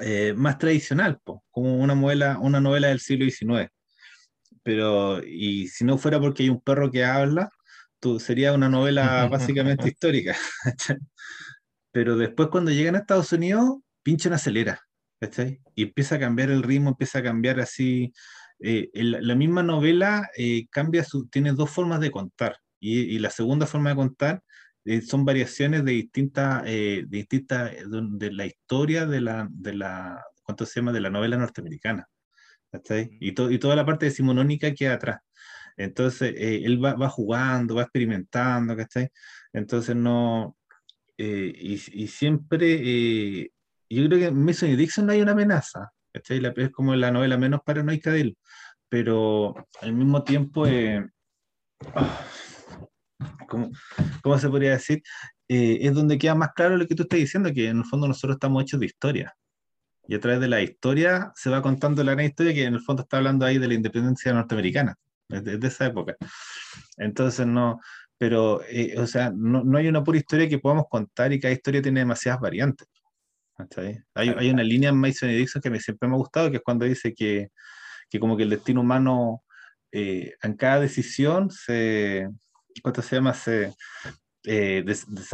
[0.00, 1.18] eh, más tradicional,
[1.50, 3.70] como una novela, una novela del siglo XIX.
[4.62, 7.50] Pero, y si no fuera porque hay un perro que habla,
[7.98, 10.36] tú, sería una novela básicamente histórica.
[11.92, 14.80] pero después cuando llegan a Estados Unidos, pinchan acelera,
[15.18, 15.62] ¿cachai?
[15.74, 18.12] Y empieza a cambiar el ritmo, empieza a cambiar así.
[18.60, 22.56] Eh, la misma novela eh, cambia su, tiene dos formas de contar.
[22.80, 24.42] Y, la segunda forma de contar
[24.84, 30.64] eh, son variaciones de distintas, eh, distintas de, la historia de la, de la, ¿cuánto
[30.66, 30.92] se llama?
[30.92, 32.06] De la novela norteamericana.
[33.20, 35.20] Y, y toda la parte decimonónica que hay atrás.
[35.76, 39.08] Entonces, él va, va, jugando, va experimentando, ¿cachai?
[39.52, 40.56] Entonces, no,
[41.16, 43.50] y, y, siempre,
[43.88, 46.40] yo creo que en Mason y Dixon no hay una amenaza, ¿cachai?
[46.40, 48.38] La, es como la novela menos paranoica de él,
[48.88, 51.06] pero al mismo tiempo, eh,
[51.94, 52.20] ah,
[53.48, 53.70] ¿cómo,
[54.22, 55.02] ¿cómo, se podría decir?
[55.48, 58.08] Eh, es donde queda más claro lo que tú estás diciendo, que en el fondo
[58.08, 59.34] nosotros estamos hechos de historia.
[60.06, 62.80] Y a través de la historia se va contando la gran historia que en el
[62.80, 64.96] fondo está hablando ahí de la independencia norteamericana,
[65.28, 66.16] desde, esa época.
[66.96, 67.80] Entonces, no,
[68.16, 71.52] pero, eh, o sea, no, no, hay una pura historia que podamos contar y cada
[71.52, 72.88] historia tiene demasiadas variantes.
[74.14, 76.58] Hay, hay, una línea en Mason y Dixon que me, siempre me ha gustado, que
[76.58, 77.48] es cuando dice que,
[78.08, 79.42] que como que el destino humano
[79.90, 82.28] eh, en cada decisión se,
[82.82, 83.34] ¿cuánto se llama?
[83.34, 83.74] Se,
[84.44, 84.84] eh,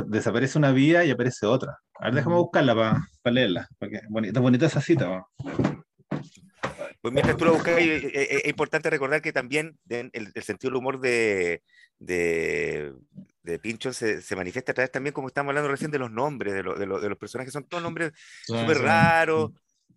[0.07, 1.79] desaparece una vía y aparece otra.
[2.01, 2.75] A ver, déjame buscarla
[3.23, 5.25] para leerla, porque bonita, bonita esa cita.
[7.05, 11.01] Pues mientras tú lo buscas, es, importante recordar que también el, el sentido del humor
[11.01, 11.63] de,
[11.99, 12.95] de,
[13.43, 16.55] de Pincho se, se, manifiesta a través también, como estamos hablando recién, de los nombres,
[16.55, 18.13] de, lo, de, de los personajes, son todos nombres
[18.47, 19.51] súper raros.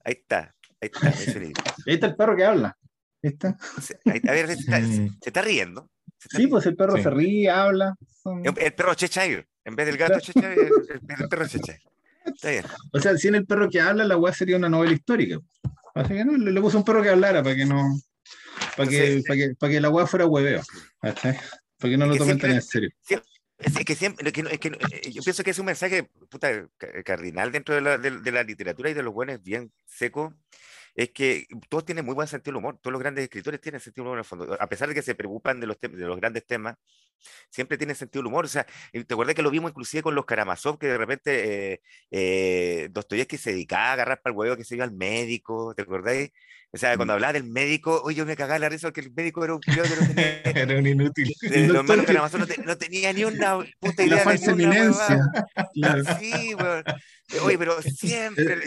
[0.03, 1.07] Ahí está, ahí está.
[1.07, 2.77] ahí está el perro que habla.
[3.21, 3.57] ¿Está?
[4.05, 5.89] a ver, se está, se está riendo.
[6.19, 7.95] sí, pues el perro se ríe, habla.
[8.43, 10.71] El perro Cheshire, en vez del gato Cheshire, el,
[11.21, 11.79] el, perro Cheshire.
[12.25, 12.65] Está bien.
[12.91, 15.39] O sea, si en el perro que habla, la weá sería una novela histórica.
[15.97, 17.99] Así que no, le, le puse un perro que hablara para que no.
[18.75, 20.61] Para que, para que, para que la weá fuera hueveo.
[21.79, 22.89] Porque no lo tomen tan en serio.
[23.57, 26.67] Es que siempre, que, es que, eh, yo pienso que es un mensaje puta,
[27.03, 30.35] cardinal dentro de la, de, la, literatura y de los buenos bien seco,
[30.93, 34.03] es que todos tienen muy buen sentido del humor, todos los grandes escritores tienen sentido
[34.03, 36.17] del humor en el fondo, a pesar de que se preocupan de los, de los
[36.17, 36.75] grandes temas,
[37.49, 40.25] siempre tienen sentido del humor, o sea, te acuerdas que lo vimos inclusive con los
[40.25, 44.63] Karamazov, que de repente eh, eh, Dostoyevsky se dedicaba a agarrar para el huevo que
[44.63, 46.31] se iba al médico, ¿te acordáis?
[46.71, 47.15] O sea, cuando mm.
[47.15, 49.71] hablaba del médico, oye, yo me cagaba la risa porque el médico era un que
[49.71, 50.41] no tenía.
[50.43, 51.33] era un inútil.
[51.41, 54.17] De, los hermanos Karamazov no, no, tenía ni una puta idea.
[54.17, 55.31] La falsa eminencia.
[56.19, 56.83] Sí, weón.
[57.43, 58.57] Oye, pero siempre,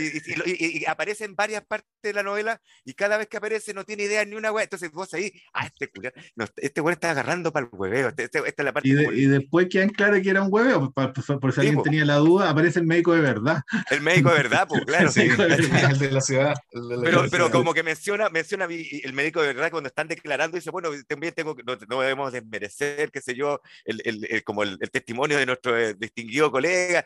[0.47, 4.05] y, aparece en varias partes de la novela, y cada vez que aparece no tiene
[4.05, 4.65] idea ni una weá.
[4.65, 5.91] Entonces vos ahí, ah, este
[6.37, 8.09] no, este weón está agarrando para el hueveo.
[8.09, 10.93] Este, este, esta es la parte y, y después quedan claro que era un hueveo,
[10.93, 13.63] por, por, si alguien tenía la duda, aparece el médico de verdad.
[13.91, 15.11] El médico de verdad, pues claro.
[15.11, 16.55] Sí, el de la ciudad.
[17.03, 20.91] pero, pero como que menciona, menciona el médico de verdad cuando están declarando, dice, bueno,
[21.07, 25.47] también tengo no, no debemos desmerecer, qué sé yo, el, el, como el, testimonio de
[25.47, 27.05] nuestro eh, distinguido colega,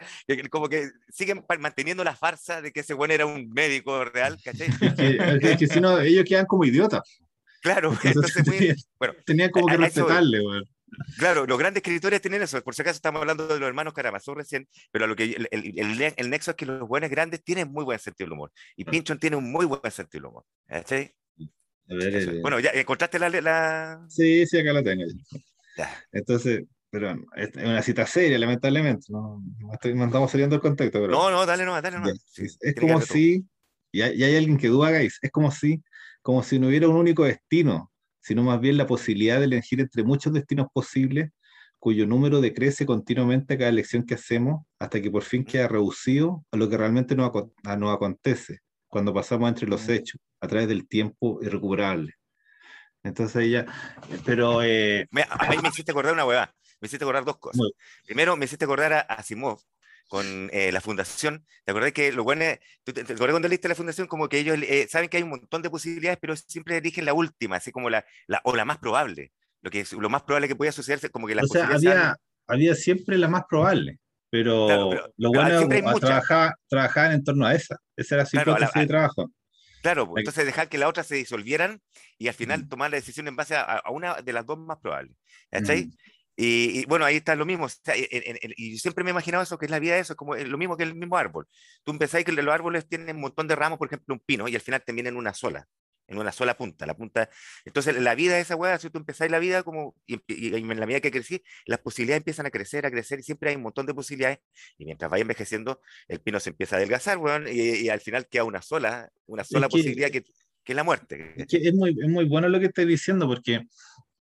[0.50, 4.68] como que siguen manteniendo la farsa de que ese bueno era un médico real, ¿cachai?
[4.68, 7.02] Es que, si no, ellos quedan como idiotas.
[7.60, 10.40] Claro, entonces, bueno, tenían como que respetarle,
[11.18, 12.62] Claro, los grandes escritores tienen eso.
[12.62, 16.12] Por si acaso estamos hablando de los hermanos Karamazov recién, pero lo que el, el,
[16.16, 18.52] el, nexo es que los buenos grandes tienen muy buen sentido del humor.
[18.76, 20.44] Y Pinchon tiene un muy buen sentido del humor.
[20.66, 21.14] ¿cachai?
[21.88, 24.04] A ver, eh, bueno, ¿ya encontraste la, la...
[24.08, 25.04] Sí, sí, acá la tengo.
[25.76, 26.04] Ya.
[26.12, 26.64] Entonces,
[26.94, 29.06] pero es una cita seria, lamentablemente.
[29.08, 31.00] No, no, estamos saliendo del contexto.
[31.00, 32.08] Pero, no, no, dale no, dale no.
[32.08, 33.44] es, como si,
[33.90, 35.82] y hay, hay, alguien que duda, guys, es como si,
[36.22, 37.92] como si no hubiera un único destino,
[38.24, 41.30] sino más bien la posibilidad de elegir entre muchos destinos posibles,
[41.78, 46.42] cuyo número decrece continuamente a cada elección que hacemos, hasta que por fin queda reducido
[46.50, 47.30] a lo que realmente nos,
[47.78, 52.14] nos acontece, cuando pasamos entre los hechos, a través del tiempo irrecuperable.
[53.02, 53.66] Entonces ella,
[54.24, 54.62] pero...
[54.62, 57.62] Eh, a mí me hiciste acordar una hueá me hiciste acordar dos cosas.
[58.04, 59.58] Primero, me hiciste acordar a Asimov
[60.08, 61.46] con eh, la fundación.
[61.64, 62.44] ¿Te acordás que lo bueno
[62.84, 64.06] ¿te, te, acordás cuando leíste la fundación?
[64.06, 67.14] Como que ellos eh, saben que hay un montón de posibilidades, pero siempre eligen la
[67.14, 69.32] última, así como la, la o la más probable.
[69.62, 72.16] Lo, que es, lo más probable que pueda sucederse, como que la o sea, había,
[72.46, 73.98] había siempre la más probable.
[74.30, 77.78] Pero, lo bueno es trabajar, trabajar en torno a esa.
[77.96, 79.30] Esa era su claro, de trabajo.
[79.80, 81.80] Claro, pues, entonces dejar que las otras se disolvieran
[82.18, 84.78] y al final tomar la decisión en base a, a, una de las dos más
[84.78, 85.16] probables.
[85.50, 85.86] ¿Cachai?
[85.86, 85.92] Mm.
[86.36, 87.66] Y, bueno, ahí está lo mismo.
[88.56, 90.76] y siempre me he imaginado eso, que es la vida de eso, como lo mismo
[90.76, 91.46] que el mismo árbol.
[91.84, 94.54] Tú empezáis que los árboles tienen un montón de ramos, por ejemplo, un pino, y
[94.54, 95.68] al final terminan en una sola,
[96.08, 96.86] en una sola punta.
[96.86, 97.30] La punta.
[97.64, 100.18] Entonces, la vida de esa hueá, si tú empezáis la vida, como, y,
[100.54, 103.56] en la medida que crecí, las posibilidades empiezan a crecer, a crecer, y siempre hay
[103.56, 104.38] un montón de posibilidades.
[104.76, 108.42] Y mientras vaya envejeciendo, el pino se empieza a adelgazar, weón, y, al final queda
[108.42, 111.34] una sola, una sola posibilidad que, que, es la muerte.
[111.36, 113.66] Es, es, muy, es muy bueno lo que estás diciendo, porque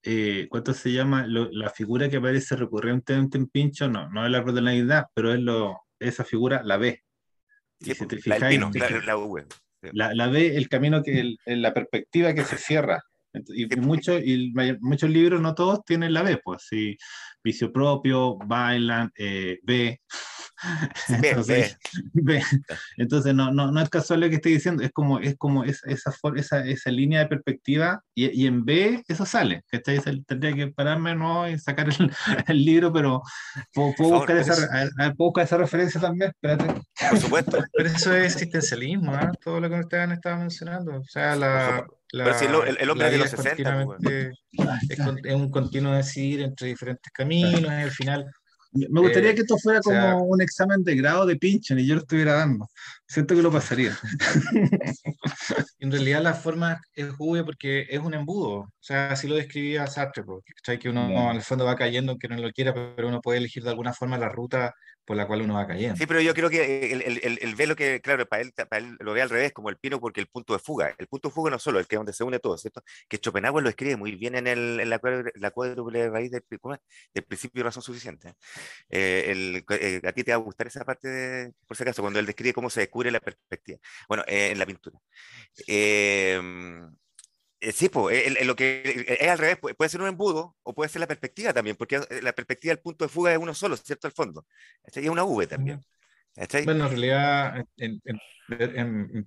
[0.04, 1.26] eh, ¿cuánto se llama?
[1.26, 5.06] la figura que aparece recurrentemente en Pincho, no, no es la árbol de la Navidad,
[5.14, 7.02] pero es lo, esa figura la ve.
[7.80, 9.14] si te fijáis, la,
[9.92, 13.02] la, la, ve el camino que, la perspectiva que se cierra.
[13.48, 16.66] Y, muchos, y muchos libros, no todos, tienen la B, pues.
[16.68, 16.96] Si,
[17.42, 19.58] vicio propio, bailan, eh,
[21.08, 21.28] ve.
[21.28, 21.78] Entonces,
[22.96, 25.90] Entonces no, no, no, es casual lo que estoy diciendo, es como, es como esa,
[25.90, 30.00] esa, esa, línea de perspectiva y, y, en B eso sale, ¿cachai?
[30.26, 31.48] Tendría que pararme ¿no?
[31.48, 32.12] y sacar el,
[32.48, 33.22] el libro, pero
[33.72, 34.54] puedo, buscar esa,
[35.16, 36.80] ¿puedo, buscar esa, referencia también, espérate.
[37.10, 37.64] Por supuesto.
[37.72, 39.30] pero eso es existencialismo, ¿eh?
[39.42, 41.86] todo lo que ustedes estaba mencionando, o sea, la...
[42.12, 47.12] La, pero el, hombre de los 60 pues, es, es, un continuo decir entre diferentes
[47.12, 48.30] caminos y al final
[48.74, 51.94] me gustaría eh, que esto fuera como un examen de grado de pinche y yo
[51.94, 52.68] lo estuviera dando.
[53.06, 53.96] Siento que lo pasaría.
[55.78, 58.60] en realidad la forma es jugo porque es un embudo.
[58.60, 62.36] O sea, así lo describía Sartre, porque que uno el fondo va cayendo aunque no
[62.36, 64.74] lo quiera, pero uno puede elegir de alguna forma la ruta
[65.04, 65.96] por la cual uno va cayendo.
[65.96, 68.78] Sí, pero yo creo que el, el, el, ve lo que, claro, para él, para
[68.78, 71.28] él lo ve al revés, como el pino, porque el punto de fuga, el punto
[71.28, 72.82] de fuga no solo, el que es donde se une todo, ¿cierto?
[73.08, 75.00] Que Schopenhauer lo escribe muy bien en, el, en la,
[75.34, 78.34] la cuádruple raíz del, del, principio de razón suficiente.
[78.88, 82.18] Eh, el, eh, a ti te va a gustar esa parte, por si acaso, cuando
[82.18, 83.78] él describe cómo se descubre la perspectiva.
[84.08, 84.98] Bueno, eh, en la pintura.
[85.66, 86.40] Eh,
[87.60, 91.00] eh, sí, pues, lo que es al revés, puede ser un embudo o puede ser
[91.00, 94.06] la perspectiva también, porque la perspectiva del punto de fuga es uno solo, ¿cierto?
[94.06, 94.46] Al fondo.
[94.94, 95.80] Y es una V también.
[96.64, 98.18] Bueno, en realidad, en, en,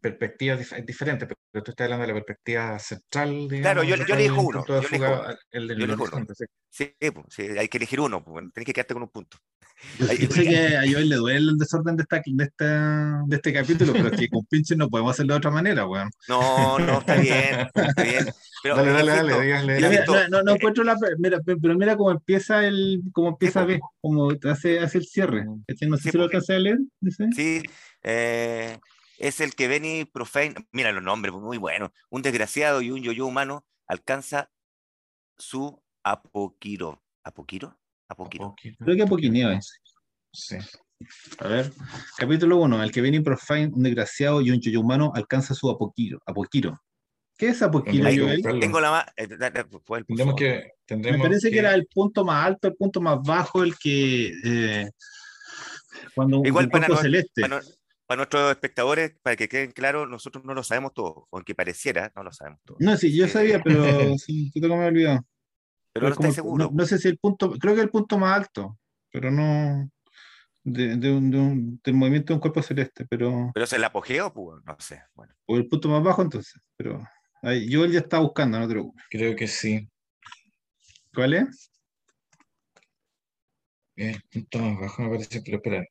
[0.01, 3.47] perspectiva es diferente, pero tú estás hablando de la perspectiva central.
[3.49, 4.65] claro, yo, yo elijo uno.
[4.67, 6.25] Yo elijo, el del uno.
[6.69, 9.37] Sí, pues, sí, hay que elegir uno, pues, tenés que quedarte con un punto.
[9.99, 13.53] Yo sé que a Joel le duele el desorden de, esta, de, esta, de este
[13.53, 16.09] capítulo, pero es que con pinche no podemos hacerlo de otra manera, weón.
[16.27, 18.25] No, no, está bien, está bien.
[18.63, 20.95] Pero, dale, dale, dale, dígale, no, no, encuentro la.
[21.19, 23.01] Mira, pero mira cómo empieza el.
[23.13, 25.45] cómo empieza B, como hace, hace el cierre.
[25.45, 26.79] No sé si lo alcanza a leer.
[27.35, 27.61] Sí,
[28.09, 28.79] eh,
[29.17, 30.55] es el que Benny Profane.
[30.71, 31.91] Mira los nombres, muy buenos.
[32.09, 34.49] Un desgraciado y un yo-yo humano alcanza
[35.37, 37.03] su apoquiro.
[37.23, 37.77] ¿Apoquiro?
[38.07, 38.55] Apoquiro.
[38.79, 39.81] Creo que Apoquineo es.
[40.31, 40.55] Sí.
[41.39, 41.73] A ver,
[42.17, 42.81] capítulo 1.
[42.81, 46.21] El que viene Profane, un desgraciado y un yo humano alcanza su apoquiro.
[46.25, 46.79] Apoquiro.
[47.37, 48.41] ¿Qué es Apoquiro, Joel?
[48.59, 49.05] Tengo la más.
[49.17, 51.59] Eh, que, Me parece que...
[51.59, 54.33] era el punto más alto, el punto más bajo, el que.
[54.43, 54.89] Eh,
[56.15, 57.41] cuando Igual para, celeste.
[57.41, 57.61] Para,
[58.07, 62.23] para, nuestros espectadores, para que queden claros, nosotros no lo sabemos todo, aunque pareciera, no
[62.23, 62.77] lo sabemos todo.
[62.79, 63.83] No, sí, yo sabía, pero
[64.17, 65.25] sí, tú me he olvidado.
[65.93, 66.69] Pero, no estoy seguro.
[66.73, 68.77] No, sé si el punto, creo que el punto más alto,
[69.11, 69.89] pero no
[70.63, 73.51] de, de un, de un, del movimiento de un cuerpo celeste, pero...
[73.53, 74.33] ¿Pero es el apogeo?
[74.33, 75.33] Pues, no sé, bueno.
[75.45, 77.07] O el punto más bajo entonces, pero...
[77.41, 78.75] Ahí, yo ya está buscando, no te
[79.09, 79.87] Creo que sí.
[81.13, 81.71] ¿Cuál es?
[83.95, 85.85] El punto más bajo me parece, pero espera.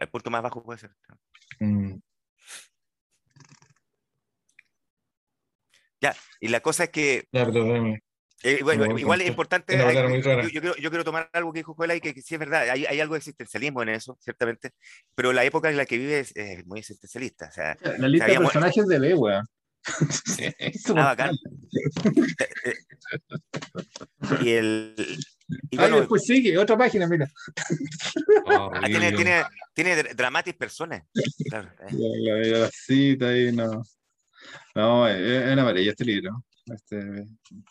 [0.00, 0.90] El punto más bajo puede ser.
[1.60, 1.94] Mm.
[6.00, 7.24] Ya, y la cosa es que.
[7.32, 7.64] Ya, pero
[8.42, 9.76] eh, bueno, igual es importante,
[10.52, 13.18] yo, quiero, tomar algo que dijo Juela y que, sí es verdad, hay, algo de
[13.18, 14.72] existencialismo en eso, ciertamente,
[15.14, 17.48] pero la época en la que vive es, muy existencialista.
[17.48, 19.46] O sea, la lista de personajes de B, weón.
[20.96, 21.34] ah, bacán.
[24.42, 24.94] y el.
[25.70, 27.30] Y bueno, después sigue, otra página, mira.
[28.48, 29.44] ah, tiene, tiene,
[29.74, 31.02] tiene dramatis personas.
[31.48, 31.92] Claro, eh.
[31.92, 33.82] la, la, cita ahí, no.
[34.74, 36.44] No, es una maravilla este libro.
[36.66, 37.26] Este...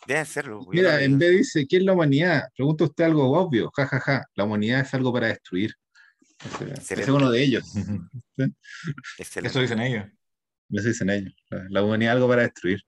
[0.06, 0.66] Debe serlo.
[0.70, 2.44] Mira, en vez dice, ¿qué es la humanidad?
[2.56, 4.24] Pregunta usted algo obvio, ja, ja, ja.
[4.34, 5.74] La humanidad es algo para destruir.
[6.78, 7.64] Ese es uno de ellos.
[9.18, 10.06] Eso dicen ellos.
[10.70, 11.34] Eso dicen ellos.
[11.70, 12.82] La, humanidad es algo para destruir.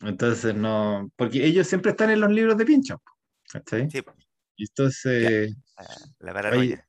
[0.00, 1.10] Entonces, no.
[1.16, 3.02] Porque ellos siempre están en los libros de Pincho.
[3.50, 4.02] Sí.
[4.56, 5.54] Y entonces.
[6.18, 6.86] La, paranoia.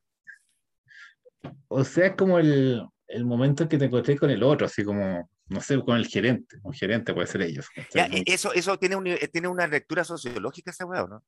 [1.68, 4.84] o sea, es como el, el momento en que te encontré con el otro, así
[4.84, 7.68] como no sé, con el gerente, un gerente puede ser ellos.
[7.94, 11.24] E, eso, eso tiene, un, eh, tiene una lectura sociológica esa weá, ¿no?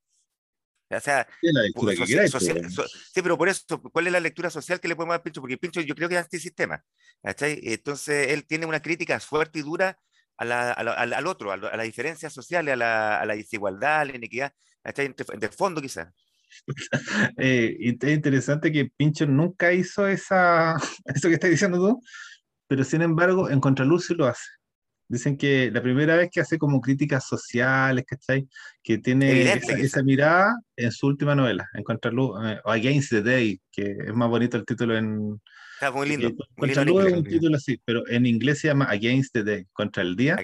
[0.89, 5.21] O sea, sí, pero por eso, ¿cuál es la lectura social que le podemos dar
[5.21, 5.41] a Pincho?
[5.41, 6.84] Porque Pincho yo creo que es antisistema.
[7.21, 7.59] ¿cachai?
[7.63, 9.99] Entonces, él tiene una crítica fuerte y dura
[10.38, 14.15] a la, al, otro, a, las diferencias sociales, a la, a la desigualdad, a la
[14.15, 14.72] inequidad, ¿cachai?
[14.84, 16.07] De fondo quizás.
[17.38, 20.75] Eh, es interesante que Pincho nunca hizo esa,
[21.05, 22.01] eso que estás diciendo tú,
[22.67, 24.45] pero sin embargo en Contraluz sí lo hace.
[25.07, 28.47] Dicen que la primera vez que hace como críticas sociales, ¿cachai?
[28.81, 33.61] Que tiene esa, mirada en su última novela, en Contraluz, eh, o Against the Day,
[33.71, 35.41] que es más bonito el título en...
[35.75, 36.34] Está muy lindo.
[36.55, 40.15] Contraluz es un título así, pero en inglés se llama Against the Day, contra el
[40.15, 40.36] día.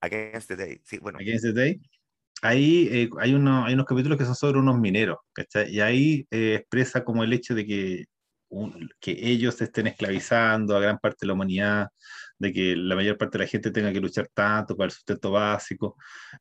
[0.00, 1.18] Against, the Day, sí, bueno.
[1.18, 1.80] Against the Day.
[2.42, 5.72] Ahí eh, hay, uno, hay unos capítulos que son sobre unos mineros, ¿cachai?
[5.72, 8.04] Y ahí eh, expresa como el hecho de que
[9.00, 11.88] que ellos estén esclavizando a gran parte de la humanidad,
[12.38, 15.30] de que la mayor parte de la gente tenga que luchar tanto para el sustento
[15.30, 15.96] básico,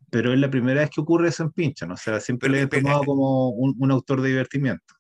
[0.10, 2.68] pero es la primera vez que ocurre eso en Pinchon, o sea, siempre le he
[2.68, 4.96] tomado como un, autor de divertimiento.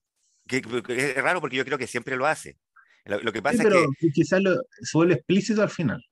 [0.47, 2.57] es raro porque yo creo que siempre lo hace.
[3.05, 4.11] Lo, que pasa es que...
[4.13, 6.03] quizás lo, suele explícito al final.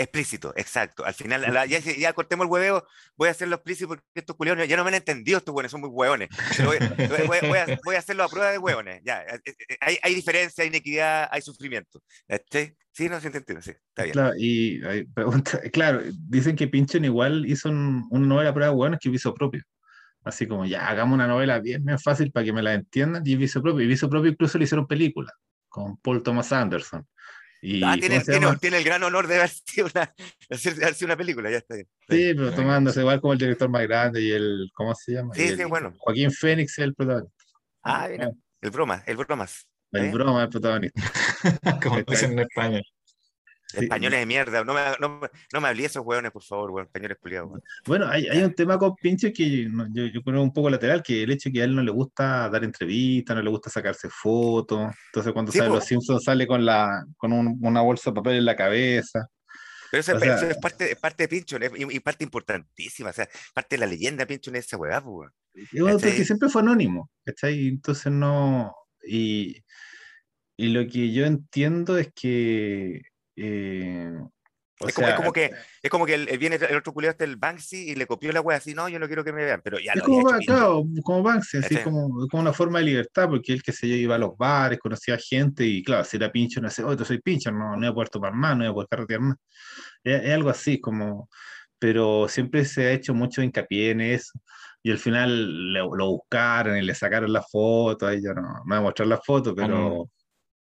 [0.00, 1.04] Explícito, exacto.
[1.04, 2.86] Al final, ya, ya, cortemos el hueveo,
[3.16, 5.80] voy a hacerlo explícito porque estos culeones ya no me han entendido, estos hueones son
[5.80, 6.28] muy hueones.
[6.64, 9.02] Voy, a, hacerlo a prueba de hueones.
[9.04, 12.00] Ya, eh, eh, eh, hay, hay diferencia, hay inequidad, hay sufrimiento.
[12.28, 12.76] ¿Este?
[12.92, 14.12] Sí, no, se entiende, sí, está bien.
[14.12, 18.78] Claro, y pregunta, claro, dicen que Pinchen igual hizo un, una novela a prueba de
[18.78, 19.64] hueones que hizo propio.
[20.22, 23.34] Así como, ya, hagamos una novela bien, bien fácil para que me la entiendan, y
[23.34, 23.84] hizo propio.
[23.84, 25.32] Y hizo propio incluso le hicieron película
[25.68, 27.04] con Paul Thomas Anderson.
[27.84, 28.20] Ah, tiene,
[28.60, 30.14] tiene, el gran honor de haber sido una,
[30.50, 31.88] haber sido una película, ya está bien.
[32.08, 35.34] Sí, pero tomándose igual como el director más grande y el, ¿cómo se llama?
[35.34, 35.94] Sí, sí, bueno.
[35.98, 37.44] Joaquín Fénix es el protagonista.
[37.82, 38.30] Ah, mira,
[38.60, 39.66] el broma, el bromas.
[39.92, 40.10] El ¿eh?
[40.10, 41.02] broma es el protagonista.
[41.82, 42.82] como dicen en España.
[43.74, 45.20] Españoles de mierda, no me, no,
[45.52, 46.86] no me hablé esos hueones, por favor, weón.
[46.86, 47.60] españoles culiados.
[47.86, 51.22] Bueno, hay, hay, un tema con Pinche que yo, yo creo un poco lateral, que
[51.22, 54.08] el hecho de que a él no le gusta dar entrevistas, no le gusta sacarse
[54.08, 58.46] fotos, entonces cuando sale Los Simpsons sale con, la, con una bolsa de papel en
[58.46, 59.28] la cabeza.
[59.90, 63.86] Pero eso, es, parte, parte de Pincho y, parte importantísima, o sea, parte de la
[63.86, 65.30] leyenda de Pincho en esa weá, pues,
[66.00, 67.68] porque siempre fue anónimo, ¿cachai?
[67.68, 68.74] Entonces no...
[69.06, 69.62] Y,
[70.56, 73.00] y lo que yo entiendo es que
[73.40, 74.12] eh,
[74.80, 75.50] es, como, que,
[75.82, 78.58] es como que el, viene el otro culiado el Banksy y le copió la wea
[78.58, 81.58] así, no, yo no quiero que me vean, pero ya es como, claro, como Banksy,
[81.58, 84.78] así como, como, una forma de libertad, porque él que se iba a los bares,
[84.78, 87.78] conocía gente y claro, si era pincho, no sé, oh, yo soy pincho, no, no
[87.78, 89.36] voy a poder tomar más, no voy a poder carretear más.
[90.04, 91.28] Es, algo así, como,
[91.78, 94.38] pero siempre se ha hecho mucho hincapié en eso.
[94.80, 98.78] Y al final lo, buscaron y le sacaron la foto, ahí yo no, no voy
[98.78, 100.08] a mostrar la foto, pero...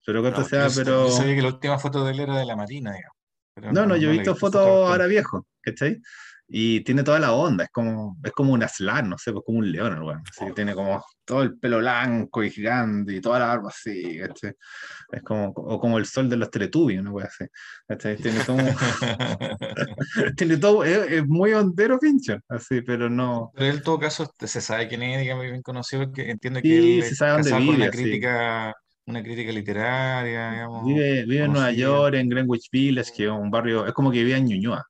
[0.06, 1.08] Pero cuánto sea, pero.
[1.08, 3.74] Yo sabía que la última foto de él era de la Marina, digamos.
[3.74, 6.02] no, no, yo he visto fotos ahora viejo, ¿cachai?
[6.48, 9.60] Y tiene toda la onda, es como, es como un aslan, no sé, pues como
[9.60, 10.22] un león, bueno.
[10.30, 14.20] Así que tiene como todo el pelo blanco y gigante y toda la barba así,
[14.20, 14.54] ¿cachai?
[15.12, 17.46] Es como, o como el sol de los Teletubbies, una wea así,
[17.88, 18.18] ¿cachai?
[18.18, 18.62] Tiene como.
[20.38, 23.52] tiene todo, es, muy hondero, pincho, así, pero no.
[23.56, 27.00] Pero en todo caso se sabe quién es, digamos, bien conocido, que entiendo que sí,
[27.00, 28.76] él se sabe dónde vive, la crítica
[29.06, 30.86] una crítica literaria, digamos.
[30.86, 34.20] Vive, vive en Nueva York, en Greenwich Village, que es un barrio, es como que
[34.20, 34.86] vivía en Ñuñoa.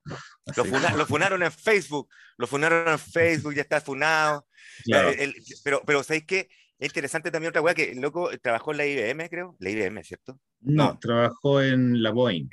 [0.55, 4.45] Lo, funaron en Facebook, lo funaron en Facebook, ya está funado.
[4.91, 5.33] Eh,
[5.63, 6.49] pero, pero ¿sabéis qué?
[6.77, 9.55] Es interesante también otra weá que el loco trabajó en la IBM, creo.
[9.59, 10.39] La IBM, ¿cierto?
[10.61, 12.49] No, trabajó en la Boeing.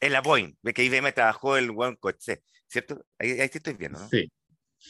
[0.00, 3.04] En, la Boeing, ve que IBM trabajó el buen coche, ¿cierto?
[3.18, 4.08] Ahí, ahí sí estoy viendo, ¿no?
[4.08, 4.30] Sí.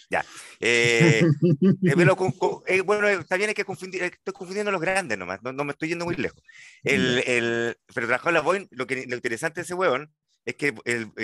[0.08, 0.24] Ya.
[0.60, 1.24] Eh, eh,
[2.66, 5.88] eh, bueno, está bien, hay que confundir, estoy confundiendo los grandes nomás, no, me estoy
[5.88, 6.42] yendo muy lejos.
[6.82, 10.12] El, el, pero trabajó en la Boeing, lo, que, lo interesante de ese huevón
[10.44, 10.74] es que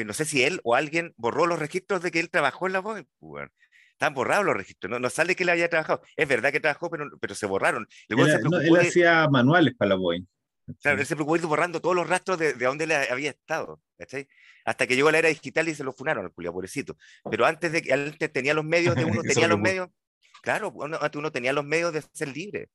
[0.05, 2.81] no sé si él o alguien borró los registros de que él trabajó en la
[2.81, 3.07] Boeing.
[3.19, 3.49] Pues,
[3.93, 6.03] Están borrados los registros, no, no sale que él había trabajado.
[6.17, 7.89] Es verdad que trabajó, pero, pero se borraron.
[8.09, 10.27] él, hacía manuales para la Boeing.
[10.83, 13.81] Claro, él se preocupó ir borrando todos los rastros de, de dónde él había estado.
[14.67, 16.97] Hasta que llegó la era digital y se lo funaron al culiao, pobrecito.
[17.31, 19.89] Pero antes de que antes tenía los medios de uno, tenía los medios.
[20.43, 22.69] Claro, antes uno tenía los medios de ser libre.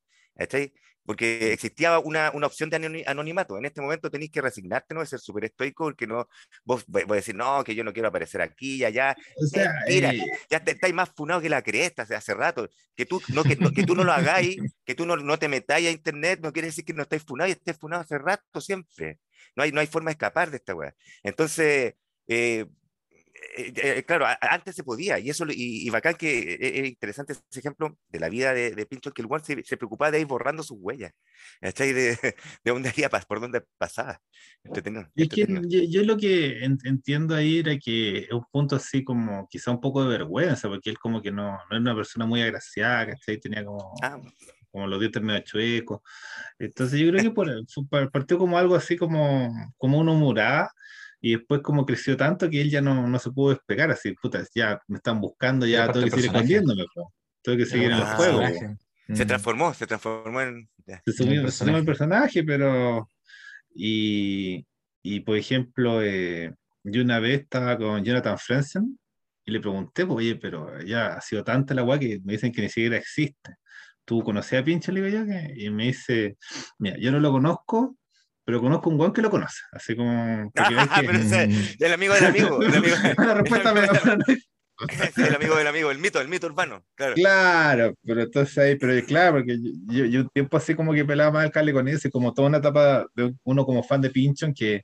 [1.05, 3.57] Porque existía una, una, opción de anonimato.
[3.57, 4.99] En este momento tenéis que resignarte, ¿no?
[4.99, 6.27] De ser súper estoico, porque no,
[6.63, 9.15] vos voy a decir, no, que yo no quiero aparecer aquí y allá.
[9.35, 12.69] O sea, Mira, eh, ya estáis más funado que la cresta hace rato.
[12.95, 15.87] Que tú no, que, que tú no lo hagáis, que tú no, no te metáis
[15.87, 19.19] a internet, no quiere decir que no estáis funado y estés funado hace rato siempre.
[19.55, 20.93] No hay, no hay forma de escapar de esta weá.
[21.23, 21.95] Entonces,
[22.27, 22.67] eh,
[23.57, 27.59] eh, eh, claro, antes se podía, y eso, y, y bacán que es interesante ese
[27.59, 30.27] ejemplo de la vida de, de Pincho, que el Juan se, se, preocupaba de ir
[30.27, 31.11] borrando sus huellas,
[31.61, 31.71] De,
[32.63, 34.21] de dónde haría, por dónde pasaba.
[35.15, 35.47] Es que
[35.89, 40.03] yo, lo que entiendo ahí era que es un punto así como quizá un poco
[40.03, 43.39] de vergüenza, porque él como que no, no era una persona muy agraciada, ¿cachai?
[43.39, 43.93] Tenía como...
[44.01, 44.19] Ah.
[44.71, 45.99] como los dientes medio chuecos.
[46.57, 50.71] Entonces yo creo que por, partió como algo así como, como una humorada
[51.21, 54.43] y después como creció tanto que él ya no, no se pudo despegar, así, puta,
[54.55, 56.85] ya me están buscando, ya tengo que seguir escondiéndome,
[57.43, 58.41] tengo que seguir en el juego.
[59.13, 59.27] Se mm.
[59.27, 60.69] transformó, se transformó en...
[61.05, 63.07] Se subió, el personaje, pero...
[63.73, 64.65] Y,
[65.03, 66.53] y por ejemplo, eh,
[66.83, 68.99] yo una vez estaba con Jonathan Frenzen
[69.45, 72.51] y le pregunté, pues, oye, pero ya ha sido tanta la agua que me dicen
[72.51, 73.55] que ni siquiera existe.
[74.03, 74.91] ¿Tú conocías a Pincho?
[74.91, 76.37] Le digo yo, y me dice,
[76.79, 77.95] mira, yo no lo conozco,
[78.43, 80.51] pero conozco un guan que lo conoce, así como...
[80.57, 81.43] Ah, pero ese,
[81.79, 82.61] el amigo del amigo.
[82.61, 83.81] El amigo, la respuesta me
[85.27, 87.13] el amigo del amigo, el mito, el mito urbano, claro.
[87.13, 91.31] Claro, pero entonces ahí, pero claro, porque yo, yo un tiempo así como que pelaba
[91.31, 94.53] más al Cali con ese, como toda una etapa de uno como fan de Pinchon
[94.53, 94.83] que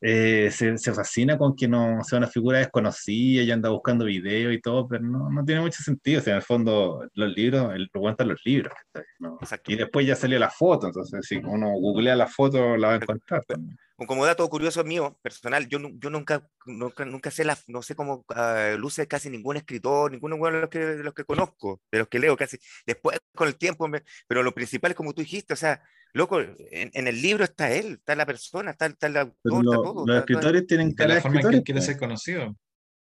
[0.00, 4.52] eh, se, se, fascina con que no sea una figura desconocida y anda buscando videos
[4.52, 6.20] y todo, pero no, no tiene mucho sentido.
[6.20, 8.74] O sea, en el fondo, los libros, él pregunta los libros.
[9.18, 9.38] ¿no?
[9.66, 12.96] Y después ya salió la foto, entonces si uno googlea la foto, la va a
[12.96, 13.44] encontrar.
[13.44, 17.94] También como dato curioso mío, personal, yo, yo nunca, nunca, nunca sé, la, no sé
[17.94, 22.00] cómo uh, luce casi ningún escritor, ninguno de los, que, de los que conozco, de
[22.00, 22.58] los que leo casi.
[22.84, 23.88] Después, con el tiempo,
[24.28, 25.82] pero lo principal es como tú dijiste, o sea,
[26.16, 30.06] loco, en, el libro está él, está la persona, está, está el autor, está todo.
[30.06, 32.56] Los escritores tienen cara de forma que quiere ser conocido.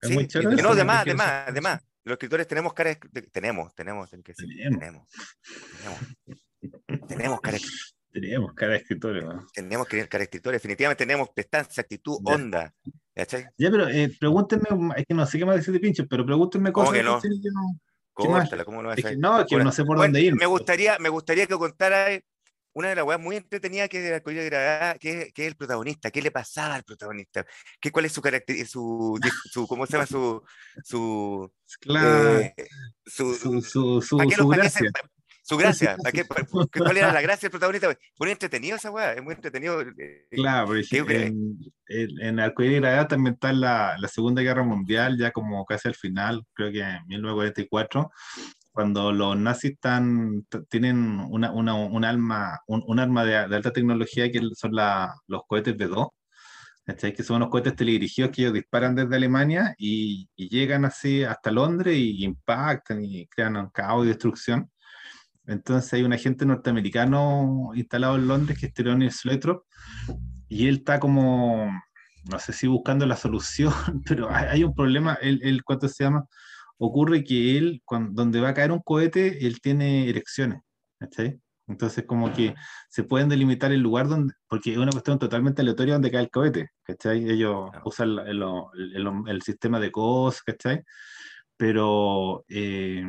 [0.02, 0.62] Es muy chévere.
[0.62, 1.82] No, además, además, además.
[2.06, 5.08] Los escritores tenemos cara de, tenemos, tenemos, tenemos, tenemos,
[5.78, 7.64] tenemos, tenemos cara de
[8.12, 9.46] Teníamos cara de escritor, ¿no?
[9.54, 12.74] Teníamos que cara de escritor, definitivamente tenemos prestancia, actitud, onda.
[13.16, 16.72] Ya, pero eh, pregúntenme, es que no sé qué más decir de pincho, pero pregúntenme
[16.72, 16.90] cosas.
[16.90, 17.16] ¿Cómo que no?
[17.16, 20.36] no ¿cómo no, es que, no, que no sé por dónde ir.
[20.36, 22.08] Me gustaría, me gustaría que contara
[22.80, 26.22] una de las weas muy entretenidas que es de que, que es el protagonista, qué
[26.22, 27.46] le pasaba al protagonista,
[27.80, 29.20] ¿Qué, cuál es su carácter, su,
[29.52, 30.06] su, ¿cómo se llama?
[30.06, 30.42] Su,
[30.84, 31.52] su,
[31.82, 32.56] claro, eh,
[33.06, 34.92] su, su, su, su, su gracia.
[35.42, 35.98] Su gracia.
[36.78, 37.98] ¿Cuál era la gracia del protagonista?
[38.20, 39.82] Muy entretenido esa weá, es muy entretenido.
[39.82, 41.58] Eh, claro, en,
[41.88, 46.46] en, en Arcoíris también está la, la, Segunda Guerra Mundial, ya como casi al final,
[46.54, 48.12] creo que en 1944,
[48.80, 54.40] cuando los nazis están, tienen una, una, un, alma, un, arma de, alta tecnología que
[54.56, 56.10] son la, los cohetes B2,
[57.14, 61.52] que son unos cohetes teledirigidos que ellos disparan desde Alemania y, y llegan así hasta
[61.52, 64.72] Londres y impactan y crean un caos y destrucción.
[65.46, 69.66] Entonces hay un agente norteamericano instalado en Londres que es Tyrone Sletrop
[70.48, 71.70] y él está como,
[72.32, 73.74] no sé si buscando la solución,
[74.08, 76.24] pero hay, un problema, él, ¿cuánto se llama?
[76.80, 80.62] Ocurre que él, cuando, donde va a caer un cohete, él tiene erecciones,
[81.68, 82.56] Entonces como que
[82.90, 86.32] se pueden delimitar el lugar donde, porque es una cuestión totalmente aleatoria donde cae el
[86.32, 87.30] cohete, ¿cachai?
[87.30, 88.44] Ellos usan el,
[89.28, 90.84] el, sistema de COS, ¿cachai?
[91.58, 93.04] Pero eh,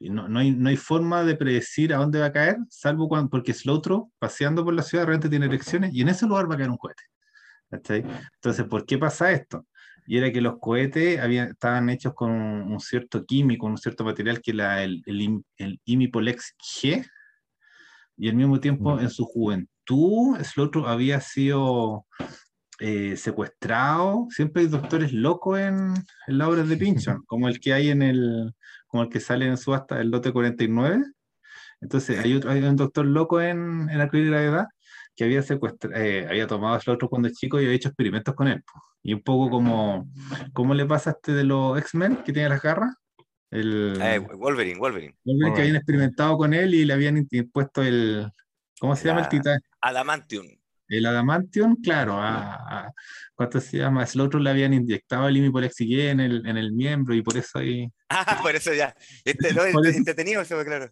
[0.00, 3.30] no, no, hay, no hay forma de predecir a dónde va a caer, salvo cuando,
[3.30, 6.58] porque otro paseando por la ciudad, realmente tiene elecciones y en ese lugar va a
[6.58, 7.04] caer un cohete.
[7.70, 9.66] Entonces, ¿por qué pasa esto?
[10.10, 14.40] Y era que los cohetes habían, estaban hechos con un, cierto químico, un cierto material
[14.40, 17.06] que era el, el, el Imipolex G,
[18.16, 19.00] y al mismo tiempo mm.
[19.00, 22.06] en su juventud, otro había sido
[22.80, 24.26] eh, secuestrado.
[24.30, 25.92] Siempre hay doctores locos en,
[26.26, 28.54] en las obras de Pinchon, como el que hay en el,
[28.86, 31.04] como el que sale en subasta, el lote 49.
[31.82, 34.68] Entonces, hay, otro, hay un doctor loco en, en la edad
[35.18, 38.46] que había secuestrado, eh, había tomado a otro cuando chico y había hecho experimentos con
[38.46, 38.62] él.
[39.02, 40.08] Y un poco como,
[40.52, 42.94] ¿cómo le pasa a este de los X-Men que tiene las garras?
[43.50, 45.16] El, eh, Wolverine, Wolverine.
[45.24, 48.30] Wolverine que habían experimentado con él y le habían impuesto el,
[48.78, 49.60] ¿cómo se llama el titán?
[49.80, 50.46] Adamantium.
[50.86, 52.92] El adamantium, claro, a,
[53.34, 54.04] ¿cuánto se llama?
[54.04, 57.36] Es el otro le habían inyectado el imipolex en el, en el miembro y por
[57.36, 57.90] eso ahí.
[58.10, 58.94] Ah, por eso ya.
[59.24, 60.88] Este, no, es entretenido eso, claro.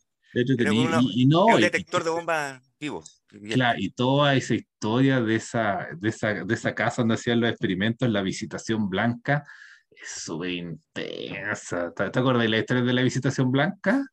[1.14, 3.03] Y, no, un detector de bombas vivo.
[3.28, 7.51] Claro, y toda esa historia de esa, de esa, de esa casa donde hacían los
[7.51, 9.45] experimentos, la visitación blanca,
[9.91, 11.93] es súper intensa.
[11.93, 14.05] ¿Te, acuerdas de la historia de la visitación blanca?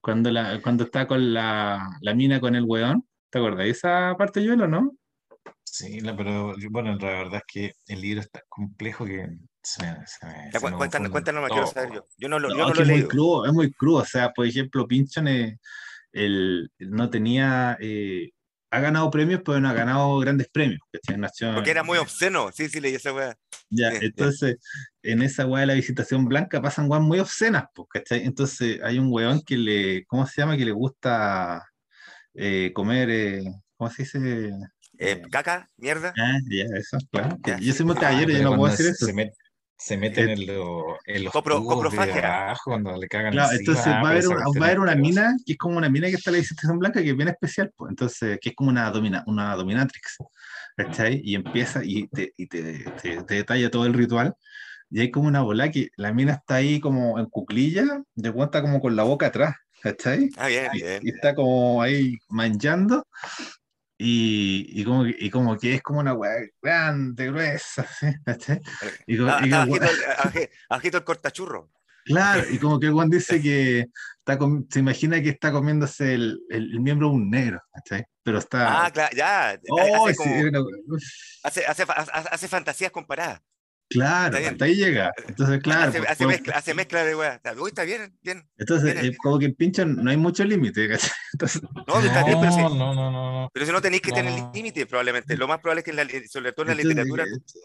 [0.00, 3.06] Cuando, la, cuando está con la, la mina con el weón.
[3.30, 4.92] ¿Te acuerdas de esa parte, Yuelo, no?
[5.64, 9.28] Sí, pero bueno, la verdad es que el libro es tan complejo que
[9.76, 12.06] se me, se cuéntanos, cuéntanos, quiero saber yo.
[12.16, 14.32] Yo no lo, yo no, lo he es Muy crudo, es muy crudo, o sea,
[14.32, 15.58] por ejemplo, Pinchon eh,
[16.12, 17.76] el, no tenía...
[17.80, 18.30] Eh,
[18.70, 20.80] ha ganado premios, pero no ha ganado grandes premios.
[21.54, 23.36] Porque era muy obsceno, sí, sí, leí esa weá.
[23.70, 24.56] Ya, entonces,
[25.02, 28.24] en esa weá de la visitación blanca pasan weas muy obscenas, ¿cachai?
[28.24, 30.56] Entonces, hay un weón que le, ¿cómo se llama?
[30.56, 31.66] Que le gusta
[32.34, 33.44] eh, comer, eh,
[33.76, 34.50] ¿cómo se dice?
[34.98, 36.12] Eh, caca, mierda.
[36.18, 37.38] Ah, ya, eso, claro.
[37.60, 39.06] Yo soy muy caballero, yo no puedo decir eso.
[39.06, 39.32] Se,
[39.96, 44.10] meten en, lo, en los Copro, de abajo cuando le cagan Claro, entonces va a,
[44.10, 46.40] haber, va a haber una mina que es como una mina que está en la
[46.40, 50.18] distinción blanca que es bien especial, pues, entonces, que es como una, domina, una dominatrix,
[50.76, 51.20] ¿cachai?
[51.24, 54.34] Y empieza y, te, y te, te, te detalla todo el ritual
[54.90, 58.62] y hay como una bola que la mina está ahí como en cuclilla, de cuenta
[58.62, 60.30] como con la boca atrás, ¿cachai?
[60.36, 61.00] Ah, bien, bien.
[61.02, 63.06] Y, está como ahí manchando.
[64.00, 67.84] Y, y, como, y como que es como una weá grande, gruesa,
[68.24, 68.60] ¿cachai?
[69.08, 69.50] Y como, ah, y
[70.96, 71.68] el, cortachurro.
[72.04, 73.86] Claro, y como que Juan dice que
[74.24, 74.38] está
[74.70, 78.06] se imagina que está comiéndose el, el, miembro de un negro, ¿cachai?
[78.22, 78.86] Pero está.
[78.86, 79.60] Ah, claro, ya.
[79.68, 81.84] Oh, hace, hace, hace,
[82.30, 83.42] hace, fantasías comparadas.
[83.90, 85.12] Claro, hasta ahí llega.
[85.26, 85.90] Entonces, claro.
[85.90, 87.40] Hace, pues, mezcla, hace, mezcla, de weá.
[87.58, 88.46] Uy, está bien, bien.
[88.58, 89.16] Entonces, bien.
[89.22, 90.84] como que en Pinchon no hay mucho límite.
[91.32, 94.32] Entonces, no, está bien, pero si, no, no, no, Pero si no tenéis que tener
[94.54, 95.36] límite, probablemente.
[95.36, 97.24] Lo más probable es que, en la, sobre todo en la entonces, literatura.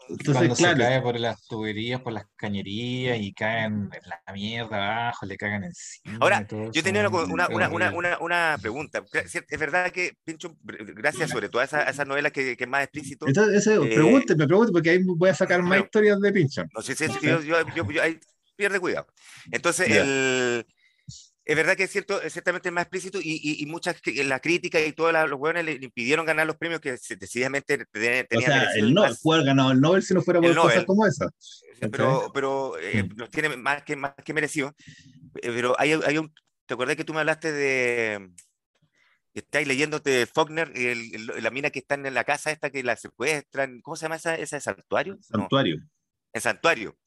[0.10, 0.78] Entonces, cuando claro.
[0.78, 5.36] se cae por las tuberías, por las cañerías y caen en la mierda abajo, le
[5.36, 6.20] cagan encima.
[6.22, 9.04] Ahora, yo tenía una, una, una, una, una pregunta.
[9.14, 12.84] Es verdad que Pinchon, gracias sobre todo a esas esa novelas que, que, es más
[12.84, 13.28] explícito.
[13.28, 16.70] Entonces, eso, eh, pregúnteme, pregúnteme, porque ahí voy a sacar más pero, historias de Pinchon.
[16.74, 18.20] No sé si yo, yo, yo, yo, ahí
[18.56, 19.08] pierde cuidado.
[19.52, 20.04] Entonces, yeah.
[20.04, 20.66] el,
[21.46, 24.80] es verdad que es cierto, es ciertamente más explícito y, y, y muchas, la crítica
[24.80, 28.26] y todos los hueones le impidieron ganar los premios que decididamente tenían.
[28.32, 31.30] O sea, el Nobel, puede ganado el Nobel si no fuera por cosas como esa.
[31.92, 34.74] Pero, pero eh, los tiene más que, más que merecido.
[35.34, 36.34] Pero hay, hay un,
[36.66, 38.30] ¿te acuerdas que tú me hablaste de,
[39.34, 42.96] estáis leyéndote Faulkner, el, el, la mina que está en la casa esta que la
[42.96, 45.18] secuestran, ¿cómo se llama esa, ese santuario?
[45.22, 45.78] Santuario.
[45.78, 45.90] No,
[46.34, 46.98] el santuario.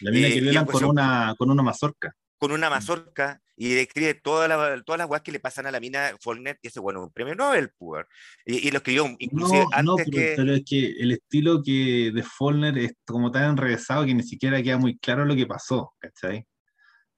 [0.00, 2.14] La mina eh, que violan con una, con una mazorca.
[2.38, 5.78] Con una mazorca y describe toda la, todas las guas que le pasan a la
[5.78, 8.04] mina Faulkner y ese, bueno, un premio Nobel, pues.
[8.44, 10.34] Y, y, lo escribió inclusive no, antes no, pero, que...
[10.36, 14.62] pero es que el estilo que de Faulkner es como tan enrevesado que ni siquiera
[14.62, 16.44] queda muy claro lo que pasó, ¿cachai?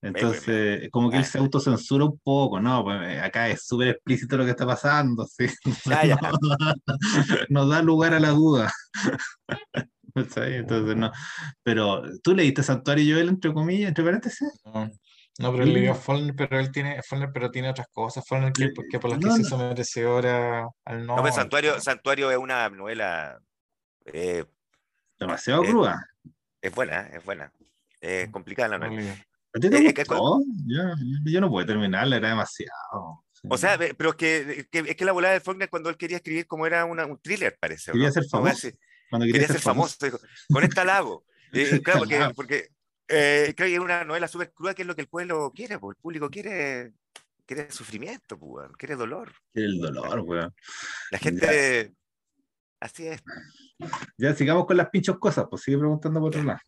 [0.04, 2.84] Entonces, como que él se autocensura un poco, ¿no?
[2.84, 5.46] Pues acá es súper explícito lo que está pasando, ¿sí?
[5.86, 6.18] Ah, ya.
[7.48, 8.70] no, da lugar a la duda.
[10.14, 11.10] Entonces, no.
[11.62, 14.48] Pero, ¿tú leíste Santuario Joel, entre comillas, entre paréntesis?
[14.64, 14.90] No,
[15.40, 18.70] no pero él leyó Faulkner, pero él tiene, Faulkner, pero tiene otras cosas, Faulkner que,
[18.90, 19.46] que por las que No, se no.
[19.48, 21.22] hizo merecedora al No, Nobel.
[21.24, 23.38] pero Santuario, Santuario es una novela...
[24.06, 24.44] eh,
[25.18, 26.08] Demasiado Eh, cruda.
[26.60, 27.52] es buena, es buena.
[28.00, 29.12] Es complicada la novela.
[29.54, 30.40] ¿A ti te eh, que- gustó?
[30.66, 30.82] Yo,
[31.24, 33.24] yo no puedo terminarla, era demasiado.
[33.32, 33.48] sí.
[33.50, 36.16] O sea, pero es que, que- es que la volada de Faulkner cuando él quería
[36.18, 37.90] escribir como era una- un thriller, parece.
[37.90, 38.12] ¿o Quería no?
[38.14, 38.68] ser famoso.
[39.10, 39.96] Cuando Quería ser famoso.
[40.04, 40.18] dijo,
[40.52, 41.24] con esta la hago.
[41.52, 42.68] Eh, claro, porque, porque
[43.08, 45.78] eh, creo que es una novela súper cruda que es lo que el pueblo quiere,
[45.78, 46.92] pues, el público quiere,
[47.46, 49.32] quiere sufrimiento, weón, quiere dolor.
[49.52, 50.54] El dolor, weón.
[51.10, 51.94] La gente...
[52.80, 53.22] Así es.
[54.18, 56.60] Ya sigamos con las pinchos cosas, pues sigue preguntando por otro lado.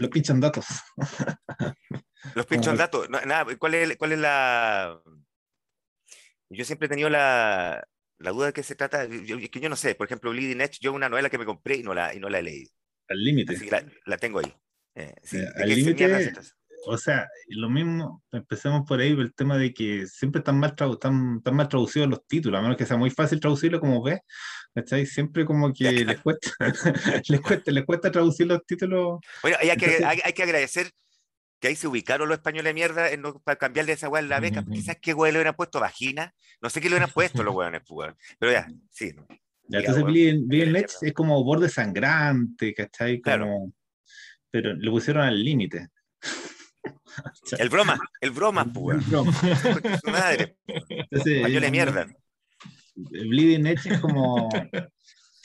[0.00, 0.66] Los pinchos datos.
[2.34, 3.08] Los pinchos datos.
[3.08, 5.00] no, nada, ¿cuál es, ¿Cuál es la...?
[6.48, 7.86] Yo siempre he tenido la,
[8.20, 9.06] la duda de qué se trata.
[9.06, 9.94] Yo, es que yo no sé.
[9.94, 12.28] Por ejemplo, Bleeding Edge, yo una novela que me compré y no la, y no
[12.28, 12.70] la he leído.
[13.08, 13.58] Al límite.
[13.58, 14.54] Que la, la tengo ahí.
[14.94, 16.32] Eh, sí, Eh, ¿de al límite-?
[16.86, 21.42] O sea, lo mismo, empecemos por ahí, el tema de que siempre están mal, tan,
[21.42, 24.20] tan mal traducidos los títulos, a menos que sea muy fácil traducirlo como ves,
[24.74, 25.04] ¿cachai?
[25.04, 26.50] Siempre como que les cuesta,
[27.28, 29.18] les cuesta, les cuesta traducir los títulos.
[29.42, 30.90] Bueno, hay que, Entonces- hay, hay que agradecer
[31.60, 34.28] que ahí se ubicaron los españoles de mierda en no- para cambiarle esa weá en
[34.28, 34.60] la beca.
[34.60, 34.70] Ujú.
[34.72, 36.34] Quizás qué weá le hubieran puesto vagina.
[36.60, 38.16] No sé qué le hubieran puesto los weones, pues, weón.
[38.38, 39.12] Pero ya, sí.
[39.14, 39.26] ¿no?
[39.68, 40.74] Ya, entonces, Bleeding.
[40.76, 43.20] Edge es como borde sangrante, ¿cachai?
[43.20, 43.72] Como, Claro.
[44.50, 45.88] Pero le pusieron al límite.
[47.58, 49.32] El broma, el broma, pues, weón.
[49.32, 50.56] Su madre.
[50.66, 52.06] Entonces, Españoles de mierda.
[52.94, 54.48] Bleeding Edge es como,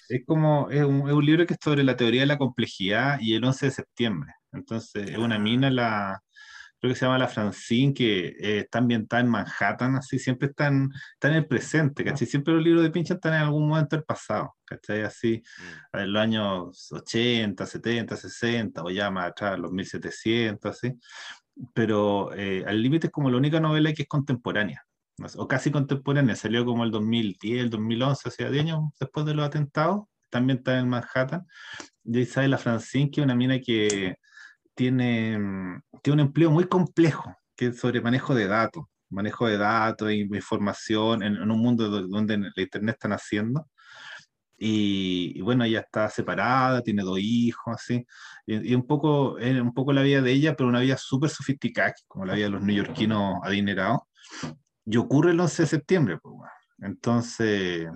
[0.10, 3.20] es como, es un, es un libro que es sobre la teoría de la complejidad
[3.20, 4.34] y el 11 de septiembre.
[4.52, 5.40] Entonces, es una Ah.
[5.40, 6.22] mina, la,
[6.80, 10.68] creo que se llama la Francine, que eh, está ambientada en Manhattan, así, siempre está
[10.68, 12.28] en, está en el presente, ¿cachai?
[12.28, 15.02] Siempre los libros de Pinchon están en algún momento del pasado, ¿cachai?
[15.04, 15.42] Así,
[15.94, 15.98] Mm.
[16.00, 20.94] en los años 80, 70, 60, o ya más atrás, los 1700, así.
[21.74, 24.86] Pero eh, Al Límite es como la única novela que es contemporánea,
[25.38, 29.34] o casi contemporánea, salió como el 2010, el 2011, o sea, 10 años después de
[29.34, 31.48] los atentados, también está en Manhattan.
[32.04, 34.18] Y ahí sale la Francine, que es una mina que
[34.76, 39.58] tiene, mm, tiene un empleo muy complejo, que es sobre manejo de datos, manejo de
[39.58, 43.68] datos e información en, en un mundo do- donde la Internet está naciendo.
[44.58, 48.06] Y, y bueno, ella está separada, tiene dos hijos, así.
[48.46, 51.30] Y, y un poco, es un poco la vida de ella, pero una vida súper
[51.30, 54.02] sofisticada, como la vida de los neoyorquinos adinerados.
[54.86, 56.52] Y ocurre el 11 de septiembre, pues, bueno.
[56.80, 57.88] Entonces,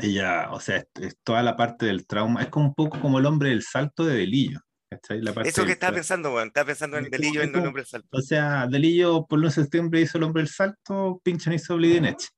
[0.00, 3.18] ella, o sea, es, es toda la parte del trauma, es como un poco como
[3.18, 4.60] el hombre del salto de Delillo.
[5.08, 6.48] La parte Eso que estaba pensando, weón.
[6.48, 8.08] Estaba pensando en Delillo como- en el nombre del salto.
[8.10, 11.76] o sea, Delillo por el 11 de septiembre hizo el hombre del salto, Pinchon hizo
[11.76, 12.28] Bleeding Edge.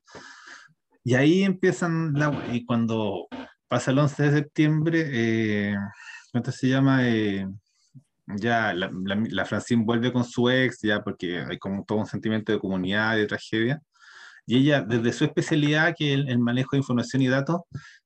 [1.02, 3.26] Y ahí empiezan, la, y cuando
[3.68, 5.76] pasa el 11 de septiembre, eh,
[6.30, 7.06] ¿cuánto se llama?
[7.08, 7.46] Eh,
[8.26, 12.06] ya la, la, la Francine vuelve con su ex, ya porque hay como todo un
[12.06, 13.80] sentimiento de comunidad, de tragedia.
[14.46, 17.62] Y ella, desde su especialidad, que es el, el manejo de información y datos,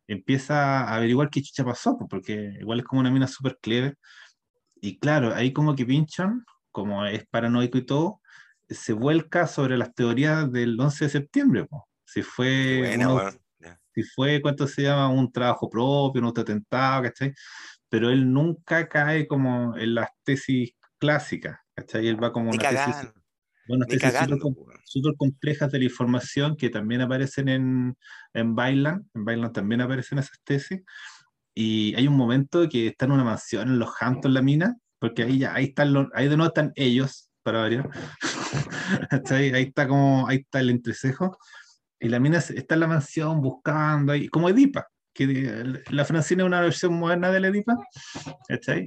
[0.07, 3.97] empieza a averiguar qué chucha pasó, pues, porque igual es como una mina súper clever.
[4.81, 8.20] Y claro, ahí como que Pinchon, como es paranoico y todo,
[8.69, 11.65] se vuelca sobre las teorías del 11 de septiembre.
[11.66, 11.89] po.
[12.05, 13.31] Si fue, Buena, uno-.
[13.59, 13.81] Ya.
[13.95, 15.09] si fue, ¿cuánto se llama?
[15.09, 17.35] Un trabajo propio, un autoatentado, ¿cachai?
[17.89, 22.09] Pero él nunca cae como en las tesis clásicas, ¿cachai?
[22.09, 23.12] Él va como una tesis,
[23.69, 24.12] bueno, tesis
[24.85, 27.97] súper complejas de la información que también aparecen en,
[28.32, 30.81] en Bailan, en Bailan también aparecen esas tesis,
[31.55, 35.23] y hay un momento que está en una mansión en los Hamptons, la mina, porque
[35.23, 37.90] ahí ya, ahí están los, ahí de nuevo están ellos, para variar,
[39.31, 41.36] ahí está como, ahí está el entrecejo,
[42.01, 44.89] y la mina está en la mansión buscando ahí, como Edipa,
[45.27, 47.74] que la Francina es una versión moderna de la Edipa,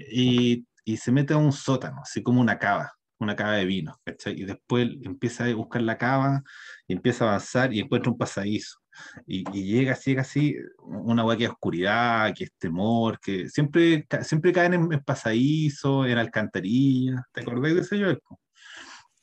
[0.09, 3.99] y, y, se mete a un sótano, así como una cava, una cava de vino,
[4.25, 6.41] y después empieza a buscar la cava,
[6.87, 8.79] y empieza a avanzar y encuentra un pasadizo.
[9.27, 14.53] Y, llega, llega así, una hueá que es oscuridad, que es temor, que siempre, siempre
[14.53, 17.25] caen en, en pasadizo, en alcantarilla.
[17.33, 18.13] ¿Te acordás de ese yo?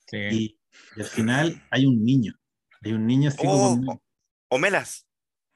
[0.06, 0.16] Sí.
[0.16, 0.58] Y,
[1.00, 2.34] al final hay un niño.
[2.82, 4.00] Hay un niño así como.
[4.50, 5.06] Oh, melas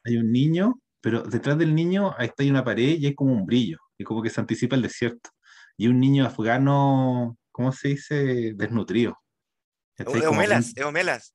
[0.04, 3.32] Hay un niño, pero detrás del niño ahí está hay una pared y hay como
[3.32, 3.78] un brillo.
[3.98, 5.30] Y como que se anticipa el desierto.
[5.76, 8.52] Y un niño afgano, ¿cómo se dice?
[8.54, 9.18] Desnutrido.
[10.06, 11.34] Omelas, Omelas.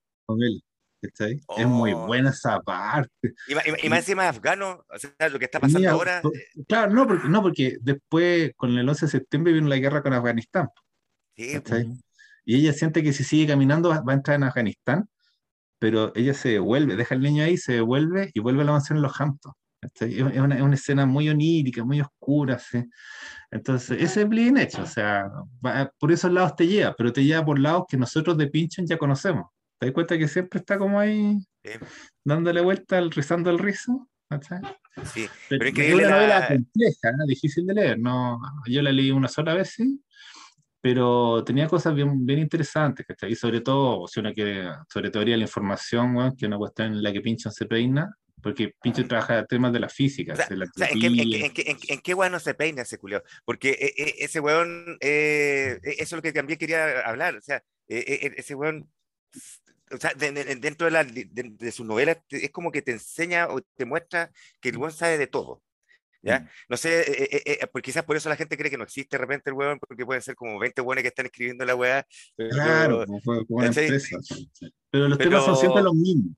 [1.01, 2.07] Es muy oh.
[2.07, 3.33] buena esa parte.
[3.47, 6.21] Y, más encima afgano, o sea, lo que está pasando ahora.
[6.23, 10.01] Eh, claro, no porque, no, porque después, con el 11 de septiembre, vino la guerra
[10.01, 10.69] con Afganistán.
[11.35, 11.87] Sí, pues.
[12.45, 15.07] Y ella siente que si sigue caminando va, a entrar en Afganistán,
[15.79, 18.97] pero ella se devuelve, deja al niño ahí, se devuelve y vuelve a la mansión
[18.97, 19.55] en los Hamptons.
[19.81, 22.57] Es una, es una, escena muy onírica, muy oscura.
[22.57, 22.83] ¿sí?
[23.51, 25.29] Entonces, ese es bien hecho, o sea,
[25.99, 28.97] por esos lados te lleva, pero te lleva por lados que nosotros de Pinchon ya
[28.97, 29.47] conocemos.
[29.79, 31.37] ¿Te das cuenta que siempre está como ahí
[32.23, 34.09] dándole vuelta, al, rizando el rizo?
[35.13, 37.99] Sí, pero, es una novela compleja, difícil de leer.
[37.99, 40.01] No, yo la leí una sola vez, sí,
[40.81, 43.31] pero tenía cosas bien, bien interesantes, ¿cachai?
[43.31, 46.93] Y sobre todo, si uno quiere, sobre teoría de la información, que es una cuestión
[46.93, 50.65] en la que Pinchon se peina, porque Pinchon trabaja temas de la física, de la
[50.65, 51.07] ¿en, qué,
[51.45, 53.23] en, qué, en, qué, no se peina ese culio?
[53.43, 57.41] Porque e, e, ese weón, eh, e, eso es lo que también quería hablar, o
[57.41, 58.89] sea, ese weón
[59.91, 63.85] o sea, dentro de, la, de, su novela es como que te enseña o te
[63.85, 65.63] muestra que el buen sabe de todo.
[66.27, 66.39] ¿Ya?
[66.41, 66.47] Mm.
[66.69, 69.15] No sé, eh, eh, eh, porque quizás por eso la gente cree que no existe
[69.15, 72.05] de repente el weón, porque pueden ser como 20 weones que están escribiendo la weá.
[72.35, 74.17] Claro, como una empresa.
[74.89, 76.35] Pero los temas son siempre los mismos.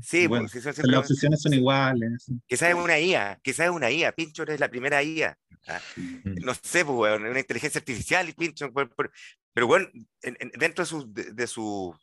[0.00, 2.26] Sí, bueno, pues, las obsesiones son iguales.
[2.46, 4.12] Quizás es una IA, quizás es una IA.
[4.12, 5.36] Pinchon es la primera IA.
[5.66, 5.80] ¿ah?
[6.24, 8.72] No sé, pues, weón, una inteligencia artificial y Pinchon.
[9.52, 9.88] Pero bueno,
[10.54, 11.94] dentro de su, de su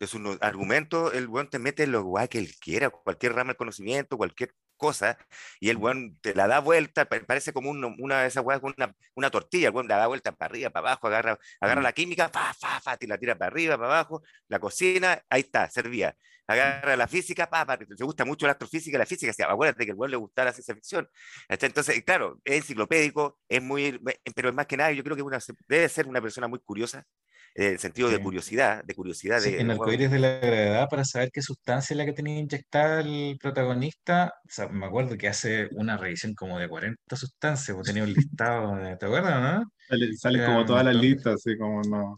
[0.00, 3.56] de sus argumentos, el weón te mete lo guay que él quiera, cualquier rama de
[3.56, 4.52] conocimiento, cualquier
[4.84, 5.16] cosa,
[5.60, 9.30] y el weón te la da vuelta, parece como una de esas weas, una, una
[9.30, 12.52] tortilla, el weón la da vuelta para arriba, para abajo, agarra, agarra la química, fa,
[12.52, 16.14] fa, fa, te la tira para arriba, para abajo, la cocina, ahí está, servía.
[16.46, 19.92] Agarra la física, pa, pa, te gusta mucho la astrofísica, la física, sea, acuérdate que
[19.92, 21.08] el weón le gusta la ciencia ficción.
[21.48, 23.98] Entonces, claro, es enciclopédico, es muy,
[24.34, 27.06] pero es más que nada, yo creo que una, debe ser una persona muy curiosa,
[27.54, 29.40] el sentido de curiosidad, de curiosidad.
[29.40, 33.00] de, en Arcoíris de la Gravedad, para saber qué sustancia es la que tenía inyectada
[33.00, 37.86] el protagonista, o sea, me acuerdo que hace una revisión como de 40 sustancias, pues
[37.86, 39.70] tenía un listado, ¿te acuerdas, no?
[40.18, 42.16] Salen como todas las listas, así como no,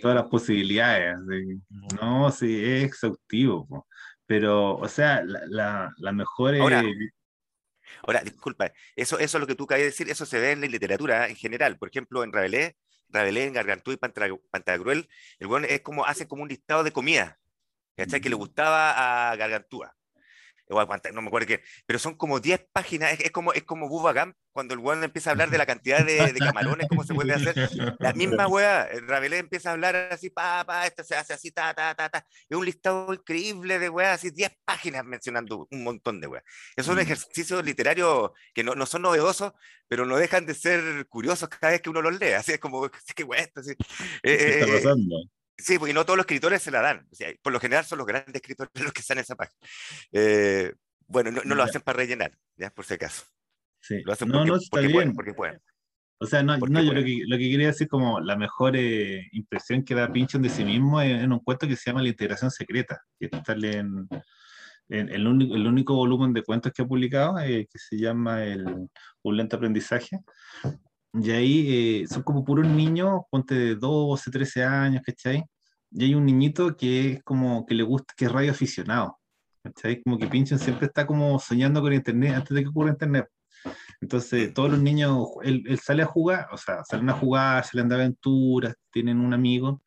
[0.00, 1.16] todas las posibilidades,
[2.00, 3.86] no, sí, es exhaustivo,
[4.24, 6.54] pero, o sea, la, la, mejor...
[6.56, 6.84] Ahora,
[8.06, 10.60] ahora, disculpa, eso, eso es lo que tú acabas de decir, eso se ve en
[10.60, 12.74] la literatura en general, por ejemplo, en Rabelais,
[13.12, 15.08] Rabelais, Gargantú y Pantagruel,
[15.38, 17.38] el bueno es como, hace como un listado de comida,
[17.96, 18.20] ¿cachai?
[18.20, 19.96] Que le gustaba a Gargantúa
[21.12, 24.36] no me acuerdo qué, pero son como 10 páginas, es, como, es como Bubba Gump,
[24.52, 27.54] cuando el weón empieza a hablar de la cantidad de, camarones, cómo se puede hacer,
[27.98, 31.74] la misma weá, Rabelais empieza a hablar así, pa, pa, esto se hace así, ta,
[31.74, 36.20] ta, ta, ta, es un listado increíble de weá, así 10 páginas mencionando un montón
[36.20, 36.42] de weá.
[36.76, 37.00] Es un mm.
[37.00, 39.52] ejercicio literario que no, no, son novedosos,
[39.88, 42.90] pero no dejan de ser curiosos cada vez que uno los lee, así es como,
[43.14, 43.74] qué weá, esto, así.
[44.22, 45.16] ¿Qué está eh, pasando?
[45.60, 47.06] Sí, porque no todos los escritores se la dan.
[47.10, 49.58] O sea, por lo general son los grandes escritores los que están en esa página.
[50.12, 50.72] Eh,
[51.06, 53.24] bueno, no, lo hacen para rellenar, ya por si acaso.
[53.80, 54.02] Sí.
[54.04, 55.14] Lo hacen no, porque, no, está bien.
[55.14, 55.60] porque pueden.
[56.22, 59.26] O sea, no, no yo lo que, lo que, quería decir como la mejor eh,
[59.32, 62.10] impresión que da Pinchon de sí mismo es en un cuento que se llama La
[62.10, 64.06] integración secreta, que está en,
[64.90, 68.44] en, el, único, el único volumen de cuentos que ha publicado, eh, que se llama
[68.44, 68.66] el,
[69.22, 70.18] Un lento aprendizaje.
[71.14, 75.42] Y ahí eh, son como puros niños, ponte de 12, 13 años, ¿cachai?
[75.90, 79.18] Y hay un niñito que es como que le gusta, que es radio aficionado,
[79.62, 80.02] ¿cachai?
[80.02, 83.26] Como que Pinchon siempre está como soñando con Internet antes de que ocurra Internet.
[84.00, 87.88] Entonces, todos los niños, él, él, sale a jugar, o sea, salen a jugar, salen
[87.88, 89.82] de aventuras, tienen un amigo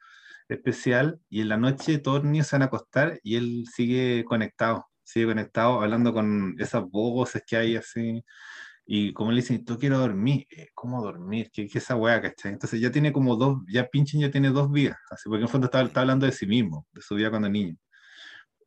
[0.50, 4.24] especial y en la noche todos los niños se van a acostar y él sigue
[4.26, 8.24] conectado, sigue conectado hablando con esas voces que hay así
[8.86, 11.50] Y como le dicen, tú quiero dormir, eh, ¿cómo dormir?
[11.54, 12.54] ¿Qué, qué esa weá, cachai?
[12.54, 15.50] Entonces ya tiene como dos, ya Pinchen ya tiene dos vidas, así porque en el
[15.50, 17.78] fondo está, está hablando de sí mismo, de su vida cuando niño.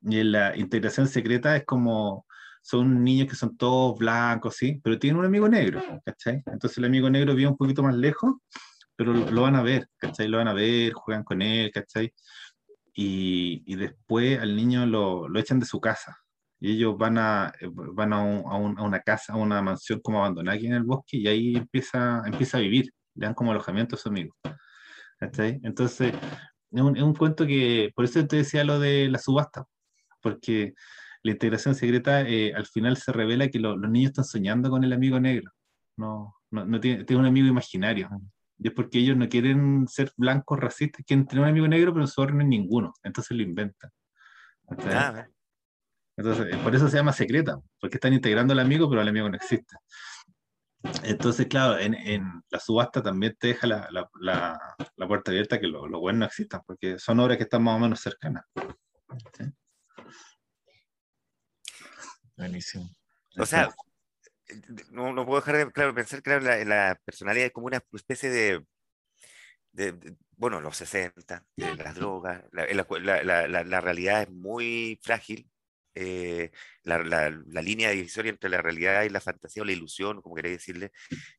[0.03, 2.26] Y en la integración secreta es como,
[2.67, 4.81] son niños que son todos blancos, ¿sí?
[4.83, 6.43] Pero tienen un amigo negro, ¿cachai?
[6.47, 8.35] Entonces el amigo negro vive un poquito más lejos,
[8.97, 10.27] pero lo, van a ver, ¿cachai?
[10.27, 12.13] Lo van a ver, juegan con él, ¿cachai?
[12.93, 16.19] Y, y después al niño lo, lo, echan de su casa.
[16.59, 20.01] Y ellos van a, van a, un, a, un, a, una casa, a una mansión
[20.01, 23.53] como abandonada aquí en el bosque, y ahí empieza, empieza a vivir, le dan como
[23.53, 24.35] alojamiento a su amigo.
[25.21, 25.61] ¿cachai?
[25.63, 26.13] Entonces,
[26.73, 29.67] es un, es un cuento que, por eso te decía lo de la subasta,
[30.21, 30.75] porque
[31.27, 34.85] la integración secreta eh, al final se revela que lo, los niños están soñando con
[34.85, 35.51] el amigo negro.
[35.97, 38.09] No, no, no tiene, tiene, un amigo imaginario.
[38.59, 42.07] Y es porque ellos no quieren ser blancos racistas, quieren tener un amigo negro, pero
[42.07, 42.93] su orden no es ninguno.
[43.03, 43.91] Entonces lo inventan.
[44.69, 45.27] Ah,
[46.17, 49.37] Entonces, por eso se llama secreta, porque están integrando al amigo, pero el amigo no
[49.37, 49.77] existe.
[51.03, 54.59] Entonces, claro, en, en la subasta también te deja la, la, la,
[54.95, 57.77] la puerta abierta que los lo buenos no existan, porque son obras que están más
[57.77, 58.45] o menos cercanas.
[59.37, 59.45] ¿sí?
[62.37, 62.91] Buenísimo.
[63.39, 63.75] O sea,
[64.91, 68.31] no, no, puedo dejar de claro, pensar que la, la, personalidad es como una especie
[68.31, 68.65] de,
[69.73, 72.67] de, de bueno, los 60, de las drogas, la,
[73.25, 75.51] la, la, realidad es muy frágil,
[75.97, 76.51] eh,
[76.85, 77.31] la,
[77.63, 80.93] línea divisoria entre la realidad y la fantasía o la ilusión, como queréis decirle,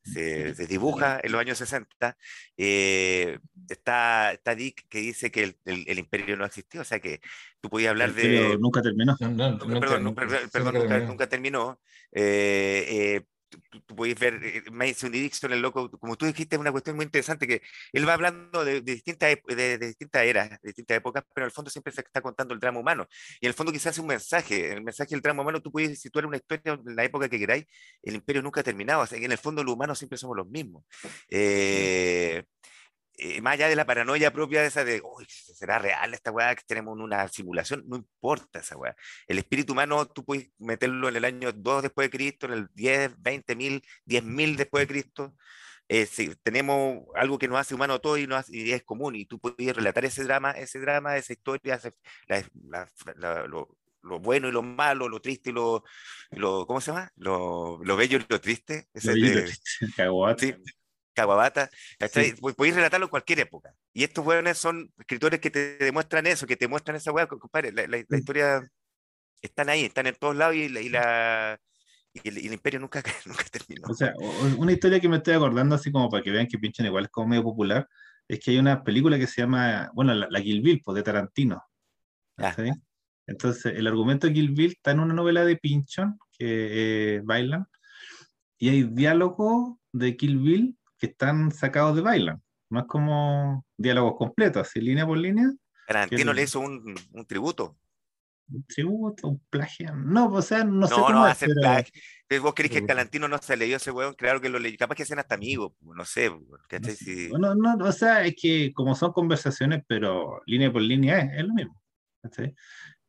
[0.03, 2.17] se, se, dibuja en los años 60.
[2.57, 3.37] Eh,
[3.69, 7.21] está, está Dick que dice que el, el, el, imperio no existió, o sea que
[7.61, 8.57] tú podías hablar de...
[8.59, 9.15] Nunca terminó.
[9.19, 11.07] No, no, perdón, nunca, perdón, perdón nunca, terminó.
[11.07, 11.79] nunca, terminó.
[12.11, 16.59] Eh, eh, tú, tú ver, eh, Mason y Dixon, el loco, como tú dijiste, es
[16.59, 17.61] una cuestión muy interesante, que
[17.93, 21.47] él va hablando de, de distintas, de, de, distintas eras, de distintas épocas, pero en
[21.47, 23.07] el fondo siempre se está contando el drama humano.
[23.39, 25.99] Y en el fondo quizás es un mensaje, el mensaje del drama humano, tú puedes
[25.99, 27.65] situar una historia en la época que queráis,
[28.03, 30.37] el imperio nunca ha terminado, o sea, que en el fondo los humanos siempre somos
[30.37, 30.83] los mismos.
[31.29, 32.43] Eh,
[33.19, 36.55] eh, más allá de la paranoia propia de esa de, uy, ¿será real esta weá
[36.55, 37.83] que tenemos una simulación?
[37.87, 38.95] No importa esa weá.
[39.27, 42.67] El espíritu humano tú puedes meterlo en el año 2 después de Cristo, en el
[42.75, 45.35] 10, 20 mil, 10 mil después de Cristo.
[45.89, 49.15] Eh, si tenemos algo que nos hace humano todo y, nos hace, y es común,
[49.15, 51.79] y tú puedes relatar ese drama, ese drama, esa historia,
[52.27, 55.83] la, la, la, lo, lo, bueno y lo malo, lo triste y lo,
[56.31, 57.11] lo ¿cómo se llama?
[57.15, 58.89] Lo, lo bello y lo triste.
[58.93, 59.47] Ese de,
[60.37, 60.55] sí,
[61.17, 61.67] Caguabata,
[62.11, 62.35] sí.
[62.55, 63.73] podéis relatarlo en cualquier época.
[63.91, 67.71] Y estos hueones son escritores que te demuestran eso, que te muestran esa hueá, compadre,
[67.71, 68.61] la, la, la, historia
[69.41, 71.59] están ahí, están en todos lados y la, y la,
[72.13, 73.87] y el, y el, imperio nunca, nunca terminó.
[73.89, 74.13] O sea,
[74.59, 77.09] una historia que me estoy acordando, así como para que vean que pinchan igual es
[77.09, 77.89] como medio popular,
[78.27, 81.01] es que hay una película que se llama, bueno, la, la Kill Bill, pues, de
[81.01, 81.63] Tarantino.
[82.37, 82.55] Ah.
[83.25, 87.65] Entonces, el argumento de Kill Bill está en una novela de Pinchon, que eh, bailan,
[88.59, 92.41] y hay diálogo de Kill Bill que están sacados de Bailan.
[92.69, 95.51] No es como diálogos completos, así línea por línea.
[95.87, 97.77] Tarantino le hizo un, un, tributo.
[98.49, 99.95] Un tributo, un plagio.
[99.95, 101.53] No, o sea, no, no sé cómo no, pero...
[101.61, 101.93] plagio.
[102.41, 104.13] ¿Vos crees que Tarantino no se leyó ese hueón?
[104.15, 104.77] Claro que lo leyó.
[104.77, 106.29] Capaz que sean hasta amigos, no sé.
[106.29, 107.29] No, si...
[107.29, 111.47] no, no, o sea, es que como son conversaciones, pero línea por línea es, es
[111.47, 111.81] lo mismo.
[112.31, 112.53] ¿sí?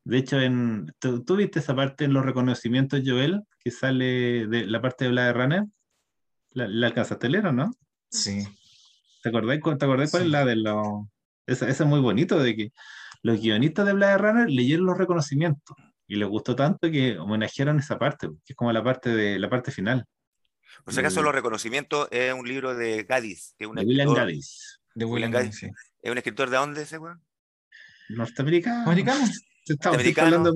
[0.04, 4.66] De hecho, en, ¿tú, ¿tú, viste esa parte en los reconocimientos, Joel, que sale de
[4.66, 5.64] la parte de Blade Runner?
[6.52, 7.72] ¿La, la alcanzaste a leer o no?
[8.10, 8.46] Sí.
[9.22, 10.12] ¿Te acordás, ¿te acordás sí.
[10.12, 11.06] cuál es la de los...
[11.46, 12.72] Esa, esa, es muy bonito, de que
[13.22, 15.76] los guionistas de Blade Runner leyeron los reconocimientos
[16.06, 19.48] y les gustó tanto que homenajearon esa parte, que es como la parte de la
[19.48, 20.04] parte final.
[20.84, 24.12] Por si acaso, los reconocimientos es un libro de Gaddis, que es un de William
[24.12, 24.80] Gaddis.
[24.94, 25.70] De William Gaddis, sí.
[26.02, 27.22] ¿Es un escritor de dónde ese weón?
[28.08, 28.84] Norteamericano.
[28.84, 29.24] ¿Americano?
[29.68, 30.52] Norteamericano.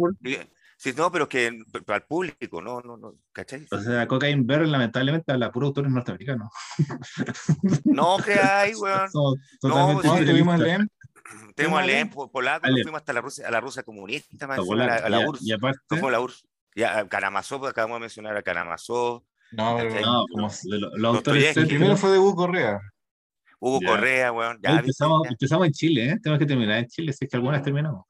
[0.83, 3.69] Sí, no, pero que para el público, no, no, no, ¿cachai?
[3.71, 6.49] O sea, Cocaine Bear lamentablemente habla puro autores norteamericanos.
[7.85, 9.09] No, que hay, weón.
[9.15, 10.89] No, no tuvimos el LEM.
[11.55, 14.75] Tenemos al LEM polaco, nos fuimos hasta la Rusia, a la Rusia comunista, más a,
[14.75, 15.47] la, a la URSS.
[15.47, 15.79] Y aparte.
[15.89, 16.49] No fue la URSS.
[16.75, 19.23] Ya, a Karamazov, acabamos de mencionar a Karamazov.
[19.53, 21.57] No, pero, no, como los, los autores.
[21.57, 22.81] El primero fue de Hugo Correa.
[23.61, 23.87] Hugo ya.
[23.87, 24.59] Correa, weón.
[24.61, 26.19] Ya, empezamos, empezamos en Chile, ¿eh?
[26.21, 28.05] Tenemos que terminar en Chile, si es que alguna vez terminamos.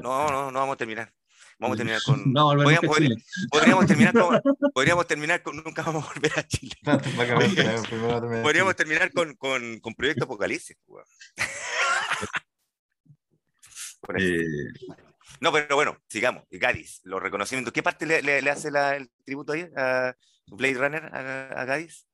[0.00, 1.12] No, no, no vamos a terminar.
[1.58, 2.32] Vamos a terminar con.
[2.32, 4.40] No, podríamos, podríamos, podríamos, terminar con.
[4.72, 5.56] Podríamos terminar con.
[5.56, 6.74] Nunca vamos a volver a Chile.
[8.42, 10.76] podríamos terminar con, con, con Proyecto Apocalipsis.
[14.18, 14.44] eh...
[15.40, 16.44] No, pero bueno, sigamos.
[16.50, 17.72] Gadis, los reconocimientos.
[17.72, 20.14] ¿Qué parte le, le, le hace la, el tributo ahí a
[20.46, 22.06] Blade Runner, a, a Gadis?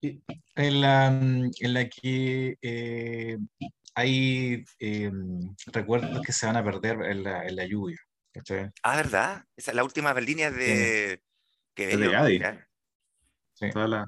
[0.00, 3.36] En la, en la que eh,
[3.94, 5.10] hay eh,
[5.66, 7.98] recuerdos que se van a perder en la, en la lluvia.
[8.82, 9.44] Ah, ¿verdad?
[9.56, 11.16] Esa es la última línea de...
[11.20, 11.24] Sí.
[11.74, 12.42] Que de Gadis.
[13.72, 14.06] Toda la,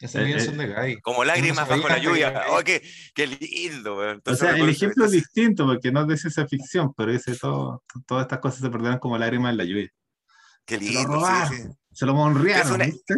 [0.00, 1.00] Esas líneas Eh, son de Gaby.
[1.00, 2.44] Como lágrimas bajo la lluvia.
[2.50, 2.82] Oh, qué,
[3.14, 3.96] qué lindo.
[4.24, 7.82] O sea, el ejemplo es distinto porque no es de ciencia ficción, pero dice todo,
[8.06, 9.88] todas estas cosas se perdieron como lágrimas en la lluvia.
[10.66, 11.68] Qué Se lo lindo, robaron, sí, sí.
[11.92, 12.66] se lo monrearon.
[12.66, 13.14] Es una- ¿viste?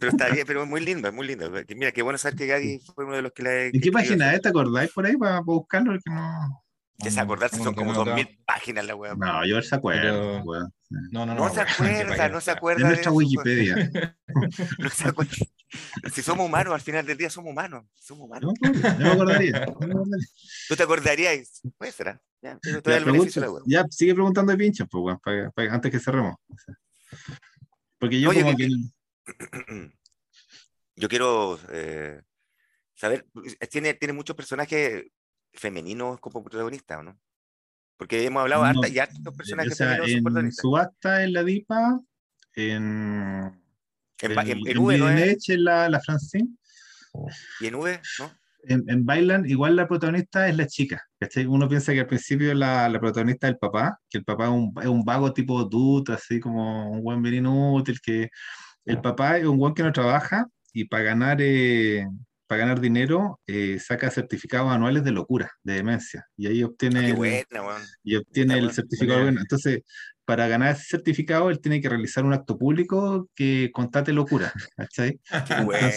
[0.00, 1.50] Pero está bien, pero es muy lindo, es muy lindo.
[1.76, 3.64] Mira, qué bueno saber que Gadi fue uno de los que la.
[3.66, 4.40] ¿En qué página es?
[4.42, 5.92] ¿Te acordáis por ahí para, buscarlo?
[5.92, 6.64] Porque no...
[7.02, 9.14] Que se acordarse son como dos mil páginas la weá.
[9.14, 10.00] No, yo se acuerdo.
[10.02, 10.74] Pero- weón.
[11.12, 11.46] No, no, no.
[11.46, 12.80] No se acuerda, no se acuerda.
[12.80, 14.16] En de nuestra eso, Wikipedia.
[14.78, 15.32] No se acuerda.
[16.12, 17.84] Si somos humanos, al final del día somos humanos.
[17.94, 18.52] Somos humanos.
[18.60, 19.66] No, yo me acordaría.
[20.68, 21.60] ¿Tú te acordarías?
[21.78, 22.20] Pues será.
[22.42, 22.58] Ya,
[23.90, 26.34] sigue preguntando de pinchos, pues, weón, para- para- antes que cerremos.
[27.98, 29.92] Porque yo Oye, como que- que...
[30.96, 32.20] Yo quiero eh,
[32.94, 33.26] saber,
[33.70, 35.04] tiene, tiene muchos personajes
[35.52, 37.18] femeninos como protagonistas, ¿o no?
[37.96, 40.62] Porque hemos hablado No, harta y hartos o personajes sea, femeninos en protagonistas.
[40.62, 42.00] Subasta en la Dipa,
[42.54, 43.60] en...
[44.22, 45.48] En, en, en, en en V, ¿no es?
[45.48, 46.48] En la, la Francine.
[47.60, 48.30] Y en V, ¿no?
[48.64, 51.02] En, en Bailan, igual la protagonista es la chica.
[51.18, 51.46] ¿cachai?
[51.46, 54.50] Uno piensa que al principio la, la protagonista es el papá, que el papá es
[54.50, 58.30] un, es un vago tipo dude, así como un buen bien inútil, que
[58.84, 62.06] el papá es un buen que no trabaja y para ganar, eh,
[62.50, 66.26] para ganar dinero eh, saca certificados anuales de locura, de demencia.
[66.36, 67.82] Y ahí obtiene, buena, weón.
[68.02, 69.18] y obtiene el certificado.
[69.20, 69.30] Buena.
[69.30, 69.40] bueno.
[69.42, 69.82] Entonces,
[70.24, 74.52] para ganar ese certificado, él tiene que realizar un acto público que constate locura.
[74.76, 75.20] ¿cachai?
[75.64, 75.92] Weón.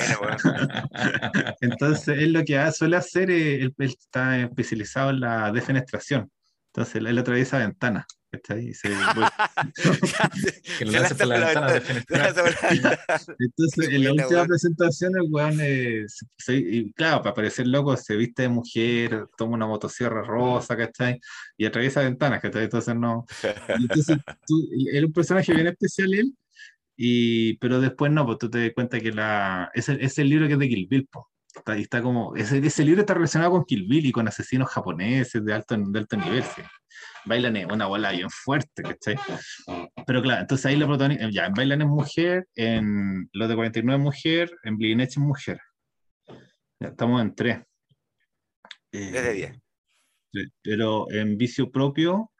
[1.59, 6.29] Entonces, él lo que suele hacer, es, él, él está especializado en la defenestración.
[6.75, 8.05] Entonces, él atraviesa ventanas.
[8.33, 8.69] ¿cachai?
[8.69, 8.89] Y se
[10.79, 12.99] Que lo Se lances por la ventana de por la ventana.
[13.37, 14.47] Entonces, en la buena, última weón.
[14.47, 16.05] presentación, el weón, eh,
[16.37, 21.19] se- y claro, para parecer loco, se viste de mujer, toma una motosierra rosa, ¿cachai?
[21.57, 22.63] Y atraviesa ventanas, ¿cachai?
[22.63, 23.25] Entonces, no.
[23.67, 24.17] Entonces,
[24.47, 26.33] tú, era un personaje bien especial él,
[26.97, 30.53] y, pero después no, pues tú te das cuenta que la, ese, ese libro que
[30.53, 31.29] es de Kill Bill, po.
[31.55, 35.43] Está, está como, ese, ese libro está relacionado con Kill Bill y con asesinos japoneses
[35.43, 36.43] de alto, de alto nivel.
[36.43, 36.61] sí.
[37.25, 39.15] Bailan es una bola bien fuerte, ¿cachai?
[40.05, 43.97] Pero claro, entonces ahí la protagonista, ya, en Bailan es mujer, en Los de 49
[43.97, 45.59] es mujer, en Edge es mujer.
[46.79, 47.59] Ya estamos en tres.
[48.91, 49.59] Eh, de diez.
[50.33, 52.31] Sí, Pero en vicio propio,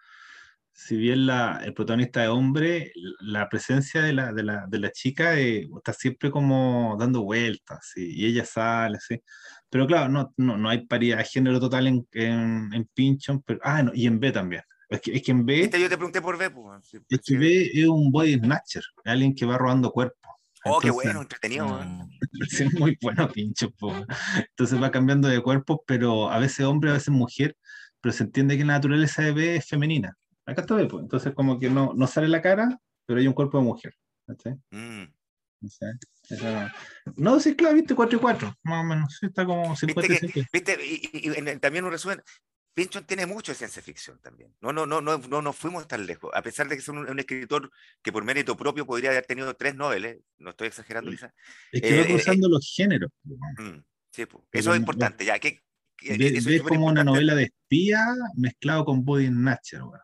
[0.73, 2.91] si bien la, el protagonista es hombre,
[3.21, 7.91] la presencia de la, de la, de la chica eh, está siempre como dando vueltas,
[7.93, 9.21] sí, y ella sale, sí.
[9.69, 13.59] Pero claro, no, no, no hay paridad de género total en, en, en Pinchon, pero,
[13.63, 14.63] ah, no, y en B también.
[14.89, 16.85] Es que, es que en B, Viste, yo te pregunté por B, pues.
[16.85, 17.37] Sí, es que sí.
[17.37, 20.17] B es un body snatcher, alguien que va robando cuerpos.
[20.65, 22.09] Oh, qué bueno, entretenido, weón.
[22.49, 23.69] Sí, es muy bueno, pincho.
[23.71, 23.93] po.
[24.37, 27.57] Entonces va cambiando de cuerpos, pero a veces hombre, a veces mujer,
[28.01, 30.15] pero se entiende que la naturaleza de B es femenina.
[30.45, 31.03] Acá está pues.
[31.03, 33.95] entonces como que no, no sale la cara, pero hay un cuerpo de mujer.
[34.28, 34.53] ¿cachai?
[34.72, 35.03] Mm.
[35.61, 36.72] No
[37.15, 40.15] No, sí, claro, viste 4 y 4, más o menos, sí, está como 50 y
[40.15, 40.49] que- 50.
[40.52, 42.22] Viste, y, y- y en también un resumen,
[42.74, 44.53] Pinchon tiene mucho de ciencia ficción también.
[44.60, 46.32] No, no, no, no, no nos fuimos tan lejos.
[46.34, 47.70] A pesar de que es un, un escritor
[48.02, 51.11] que por mérito propio podría haber tenido tres noveles, no estoy exagerando.
[51.11, 51.34] Lisa.
[51.72, 53.11] Es que va eh, cruzando los géneros.
[53.24, 53.36] po.
[53.61, 54.26] Mm, sí.
[54.26, 55.38] Pero Eso no- es importante, ya.
[55.40, 55.61] Que,
[55.95, 57.03] que- Ve- eso es como una importante.
[57.11, 58.03] novela de espía
[58.36, 60.02] mezclado con body snatcher, weón.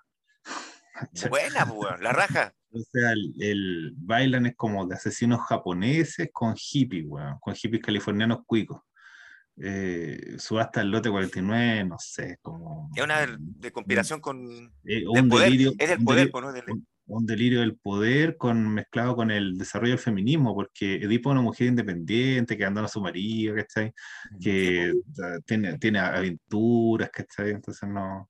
[1.30, 2.54] Buena, po, weón, la raja.
[2.72, 7.82] O sea, el, el Bailan es como de asesinos japoneses con hippies, weón, con hippies
[7.82, 8.82] californianos cuicos.
[9.62, 14.40] Eh, subasta el lote 49, no sé, como Es una de conspiración con.
[14.86, 15.46] eh, del un poder.
[15.50, 16.54] delirio, es del un poder, delirio- po, ¿no?
[16.54, 21.30] Del- un- un delirio del poder con, mezclado con el desarrollo del feminismo, porque Edipo
[21.30, 23.92] es una mujer independiente que abandona a su marido, ¿cachai?
[24.40, 24.94] Que eh,
[25.44, 27.50] tiene, tiene aventuras, ¿cachai?
[27.50, 28.30] Entonces no...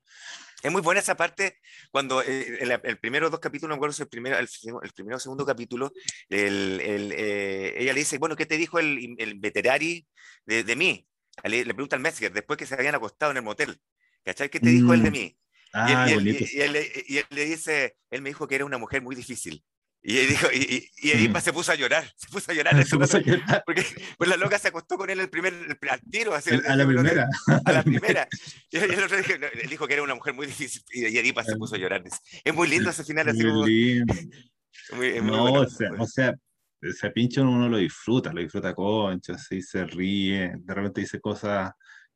[0.62, 1.58] Es muy buena esa parte
[1.92, 4.50] cuando eh, en la- el primero dos capítulos, no me acuerdo si el primero, el,
[4.84, 5.92] el primero o segundo capítulo,
[6.30, 10.08] el, el, eh, ella le dice, bueno, ¿qué te dijo el, el veterari
[10.46, 11.08] de, de mí?
[11.44, 13.80] Le, le pregunta al Metzger, después que se habían acostado en el motel,
[14.26, 14.50] ¿cachai?
[14.50, 15.14] ¿Qué te dijo él de Mm.
[15.14, 15.38] mí?
[15.82, 16.76] Y él, Ah, y él- y él
[17.08, 19.64] y él le dice, él me dijo que era una mujer muy difícil.
[20.02, 22.74] Y, dijo, y, y, y Edipa se puso a llorar, se puso a llorar.
[22.76, 23.86] Se eso puso a llorar porque
[24.18, 26.74] pues la loca se acostó con él el primer, el- al tiro, así, a la
[26.74, 27.28] el- el- primera.
[27.66, 28.28] a la primera.
[28.72, 29.34] Y el otro dijo,
[29.70, 32.02] dijo que era una mujer muy difícil y Edipa se puso a llorar.
[32.44, 34.14] Es muy lindo ese final, así Muy como- lindo.
[34.94, 35.60] muy- es muy No, bueno.
[35.62, 36.34] o sea, o sea,
[36.82, 41.72] ese pincho uno lo disfruta, lo disfruta concha, así se ríe, de repente dice cosas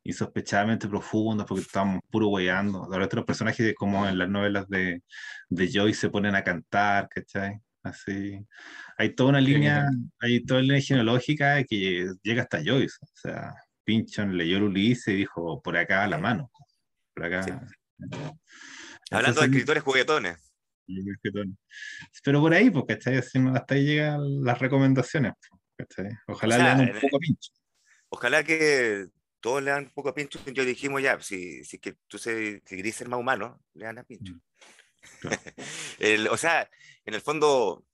[0.06, 2.86] insospechadamente profundas porque estamos puro weyando.
[2.90, 5.02] De repente los personajes como en las novelas de,
[5.48, 7.58] de Joyce se ponen a cantar, ¿cachai?
[7.84, 8.44] Así.
[8.96, 9.86] Hay toda una línea,
[10.18, 12.96] hay toda una línea genealógica que llega hasta Joyce.
[13.02, 13.54] O sea,
[13.84, 16.50] Pinchon leyó el Ulises y dijo, por acá la mano.
[17.14, 17.68] Por acá.
[19.10, 20.38] Hablando de escritores juguetones.
[22.22, 23.16] Pero por ahí, porque ¿cachai?
[23.18, 25.34] Hasta ahí llegan las recomendaciones.
[26.26, 27.52] Ojalá le den un poco a pincho.
[28.08, 29.08] Ojalá que
[29.40, 30.38] todos le dan un poco a pincho.
[30.46, 33.98] Yo dijimos ya, si, si que tú se, si querés ser más humano, le dan
[33.98, 34.32] a pincho.
[34.32, 34.40] Mm,
[36.30, 36.68] o sea,
[37.04, 37.84] en el fondo,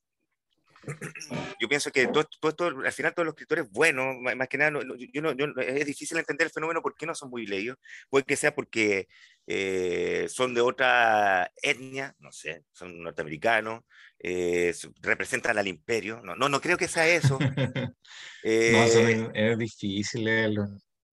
[1.61, 4.81] yo pienso que todo, esto, al final todos los escritores buenos, más, que nada,
[5.13, 5.31] yo no,
[5.61, 7.79] es difícil entender el fenómeno por qué no son muy leídos.
[8.09, 9.09] Puede que sea porque
[9.47, 13.83] eh, son de otra etnia, no sé, son norteamericanos,
[14.19, 16.21] eh, representan al imperio.
[16.23, 17.39] No, no, no creo que sea eso.
[18.43, 20.65] Eh, es difícil leerlo.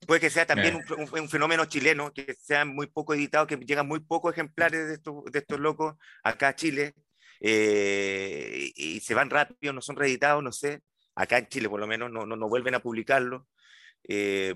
[0.06, 4.00] Puede que sea también un, fenómeno chileno, que sean muy poco editados, que llegan muy
[4.00, 6.94] pocos ejemplares de estos, de estos locos acá a Chile,
[7.40, 10.82] eh, y se van rápido, no son reeditados, no sé,
[11.16, 13.48] acá en Chile por lo menos no, no, no vuelven a publicarlo.
[14.08, 14.54] Eh,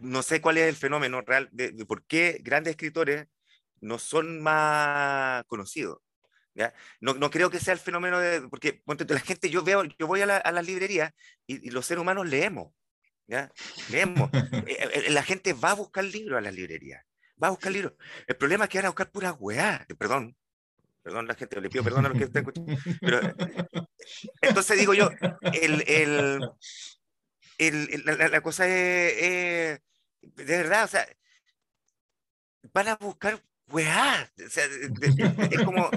[0.00, 3.26] no sé cuál es el fenómeno real de, por qué grandes escritores
[3.80, 5.98] no son más conocidos.
[6.54, 6.74] ¿ya?
[7.00, 10.20] No, no, creo que sea el fenómeno de, porque la gente, yo veo, yo voy
[10.20, 11.12] a, la, a las librerías
[11.46, 12.72] y, y, los seres humanos leemos,
[13.90, 14.30] Leemos.
[14.66, 17.04] Eh, la gente va a buscar libros a las librerías,
[17.42, 17.94] va a buscar libros.
[18.26, 20.36] El problema es que van a buscar pura weá, perdón,
[21.02, 23.34] Perdón la gente, le pido perdón a los que están escuchando.
[24.42, 25.10] Entonces digo yo,
[25.52, 26.50] el, el,
[27.56, 29.80] el, la, la, cosa es,
[30.20, 31.08] de verdad, o sea,
[32.74, 34.30] van a buscar weá.
[34.46, 35.90] O sea, es como.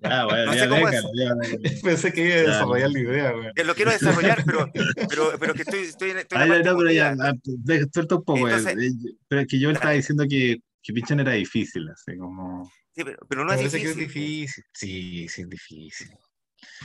[0.00, 1.60] Ya, bueno, no ya sé cómo déjalo, ya, déjalo.
[1.82, 3.48] Pensé que iba a desarrollar la idea, güey.
[3.64, 4.70] Lo quiero desarrollar, pero,
[5.08, 7.32] pero, pero que estoy, estoy, en- estoy Ay, no, pero ya, emotiva.
[7.44, 8.94] de- suelta un poco, Entonces-
[9.28, 12.70] pero es que yo estaba diciendo que, que era difícil, así como.
[12.94, 13.52] Sí, pero, pero no
[13.82, 14.64] que es difícil.
[14.72, 16.08] Sí, sí, es difícil.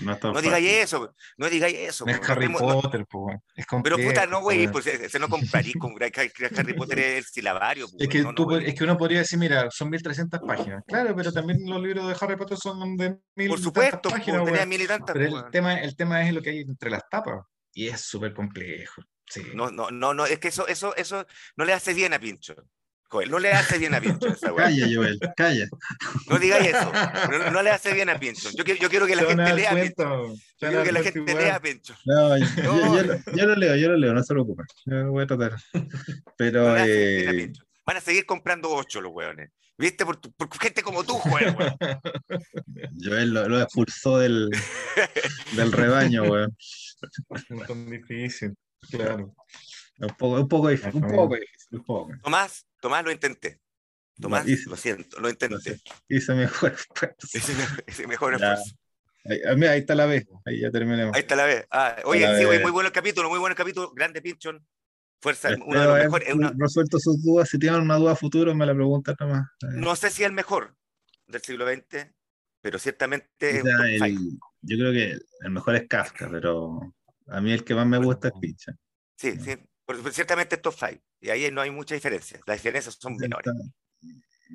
[0.02, 2.06] No, digáis eso, no digáis eso.
[2.06, 3.30] No es Harry no Potter, po.
[3.56, 7.26] Es pero puta, no, güey, pues se, se no comprarí con Harry Potter es el
[7.26, 7.88] silabario.
[7.88, 10.84] po, Es que, tú, es que uno podría decir, mira, son 1300 páginas.
[10.88, 14.46] Claro, pero también los libros de Harry Potter son de mil Por y supuesto, páginas,
[14.46, 15.14] tenía mil y tantas.
[15.14, 17.46] Pero el tema, el tema es lo que hay entre las tapas.
[17.74, 19.02] Y es súper complejo.
[19.26, 19.44] Sí.
[19.54, 21.26] No, no, no, no, es que eso, eso, eso
[21.56, 22.56] no le hace bien a Pincho.
[23.30, 24.66] No le hace bien a Pincho esa weá.
[24.68, 25.68] Calla, Joel, calla.
[26.30, 26.92] No digáis eso.
[27.30, 28.50] No, no le hace bien a Pincho.
[28.56, 29.94] Yo quiero, yo quiero que la gente lea a Pincho.
[29.96, 31.38] cuenta, Yo quiero que la gente igual.
[31.38, 31.96] lea a Pincho.
[32.06, 32.96] No, yo, No.
[32.96, 34.66] yo- yo lo, yo lo leo, yo lo leo, no se preocupen.
[34.86, 35.56] Yo lo voy a tratar.
[36.38, 37.52] Pero, a eh.
[37.86, 39.50] Van a seguir comprando ocho los weones.
[39.78, 40.06] ¿Viste?
[40.06, 41.76] Por, tu- por gente como tú, joder, weón.
[43.04, 44.50] Joel lo, lo expulsó del,
[45.54, 46.56] del rebaño, weón.
[47.32, 48.54] Es tan difícil.
[48.92, 49.34] Claro.
[50.02, 52.12] Un poco, un poco difícil, un poco difícil, un poco.
[52.24, 53.60] Tomás, Tomás, lo intenté.
[54.20, 55.80] Tomás, Hice- lo siento, lo intenté.
[56.10, 57.28] Hice mejor esfuerzo.
[57.88, 58.76] Ese mejor esfuerzo.
[59.26, 61.16] Ahí, ah, mira, ahí está la B, ahí ya terminemos.
[61.16, 61.66] Ahí está la vez.
[61.72, 62.62] Ah, oye, La sí, vez.
[62.62, 63.92] muy bueno el capítulo, muy bueno el capítulo.
[63.94, 64.66] Grande Pinchon.
[65.22, 66.34] Fuerza, Espero uno de los mejores.
[66.34, 67.48] una- resuelto sus dudas.
[67.48, 69.48] Si tienen una duda futuro, me la preguntan nomás.
[69.76, 70.76] No sé si es el mejor
[71.28, 72.08] del siglo XX,
[72.62, 74.38] pero ciertamente es o sea, un top el- five.
[74.64, 76.96] yo creo que el mejor es Kafka, pero
[77.28, 78.74] a mí el que más me gusta es Pincha.
[79.16, 79.56] Sí, sí.
[79.96, 81.02] Por- por- ciertamente top 5.
[81.22, 82.40] Y ahí no hay mucha diferencia.
[82.46, 83.54] Las diferencias son menores.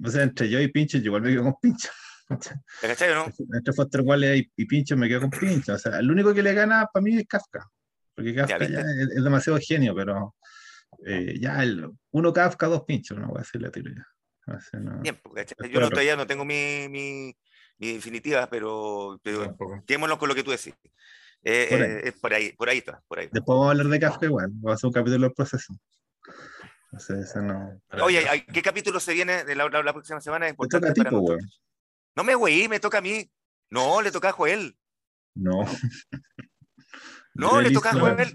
[0.04, 1.88] O sea, entre yo y Pincho, yo igual me quedo con Pincho.
[2.80, 3.26] ¿Te cachai no?
[3.54, 5.74] Entre Foster Wallace y, y Pincho me quedo con Pincho.
[5.74, 7.66] O sea, el único que le gana para mí es Kafka.
[8.14, 8.74] Porque Kafka ¿viste?
[8.74, 10.34] ya es, es demasiado genio, pero
[11.06, 14.06] eh, ya el, uno Kafka, dos Pinchos, no voy a decir la ya.
[14.54, 15.54] O sea, no- porque, ¿cachai?
[15.58, 17.36] Espero Yo no, todavía no tengo mi, mi,
[17.78, 19.56] mi definitiva, pero, pero
[20.18, 20.74] con lo que tú decís.
[21.48, 21.90] Eh, Por ahí.
[21.92, 23.28] eh, por ahí, por ahí está, por ahí.
[23.30, 24.48] Después vamos a hablar de Kafka igual.
[24.50, 25.74] Vamos a hacer un capítulo del proceso.
[26.92, 27.80] Eso no.
[28.02, 30.48] Oye, ¿hay- ¿qué capítulo se viene de la, la- la próxima semana?
[30.48, 31.36] Es toca a importante ti, po.
[32.16, 33.30] No me güey, me toca a mí.
[33.70, 34.76] No, le toca a Joel.
[35.36, 35.60] No.
[37.34, 37.92] No, le toca a.
[37.92, 38.34] Joel.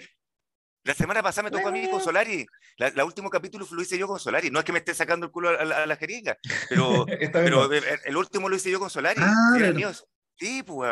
[0.83, 2.45] La semana pasada me tocó a mí con Solari.
[2.77, 4.49] La, la último capítulo lo hice yo con Solari.
[4.51, 6.37] No es que me esté sacando el culo a la, a la jeringa,
[6.69, 7.05] pero,
[7.71, 9.19] el, el último lo hice yo con Solari.
[9.23, 9.91] Ah, Sí, era mío.
[10.37, 10.89] Sí, pues,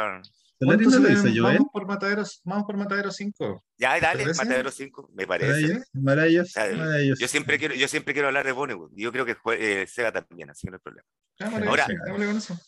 [0.59, 1.53] ¿Cuánto se yo, ¿eh?
[1.55, 3.63] Vamos por Matadero, vamos por Matadero 5.
[3.77, 4.43] Ya, dale, parece?
[4.43, 5.83] Matadero 5, me parece.
[5.93, 7.21] Maravilloso, maravilloso.
[7.21, 8.91] Yo siempre quiero, yo siempre quiero hablar de Bollywood.
[8.95, 11.07] y Yo creo que eh, Sega también, así que no hay problema.
[11.39, 12.59] Ya, Ahora- démosle con eso.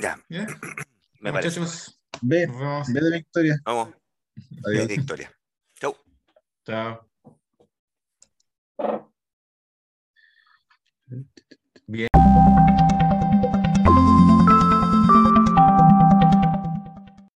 [0.00, 0.18] Ya,
[1.20, 1.60] me parece.
[1.60, 2.92] Muchachos, Ve, nos vemos.
[2.92, 3.58] ve de Victoria.
[3.64, 3.94] Vamos,
[4.66, 4.86] Adiós.
[4.88, 5.32] Victoria.
[5.78, 5.96] Chau.
[6.64, 7.10] Chao.
[11.86, 12.08] Bien.